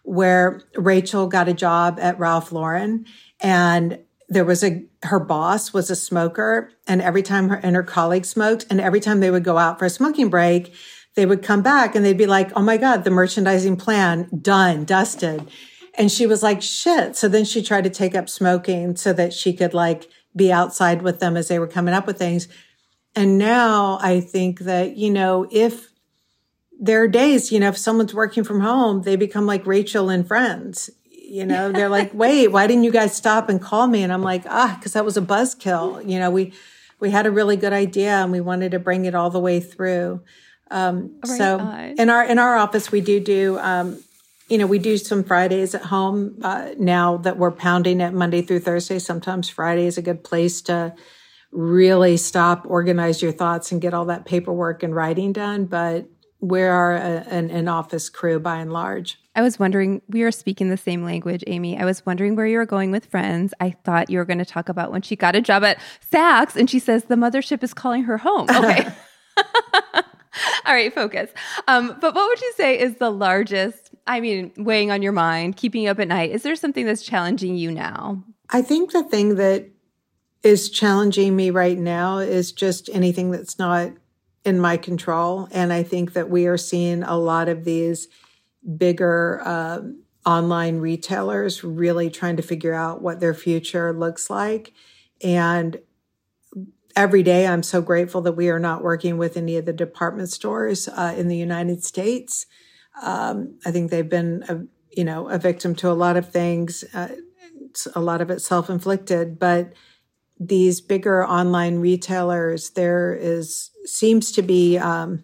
where 0.03 0.61
Rachel 0.75 1.27
got 1.27 1.49
a 1.49 1.53
job 1.53 1.99
at 2.01 2.17
Ralph 2.17 2.51
Lauren 2.51 3.05
and 3.41 3.99
there 4.29 4.45
was 4.45 4.63
a 4.63 4.85
her 5.03 5.19
boss 5.19 5.73
was 5.73 5.89
a 5.89 5.95
smoker 5.95 6.71
and 6.87 7.01
every 7.01 7.21
time 7.21 7.49
her 7.49 7.57
and 7.57 7.75
her 7.75 7.83
colleagues 7.83 8.29
smoked 8.29 8.65
and 8.69 8.81
every 8.81 8.99
time 8.99 9.19
they 9.19 9.31
would 9.31 9.43
go 9.43 9.57
out 9.57 9.79
for 9.79 9.85
a 9.85 9.89
smoking 9.89 10.29
break 10.29 10.73
they 11.17 11.25
would 11.25 11.41
come 11.41 11.63
back 11.63 11.95
and 11.95 12.05
they'd 12.05 12.15
be 12.15 12.27
like, 12.27 12.51
Oh 12.55 12.61
my 12.61 12.77
God, 12.77 13.03
the 13.03 13.09
merchandising 13.09 13.75
plan 13.75 14.29
done, 14.39 14.85
dusted. 14.85 15.49
And 15.97 16.11
she 16.11 16.27
was 16.27 16.43
like, 16.43 16.61
shit. 16.61 17.15
So 17.15 17.27
then 17.27 17.43
she 17.43 17.63
tried 17.63 17.85
to 17.85 17.89
take 17.89 18.13
up 18.13 18.29
smoking 18.29 18.95
so 18.95 19.13
that 19.13 19.33
she 19.33 19.51
could 19.51 19.73
like 19.73 20.07
be 20.35 20.51
outside 20.51 21.01
with 21.01 21.19
them 21.19 21.35
as 21.35 21.47
they 21.47 21.57
were 21.57 21.67
coming 21.67 21.95
up 21.95 22.05
with 22.05 22.19
things. 22.19 22.47
And 23.15 23.39
now 23.39 23.97
I 23.99 24.19
think 24.19 24.59
that, 24.59 24.95
you 24.95 25.09
know, 25.09 25.47
if 25.49 25.89
there 26.79 27.01
are 27.01 27.07
days, 27.07 27.51
you 27.51 27.59
know, 27.59 27.69
if 27.69 27.77
someone's 27.77 28.13
working 28.13 28.43
from 28.43 28.61
home, 28.61 29.01
they 29.01 29.15
become 29.15 29.47
like 29.47 29.65
Rachel 29.65 30.11
and 30.11 30.27
friends. 30.27 30.91
You 31.09 31.47
know, 31.47 31.71
they're 31.71 31.89
like, 31.89 32.13
wait, 32.13 32.49
why 32.49 32.67
didn't 32.67 32.83
you 32.83 32.91
guys 32.91 33.15
stop 33.15 33.49
and 33.49 33.59
call 33.59 33.87
me? 33.87 34.03
And 34.03 34.13
I'm 34.13 34.21
like, 34.21 34.43
ah, 34.45 34.75
because 34.77 34.93
that 34.93 35.03
was 35.03 35.17
a 35.17 35.21
buzzkill. 35.21 36.07
You 36.07 36.19
know, 36.19 36.29
we 36.29 36.53
we 36.99 37.09
had 37.09 37.25
a 37.25 37.31
really 37.31 37.57
good 37.57 37.73
idea 37.73 38.17
and 38.17 38.31
we 38.31 38.39
wanted 38.39 38.69
to 38.71 38.79
bring 38.79 39.05
it 39.05 39.15
all 39.15 39.31
the 39.31 39.39
way 39.39 39.59
through. 39.59 40.21
Um, 40.69 41.19
right 41.25 41.37
so 41.37 41.59
on. 41.59 41.99
in 41.99 42.09
our 42.09 42.23
in 42.25 42.39
our 42.39 42.57
office, 42.57 42.91
we 42.91 43.01
do 43.01 43.19
do 43.19 43.57
um, 43.59 44.01
you 44.49 44.57
know 44.57 44.67
we 44.67 44.79
do 44.79 44.97
some 44.97 45.23
Fridays 45.23 45.75
at 45.75 45.83
home 45.83 46.37
uh, 46.41 46.71
now 46.77 47.17
that 47.17 47.37
we're 47.37 47.51
pounding 47.51 48.01
it 48.01 48.13
Monday 48.13 48.41
through 48.41 48.59
Thursday. 48.59 48.99
Sometimes 48.99 49.49
Friday 49.49 49.85
is 49.85 49.97
a 49.97 50.01
good 50.01 50.23
place 50.23 50.61
to 50.63 50.93
really 51.51 52.17
stop, 52.17 52.65
organize 52.67 53.21
your 53.21 53.31
thoughts, 53.31 53.71
and 53.71 53.81
get 53.81 53.93
all 53.93 54.05
that 54.05 54.25
paperwork 54.25 54.83
and 54.83 54.95
writing 54.95 55.33
done. 55.33 55.65
But 55.65 56.07
we 56.39 56.61
are 56.61 56.95
a, 56.95 57.25
an, 57.27 57.49
an 57.49 57.67
office 57.67 58.09
crew 58.09 58.39
by 58.39 58.57
and 58.57 58.71
large. 58.71 59.17
I 59.35 59.41
was 59.41 59.59
wondering, 59.59 60.01
we 60.07 60.23
are 60.23 60.31
speaking 60.31 60.69
the 60.69 60.77
same 60.77 61.03
language, 61.03 61.43
Amy. 61.47 61.77
I 61.77 61.85
was 61.85 62.05
wondering 62.05 62.35
where 62.35 62.47
you 62.47 62.57
were 62.57 62.65
going 62.65 62.91
with 62.91 63.05
friends. 63.05 63.53
I 63.59 63.71
thought 63.83 64.09
you 64.09 64.17
were 64.17 64.25
going 64.25 64.39
to 64.39 64.45
talk 64.45 64.69
about 64.69 64.91
when 64.91 65.01
she 65.01 65.15
got 65.15 65.35
a 65.35 65.41
job 65.41 65.63
at 65.63 65.79
Saks 66.11 66.55
and 66.55 66.69
she 66.69 66.79
says 66.79 67.05
the 67.05 67.15
mothership 67.15 67.63
is 67.63 67.73
calling 67.73 68.03
her 68.03 68.17
home. 68.17 68.49
Okay. 68.49 68.87
All 70.65 70.73
right, 70.73 70.93
focus. 70.93 71.29
Um, 71.67 71.97
but 71.99 72.15
what 72.15 72.27
would 72.27 72.41
you 72.41 72.53
say 72.55 72.79
is 72.79 72.95
the 72.95 73.09
largest, 73.09 73.91
I 74.05 74.19
mean, 74.19 74.51
weighing 74.57 74.91
on 74.91 75.01
your 75.01 75.11
mind, 75.11 75.57
keeping 75.57 75.83
you 75.83 75.89
up 75.89 75.99
at 75.99 76.07
night? 76.07 76.31
Is 76.31 76.43
there 76.43 76.55
something 76.55 76.85
that's 76.85 77.03
challenging 77.03 77.55
you 77.55 77.71
now? 77.71 78.23
I 78.49 78.61
think 78.61 78.91
the 78.91 79.03
thing 79.03 79.35
that 79.35 79.69
is 80.43 80.69
challenging 80.69 81.35
me 81.35 81.49
right 81.49 81.77
now 81.77 82.19
is 82.19 82.51
just 82.51 82.89
anything 82.93 83.31
that's 83.31 83.59
not 83.59 83.91
in 84.45 84.59
my 84.59 84.77
control. 84.77 85.47
And 85.51 85.73
I 85.73 85.83
think 85.83 86.13
that 86.13 86.29
we 86.29 86.45
are 86.47 86.57
seeing 86.57 87.03
a 87.03 87.17
lot 87.17 87.49
of 87.49 87.65
these 87.65 88.07
bigger 88.77 89.41
uh, 89.43 89.81
online 90.25 90.77
retailers 90.77 91.63
really 91.63 92.09
trying 92.09 92.37
to 92.37 92.43
figure 92.43 92.73
out 92.73 93.01
what 93.01 93.19
their 93.19 93.33
future 93.33 93.91
looks 93.93 94.29
like. 94.29 94.73
And 95.21 95.79
every 96.97 97.21
day 97.21 97.45
I'm 97.45 97.63
so 97.63 97.79
grateful 97.81 98.21
that 98.21 98.33
we 98.33 98.49
are 98.49 98.59
not 98.59 98.81
working 98.81 99.19
with 99.19 99.37
any 99.37 99.55
of 99.55 99.65
the 99.65 99.71
department 99.71 100.29
stores 100.29 100.87
uh, 100.87 101.13
in 101.15 101.27
the 101.27 101.37
United 101.37 101.83
States. 101.83 102.47
Um, 103.03 103.59
I 103.63 103.71
think 103.71 103.91
they've 103.91 104.09
been, 104.09 104.43
a, 104.49 104.61
you 104.91 105.03
know, 105.05 105.29
a 105.29 105.37
victim 105.37 105.75
to 105.75 105.91
a 105.91 105.93
lot 105.93 106.17
of 106.17 106.31
things. 106.31 106.83
Uh, 106.93 107.09
a 107.93 108.01
lot 108.01 108.21
of 108.21 108.31
it 108.31 108.41
self-inflicted, 108.41 109.37
but 109.37 109.73
these 110.39 110.81
bigger 110.81 111.23
online 111.23 111.77
retailers, 111.77 112.71
there 112.71 113.13
is 113.13 113.69
seems 113.85 114.31
to 114.31 114.41
be 114.41 114.79
um, 114.79 115.23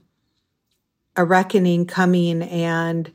a 1.15 1.25
reckoning 1.25 1.87
coming, 1.87 2.43
and 2.43 3.11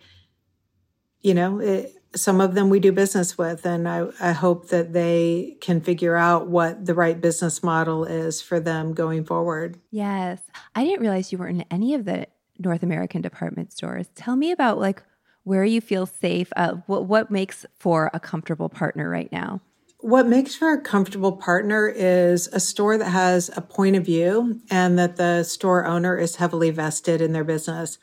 you 1.20 1.34
know, 1.34 1.60
it, 1.60 1.94
some 2.14 2.40
of 2.40 2.54
them 2.54 2.70
we 2.70 2.80
do 2.80 2.92
business 2.92 3.36
with, 3.36 3.66
and 3.66 3.88
I, 3.88 4.08
I, 4.20 4.32
hope 4.32 4.68
that 4.68 4.92
they 4.92 5.56
can 5.60 5.80
figure 5.80 6.16
out 6.16 6.48
what 6.48 6.86
the 6.86 6.94
right 6.94 7.20
business 7.20 7.62
model 7.62 8.04
is 8.04 8.40
for 8.40 8.60
them 8.60 8.94
going 8.94 9.24
forward. 9.24 9.78
Yes. 9.90 10.40
I 10.74 10.84
didn't 10.84 11.00
realize 11.00 11.32
you 11.32 11.38
were 11.38 11.48
in 11.48 11.64
any 11.70 11.94
of 11.94 12.04
the 12.04 12.26
North 12.58 12.82
American 12.82 13.20
department 13.20 13.72
stores. 13.72 14.08
Tell 14.14 14.36
me 14.36 14.50
about 14.50 14.78
like 14.78 15.02
where 15.44 15.64
you 15.64 15.80
feel 15.80 16.06
safe. 16.06 16.52
Uh, 16.56 16.76
what, 16.86 17.06
what 17.06 17.30
makes 17.30 17.64
for 17.78 18.10
a 18.12 18.20
comfortable 18.20 18.68
partner 18.68 19.08
right 19.08 19.30
now? 19.30 19.60
What 20.00 20.28
makes 20.28 20.54
for 20.54 20.72
a 20.72 20.80
comfortable 20.80 21.32
partner 21.32 21.88
is 21.88 22.46
a 22.48 22.60
store 22.60 22.96
that 22.98 23.10
has 23.10 23.50
a 23.56 23.60
point 23.60 23.96
of 23.96 24.04
view 24.04 24.60
and 24.70 24.96
that 24.98 25.16
the 25.16 25.42
store 25.42 25.86
owner 25.86 26.16
is 26.16 26.36
heavily 26.36 26.70
vested 26.70 27.20
in 27.20 27.32
their 27.32 27.44
business. 27.44 27.98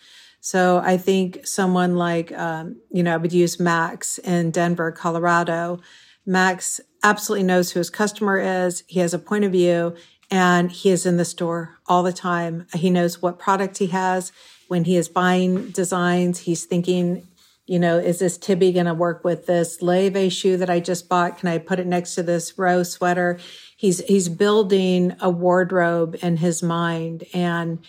So 0.45 0.77
I 0.77 0.97
think 0.97 1.47
someone 1.47 1.95
like, 1.95 2.31
um, 2.33 2.79
you 2.91 3.01
know, 3.01 3.15
I 3.15 3.17
would 3.17 3.33
use 3.33 3.59
Max 3.59 4.19
in 4.19 4.51
Denver, 4.51 4.91
Colorado. 4.91 5.79
Max 6.23 6.79
absolutely 7.01 7.47
knows 7.47 7.71
who 7.71 7.79
his 7.79 7.89
customer 7.89 8.37
is. 8.37 8.83
He 8.85 8.99
has 8.99 9.11
a 9.11 9.17
point 9.17 9.43
of 9.43 9.51
view 9.51 9.95
and 10.29 10.71
he 10.71 10.91
is 10.91 11.03
in 11.03 11.17
the 11.17 11.25
store 11.25 11.79
all 11.87 12.03
the 12.03 12.13
time. 12.13 12.67
He 12.75 12.91
knows 12.91 13.23
what 13.23 13.39
product 13.39 13.79
he 13.79 13.87
has. 13.87 14.31
When 14.67 14.83
he 14.83 14.97
is 14.97 15.09
buying 15.09 15.71
designs, 15.71 16.41
he's 16.41 16.65
thinking, 16.65 17.27
you 17.65 17.79
know, 17.79 17.97
is 17.97 18.19
this 18.19 18.37
Tibi 18.37 18.71
going 18.71 18.85
to 18.85 18.93
work 18.93 19.23
with 19.23 19.47
this 19.47 19.81
Loewe 19.81 20.29
shoe 20.29 20.57
that 20.57 20.69
I 20.69 20.79
just 20.79 21.09
bought? 21.09 21.39
Can 21.39 21.49
I 21.49 21.57
put 21.57 21.79
it 21.79 21.87
next 21.87 22.13
to 22.15 22.21
this 22.21 22.55
row 22.55 22.83
sweater? 22.83 23.39
He's 23.75 24.05
he's 24.05 24.29
building 24.29 25.15
a 25.19 25.31
wardrobe 25.31 26.17
in 26.21 26.37
his 26.37 26.61
mind, 26.61 27.23
and 27.33 27.79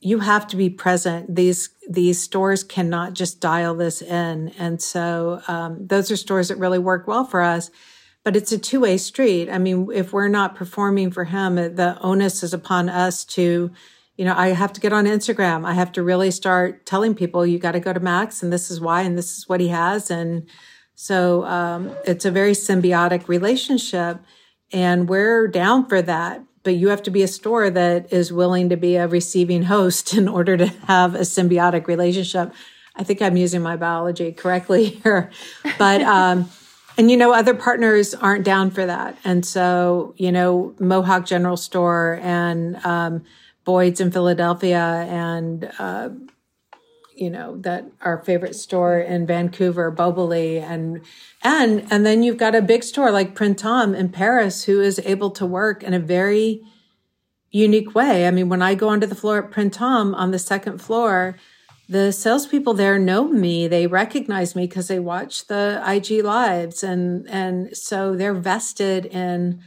you 0.00 0.20
have 0.20 0.46
to 0.48 0.56
be 0.56 0.70
present. 0.70 1.34
These 1.34 1.70
these 1.88 2.22
stores 2.22 2.62
cannot 2.64 3.14
just 3.14 3.40
dial 3.40 3.74
this 3.74 4.02
in, 4.02 4.48
and 4.58 4.80
so 4.80 5.40
um, 5.48 5.86
those 5.86 6.10
are 6.10 6.16
stores 6.16 6.48
that 6.48 6.58
really 6.58 6.78
work 6.78 7.06
well 7.06 7.24
for 7.24 7.40
us 7.40 7.70
but 8.26 8.34
it's 8.34 8.50
a 8.50 8.58
two 8.58 8.80
way 8.80 8.98
street. 8.98 9.48
I 9.48 9.58
mean, 9.58 9.88
if 9.94 10.12
we're 10.12 10.26
not 10.26 10.56
performing 10.56 11.12
for 11.12 11.22
him, 11.22 11.54
the 11.54 11.96
onus 12.00 12.42
is 12.42 12.52
upon 12.52 12.88
us 12.88 13.24
to, 13.26 13.70
you 14.16 14.24
know, 14.24 14.34
I 14.36 14.48
have 14.48 14.72
to 14.72 14.80
get 14.80 14.92
on 14.92 15.04
Instagram. 15.04 15.64
I 15.64 15.74
have 15.74 15.92
to 15.92 16.02
really 16.02 16.32
start 16.32 16.86
telling 16.86 17.14
people, 17.14 17.46
you 17.46 17.60
got 17.60 17.72
to 17.72 17.80
go 17.80 17.92
to 17.92 18.00
Max 18.00 18.42
and 18.42 18.52
this 18.52 18.68
is 18.68 18.80
why, 18.80 19.02
and 19.02 19.16
this 19.16 19.38
is 19.38 19.48
what 19.48 19.60
he 19.60 19.68
has. 19.68 20.10
And 20.10 20.48
so, 20.96 21.44
um, 21.44 21.94
it's 22.04 22.24
a 22.24 22.32
very 22.32 22.50
symbiotic 22.50 23.28
relationship 23.28 24.18
and 24.72 25.08
we're 25.08 25.46
down 25.46 25.86
for 25.88 26.02
that. 26.02 26.42
But 26.66 26.74
you 26.74 26.88
have 26.88 27.04
to 27.04 27.12
be 27.12 27.22
a 27.22 27.28
store 27.28 27.70
that 27.70 28.12
is 28.12 28.32
willing 28.32 28.70
to 28.70 28.76
be 28.76 28.96
a 28.96 29.06
receiving 29.06 29.62
host 29.62 30.12
in 30.18 30.26
order 30.26 30.56
to 30.56 30.66
have 30.88 31.14
a 31.14 31.20
symbiotic 31.20 31.86
relationship. 31.86 32.52
I 32.96 33.04
think 33.04 33.22
I'm 33.22 33.36
using 33.36 33.62
my 33.62 33.76
biology 33.76 34.32
correctly 34.32 34.84
here, 35.02 35.30
but, 35.78 36.02
um, 36.02 36.50
and 36.98 37.08
you 37.08 37.16
know, 37.16 37.32
other 37.32 37.54
partners 37.54 38.14
aren't 38.14 38.44
down 38.44 38.72
for 38.72 38.84
that. 38.84 39.16
And 39.22 39.46
so, 39.46 40.12
you 40.16 40.32
know, 40.32 40.74
Mohawk 40.80 41.24
General 41.24 41.56
Store 41.56 42.18
and 42.20 42.84
um, 42.84 43.22
Boyd's 43.64 44.00
in 44.00 44.10
Philadelphia 44.10 45.06
and, 45.08 45.70
uh, 45.78 46.08
you 47.16 47.30
know, 47.30 47.56
that 47.58 47.86
our 48.00 48.18
favorite 48.24 48.54
store 48.54 48.98
in 48.98 49.26
Vancouver, 49.26 49.90
Boboli, 49.90 50.60
and 50.60 51.00
and 51.42 51.86
and 51.90 52.04
then 52.04 52.22
you've 52.22 52.36
got 52.36 52.54
a 52.54 52.62
big 52.62 52.84
store 52.84 53.10
like 53.10 53.34
Printemps 53.34 53.98
in 53.98 54.10
Paris 54.10 54.64
who 54.64 54.80
is 54.80 55.00
able 55.04 55.30
to 55.30 55.46
work 55.46 55.82
in 55.82 55.94
a 55.94 55.98
very 55.98 56.62
unique 57.50 57.94
way. 57.94 58.26
I 58.26 58.30
mean, 58.30 58.48
when 58.48 58.62
I 58.62 58.74
go 58.74 58.88
onto 58.88 59.06
the 59.06 59.14
floor 59.14 59.44
at 59.44 59.50
Printemps 59.50 60.16
on 60.16 60.30
the 60.30 60.38
second 60.38 60.78
floor, 60.78 61.36
the 61.88 62.12
salespeople 62.12 62.74
there 62.74 62.98
know 62.98 63.28
me. 63.28 63.68
They 63.68 63.86
recognize 63.86 64.56
me 64.56 64.66
because 64.66 64.88
they 64.88 64.98
watch 64.98 65.46
the 65.46 65.82
IG 65.86 66.24
lives, 66.24 66.82
and 66.82 67.28
and 67.30 67.76
so 67.76 68.16
they're 68.16 68.34
vested 68.34 69.06
in 69.06 69.62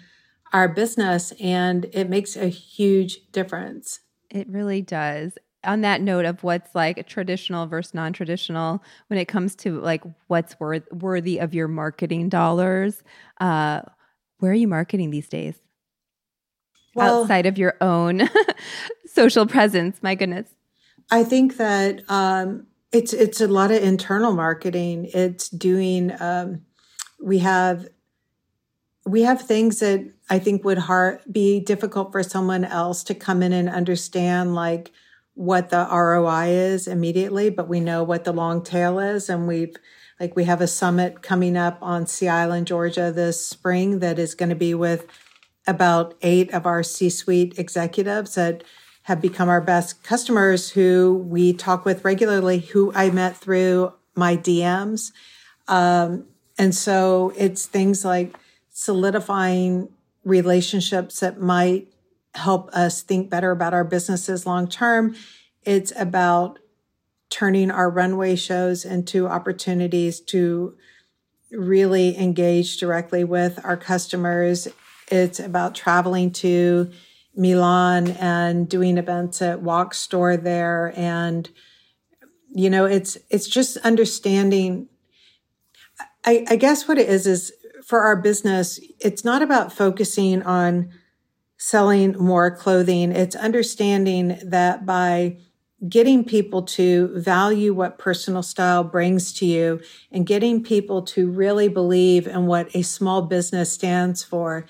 our 0.51 0.67
business, 0.67 1.31
and 1.39 1.85
it 1.93 2.09
makes 2.09 2.35
a 2.35 2.47
huge 2.47 3.31
difference. 3.31 4.01
It 4.29 4.47
really 4.49 4.81
does. 4.81 5.37
On 5.65 5.81
that 5.81 6.01
note 6.01 6.25
of 6.25 6.43
what's 6.43 6.73
like 6.73 7.05
traditional 7.07 7.67
versus 7.67 7.93
non-traditional, 7.93 8.81
when 9.07 9.19
it 9.19 9.25
comes 9.25 9.55
to 9.57 9.79
like 9.81 10.03
what's 10.27 10.57
worth 10.59 10.89
worthy 10.91 11.37
of 11.37 11.53
your 11.53 11.67
marketing 11.67 12.29
dollars, 12.29 13.03
uh, 13.41 13.81
where 14.39 14.51
are 14.51 14.55
you 14.55 14.67
marketing 14.67 15.11
these 15.11 15.27
days? 15.27 15.55
Well, 16.95 17.23
Outside 17.23 17.45
of 17.45 17.57
your 17.57 17.75
own 17.81 18.29
social 19.05 19.45
presence, 19.45 20.01
my 20.01 20.15
goodness. 20.15 20.47
I 21.11 21.23
think 21.23 21.57
that 21.57 22.01
um, 22.09 22.67
it's 22.91 23.13
it's 23.13 23.41
a 23.41 23.47
lot 23.47 23.71
of 23.71 23.83
internal 23.83 24.33
marketing. 24.33 25.09
It's 25.13 25.49
doing. 25.49 26.11
Um, 26.19 26.61
we 27.21 27.39
have 27.39 27.87
we 29.05 29.23
have 29.23 29.41
things 29.41 29.79
that 29.79 30.11
I 30.29 30.39
think 30.39 30.63
would 30.63 30.77
hard, 30.77 31.21
be 31.31 31.59
difficult 31.59 32.11
for 32.11 32.21
someone 32.23 32.63
else 32.63 33.03
to 33.05 33.15
come 33.15 33.41
in 33.41 33.53
and 33.53 33.69
understand, 33.69 34.55
like 34.55 34.91
what 35.39 35.69
the 35.69 35.87
ROI 35.89 36.47
is 36.49 36.85
immediately, 36.85 37.49
but 37.49 37.69
we 37.69 37.79
know 37.79 38.03
what 38.03 38.25
the 38.25 38.33
long 38.33 38.61
tail 38.61 38.99
is, 38.99 39.29
and 39.29 39.47
we've 39.47 39.73
like 40.19 40.35
we 40.35 40.43
have 40.43 40.59
a 40.59 40.67
summit 40.67 41.21
coming 41.21 41.55
up 41.55 41.77
on 41.81 42.07
Sea 42.07 42.27
Island, 42.27 42.67
Georgia 42.67 43.09
this 43.09 43.45
spring 43.45 43.99
that 43.99 44.19
is 44.19 44.35
going 44.35 44.49
to 44.49 44.55
be 44.55 44.73
with 44.73 45.07
about 45.65 46.13
eight 46.23 46.53
of 46.53 46.65
our 46.65 46.83
C-suite 46.83 47.57
executives 47.57 48.35
that 48.35 48.65
have 49.03 49.21
become 49.21 49.47
our 49.47 49.61
best 49.61 50.03
customers 50.03 50.71
who 50.71 51.25
we 51.29 51.53
talk 51.53 51.85
with 51.85 52.03
regularly, 52.03 52.59
who 52.59 52.91
I 52.93 53.09
met 53.09 53.37
through 53.37 53.93
my 54.15 54.35
DMs. 54.35 55.13
Um, 55.69 56.25
and 56.57 56.75
so 56.75 57.31
it's 57.37 57.65
things 57.65 58.03
like 58.03 58.35
solidifying 58.71 59.87
relationships 60.25 61.21
that 61.21 61.39
might 61.39 61.88
help 62.35 62.69
us 62.73 63.01
think 63.01 63.29
better 63.29 63.51
about 63.51 63.73
our 63.73 63.83
businesses 63.83 64.45
long 64.45 64.67
term. 64.67 65.15
It's 65.63 65.91
about 65.95 66.59
turning 67.29 67.69
our 67.69 67.89
runway 67.89 68.35
shows 68.35 68.85
into 68.85 69.27
opportunities 69.27 70.19
to 70.19 70.75
really 71.51 72.17
engage 72.17 72.77
directly 72.77 73.23
with 73.23 73.63
our 73.63 73.77
customers. 73.77 74.67
It's 75.11 75.39
about 75.39 75.75
traveling 75.75 76.31
to 76.33 76.91
Milan 77.35 78.11
and 78.11 78.67
doing 78.67 78.97
events 78.97 79.41
at 79.41 79.61
Wok 79.61 79.93
Store 79.93 80.37
there. 80.37 80.93
And, 80.95 81.49
you 82.53 82.69
know, 82.69 82.85
it's, 82.85 83.17
it's 83.29 83.47
just 83.47 83.77
understanding. 83.77 84.87
I, 86.25 86.45
I 86.49 86.55
guess 86.55 86.87
what 86.87 86.97
it 86.97 87.07
is, 87.07 87.25
is 87.25 87.51
for 87.83 88.01
our 88.01 88.15
business, 88.15 88.79
it's 88.99 89.23
not 89.23 89.41
about 89.41 89.73
focusing 89.73 90.43
on 90.43 90.91
selling 91.59 92.13
more 92.17 92.49
clothing. 92.49 93.11
It's 93.11 93.35
understanding 93.35 94.39
that 94.43 94.85
by 94.85 95.37
getting 95.87 96.23
people 96.23 96.63
to 96.63 97.09
value 97.19 97.73
what 97.73 97.97
personal 97.97 98.41
style 98.41 98.83
brings 98.83 99.31
to 99.33 99.45
you 99.45 99.81
and 100.11 100.25
getting 100.25 100.63
people 100.63 101.01
to 101.01 101.29
really 101.29 101.67
believe 101.67 102.27
in 102.27 102.47
what 102.47 102.73
a 102.75 102.81
small 102.81 103.21
business 103.21 103.71
stands 103.71 104.23
for 104.23 104.65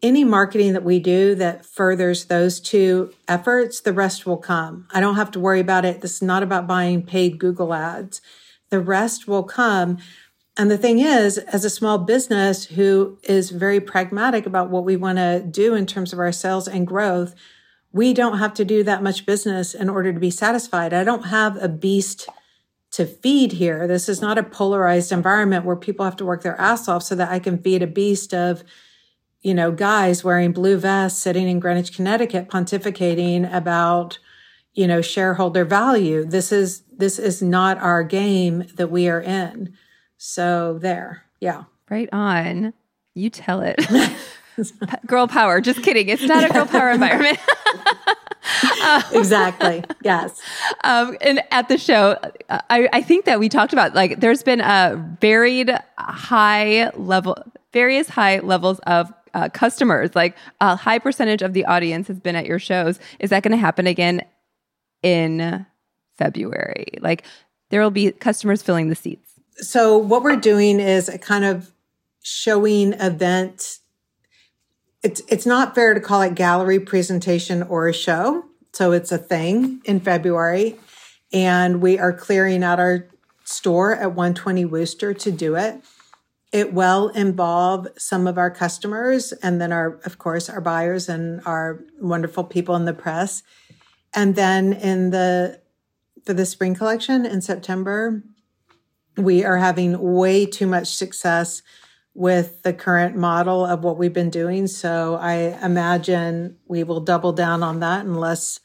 any 0.00 0.22
marketing 0.22 0.72
that 0.74 0.84
we 0.84 1.00
do 1.00 1.34
that 1.34 1.66
furthers 1.66 2.26
those 2.26 2.60
two 2.60 3.12
efforts, 3.26 3.80
the 3.80 3.92
rest 3.92 4.26
will 4.26 4.36
come. 4.36 4.86
I 4.92 5.00
don't 5.00 5.16
have 5.16 5.32
to 5.32 5.40
worry 5.40 5.60
about 5.60 5.84
it. 5.84 6.00
This 6.00 6.16
is 6.16 6.22
not 6.22 6.44
about 6.44 6.68
buying 6.68 7.02
paid 7.02 7.38
Google 7.38 7.74
ads. 7.74 8.20
The 8.70 8.78
rest 8.78 9.26
will 9.26 9.42
come. 9.42 9.98
And 10.58 10.70
the 10.70 10.76
thing 10.76 10.98
is, 10.98 11.38
as 11.38 11.64
a 11.64 11.70
small 11.70 11.98
business 11.98 12.64
who 12.64 13.18
is 13.22 13.50
very 13.50 13.80
pragmatic 13.80 14.44
about 14.44 14.70
what 14.70 14.84
we 14.84 14.96
want 14.96 15.18
to 15.18 15.40
do 15.40 15.74
in 15.74 15.86
terms 15.86 16.12
of 16.12 16.18
our 16.18 16.32
sales 16.32 16.66
and 16.66 16.86
growth, 16.86 17.34
we 17.92 18.12
don't 18.12 18.38
have 18.38 18.54
to 18.54 18.64
do 18.64 18.82
that 18.82 19.02
much 19.02 19.24
business 19.24 19.72
in 19.72 19.88
order 19.88 20.12
to 20.12 20.20
be 20.20 20.30
satisfied. 20.30 20.92
I 20.92 21.04
don't 21.04 21.26
have 21.26 21.56
a 21.62 21.68
beast 21.68 22.28
to 22.90 23.06
feed 23.06 23.52
here. 23.52 23.86
This 23.86 24.08
is 24.08 24.20
not 24.20 24.36
a 24.36 24.42
polarized 24.42 25.12
environment 25.12 25.64
where 25.64 25.76
people 25.76 26.04
have 26.04 26.16
to 26.16 26.24
work 26.24 26.42
their 26.42 26.60
ass 26.60 26.88
off 26.88 27.04
so 27.04 27.14
that 27.14 27.30
I 27.30 27.38
can 27.38 27.62
feed 27.62 27.82
a 27.82 27.86
beast 27.86 28.34
of 28.34 28.64
you 29.40 29.54
know, 29.54 29.70
guys 29.70 30.24
wearing 30.24 30.52
blue 30.52 30.76
vests 30.76 31.22
sitting 31.22 31.48
in 31.48 31.60
Greenwich, 31.60 31.94
Connecticut, 31.94 32.48
pontificating 32.48 33.52
about, 33.54 34.18
you 34.74 34.86
know, 34.86 35.00
shareholder 35.00 35.64
value. 35.64 36.24
This 36.24 36.50
is, 36.50 36.82
this 36.90 37.18
is 37.18 37.40
not 37.40 37.78
our 37.78 38.02
game 38.02 38.64
that 38.74 38.90
we 38.90 39.08
are 39.08 39.20
in. 39.20 39.76
So 40.18 40.78
there. 40.78 41.24
Yeah. 41.40 41.64
Right 41.88 42.08
on. 42.12 42.74
You 43.14 43.30
tell 43.30 43.62
it. 43.62 43.80
girl 45.06 45.26
power. 45.26 45.60
Just 45.60 45.82
kidding. 45.82 46.08
It's 46.08 46.22
not 46.22 46.48
a 46.48 46.52
girl 46.52 46.66
power 46.66 46.90
environment. 46.90 47.38
exactly. 49.12 49.84
Yes. 50.02 50.40
Um, 50.84 51.16
and 51.20 51.42
at 51.50 51.68
the 51.68 51.78
show, 51.78 52.16
I, 52.50 52.88
I 52.92 53.02
think 53.02 53.24
that 53.26 53.38
we 53.38 53.48
talked 53.48 53.72
about 53.72 53.94
like 53.94 54.20
there's 54.20 54.42
been 54.42 54.60
a 54.60 55.16
varied 55.20 55.70
high 55.98 56.90
level, 56.96 57.36
various 57.72 58.08
high 58.08 58.40
levels 58.40 58.78
of 58.80 59.12
uh, 59.34 59.48
customers. 59.50 60.14
Like 60.14 60.36
a 60.60 60.76
high 60.76 60.98
percentage 60.98 61.42
of 61.42 61.52
the 61.52 61.64
audience 61.66 62.08
has 62.08 62.20
been 62.20 62.36
at 62.36 62.46
your 62.46 62.58
shows. 62.58 62.98
Is 63.18 63.30
that 63.30 63.42
going 63.42 63.52
to 63.52 63.58
happen 63.58 63.86
again 63.86 64.22
in 65.02 65.66
February? 66.16 66.94
Like 67.00 67.24
there 67.70 67.82
will 67.82 67.90
be 67.90 68.10
customers 68.12 68.62
filling 68.62 68.88
the 68.88 68.96
seats. 68.96 69.27
So 69.60 69.96
what 69.96 70.22
we're 70.22 70.36
doing 70.36 70.80
is 70.80 71.08
a 71.08 71.18
kind 71.18 71.44
of 71.44 71.70
showing 72.22 72.92
event. 72.94 73.78
It's 75.02 75.22
it's 75.28 75.46
not 75.46 75.74
fair 75.74 75.94
to 75.94 76.00
call 76.00 76.22
it 76.22 76.34
gallery 76.34 76.80
presentation 76.80 77.62
or 77.62 77.88
a 77.88 77.94
show. 77.94 78.44
So 78.72 78.92
it's 78.92 79.10
a 79.10 79.18
thing 79.18 79.80
in 79.84 80.00
February, 80.00 80.76
and 81.32 81.80
we 81.80 81.98
are 81.98 82.12
clearing 82.12 82.62
out 82.62 82.78
our 82.78 83.08
store 83.44 83.94
at 83.94 84.12
120 84.12 84.64
Wooster 84.66 85.14
to 85.14 85.32
do 85.32 85.56
it 85.56 85.82
it 86.52 86.72
will 86.72 87.08
involve 87.10 87.88
some 87.98 88.26
of 88.26 88.38
our 88.38 88.50
customers 88.50 89.32
and 89.32 89.60
then 89.60 89.70
our, 89.70 90.00
of 90.04 90.18
course, 90.18 90.48
our 90.48 90.60
buyers 90.60 91.08
and 91.08 91.42
our 91.44 91.80
wonderful 92.00 92.44
people 92.44 92.74
in 92.74 92.86
the 92.86 92.94
press. 92.94 93.42
And 94.14 94.34
then 94.34 94.72
in 94.72 95.10
the, 95.10 95.60
for 96.24 96.32
the 96.32 96.46
spring 96.46 96.74
collection 96.74 97.26
in 97.26 97.42
September, 97.42 98.22
we 99.18 99.44
are 99.44 99.56
having 99.56 99.98
way 100.00 100.46
too 100.46 100.66
much 100.66 100.88
success 100.88 101.62
with 102.14 102.62
the 102.62 102.72
current 102.72 103.16
model 103.16 103.64
of 103.64 103.84
what 103.84 103.96
we've 103.96 104.12
been 104.12 104.30
doing. 104.30 104.66
So 104.66 105.16
I 105.20 105.58
imagine 105.64 106.56
we 106.66 106.82
will 106.82 107.00
double 107.00 107.32
down 107.32 107.62
on 107.62 107.80
that 107.80 108.04
unless, 108.04 108.60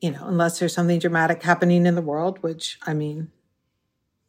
you 0.00 0.12
know, 0.12 0.26
unless 0.26 0.58
there's 0.58 0.72
something 0.72 0.98
dramatic 0.98 1.42
happening 1.42 1.86
in 1.86 1.96
the 1.96 2.02
world, 2.02 2.42
which 2.42 2.78
I 2.86 2.94
mean, 2.94 3.32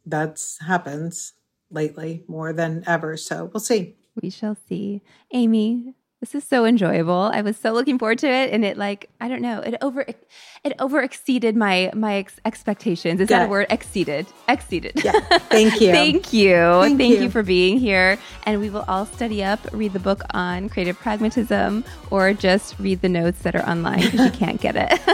that's 0.04 0.58
happens 0.66 1.34
lately 1.70 2.24
more 2.26 2.52
than 2.52 2.82
ever. 2.86 3.16
So 3.16 3.50
we'll 3.52 3.60
see. 3.60 3.96
We 4.20 4.30
shall 4.30 4.56
see. 4.68 5.02
Amy, 5.32 5.94
this 6.20 6.34
is 6.34 6.42
so 6.42 6.64
enjoyable. 6.64 7.30
I 7.32 7.42
was 7.42 7.56
so 7.56 7.72
looking 7.72 7.96
forward 7.96 8.18
to 8.18 8.26
it, 8.26 8.52
and 8.52 8.64
it 8.64 8.76
like 8.76 9.08
I 9.20 9.28
don't 9.28 9.40
know, 9.40 9.60
it 9.60 9.76
over 9.80 10.00
it 10.00 10.72
over 10.80 11.00
exceeded 11.00 11.56
my 11.56 11.92
my 11.94 12.14
ex- 12.16 12.40
expectations. 12.44 13.20
Is 13.20 13.30
yeah. 13.30 13.40
that 13.40 13.46
a 13.46 13.48
word? 13.48 13.68
Exceeded, 13.70 14.26
exceeded. 14.48 15.04
Yeah. 15.04 15.12
Thank 15.48 15.80
you. 15.80 15.92
Thank 15.92 16.32
you. 16.32 16.54
Thank, 16.54 16.98
Thank 16.98 17.14
you. 17.14 17.22
you 17.22 17.30
for 17.30 17.44
being 17.44 17.78
here. 17.78 18.18
And 18.46 18.60
we 18.60 18.68
will 18.68 18.84
all 18.88 19.06
study 19.06 19.44
up, 19.44 19.60
read 19.72 19.92
the 19.92 20.00
book 20.00 20.22
on 20.30 20.68
creative 20.68 20.98
pragmatism, 20.98 21.84
or 22.10 22.32
just 22.32 22.76
read 22.80 23.00
the 23.00 23.08
notes 23.08 23.42
that 23.42 23.54
are 23.54 23.68
online 23.68 24.00
because 24.00 24.26
you 24.26 24.30
can't 24.32 24.60
get 24.60 24.74
it. 24.74 24.92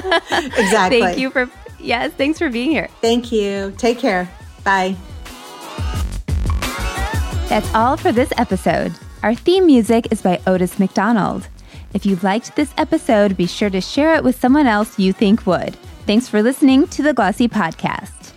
exactly. 0.58 1.00
Thank 1.00 1.18
you 1.18 1.30
for 1.30 1.50
yes. 1.80 2.14
Thanks 2.14 2.38
for 2.38 2.48
being 2.48 2.70
here. 2.70 2.88
Thank 3.02 3.30
you. 3.30 3.74
Take 3.76 3.98
care. 3.98 4.26
Bye. 4.64 4.96
That's 7.48 7.72
all 7.74 7.98
for 7.98 8.10
this 8.10 8.32
episode. 8.38 8.94
Our 9.24 9.34
theme 9.34 9.64
music 9.64 10.08
is 10.10 10.20
by 10.20 10.38
Otis 10.46 10.78
McDonald. 10.78 11.48
If 11.94 12.04
you 12.04 12.16
liked 12.16 12.56
this 12.56 12.74
episode, 12.76 13.38
be 13.38 13.46
sure 13.46 13.70
to 13.70 13.80
share 13.80 14.14
it 14.16 14.22
with 14.22 14.38
someone 14.38 14.66
else 14.66 14.98
you 14.98 15.14
think 15.14 15.46
would. 15.46 15.74
Thanks 16.06 16.28
for 16.28 16.42
listening 16.42 16.86
to 16.88 17.02
the 17.02 17.14
Glossy 17.14 17.48
Podcast. 17.48 18.34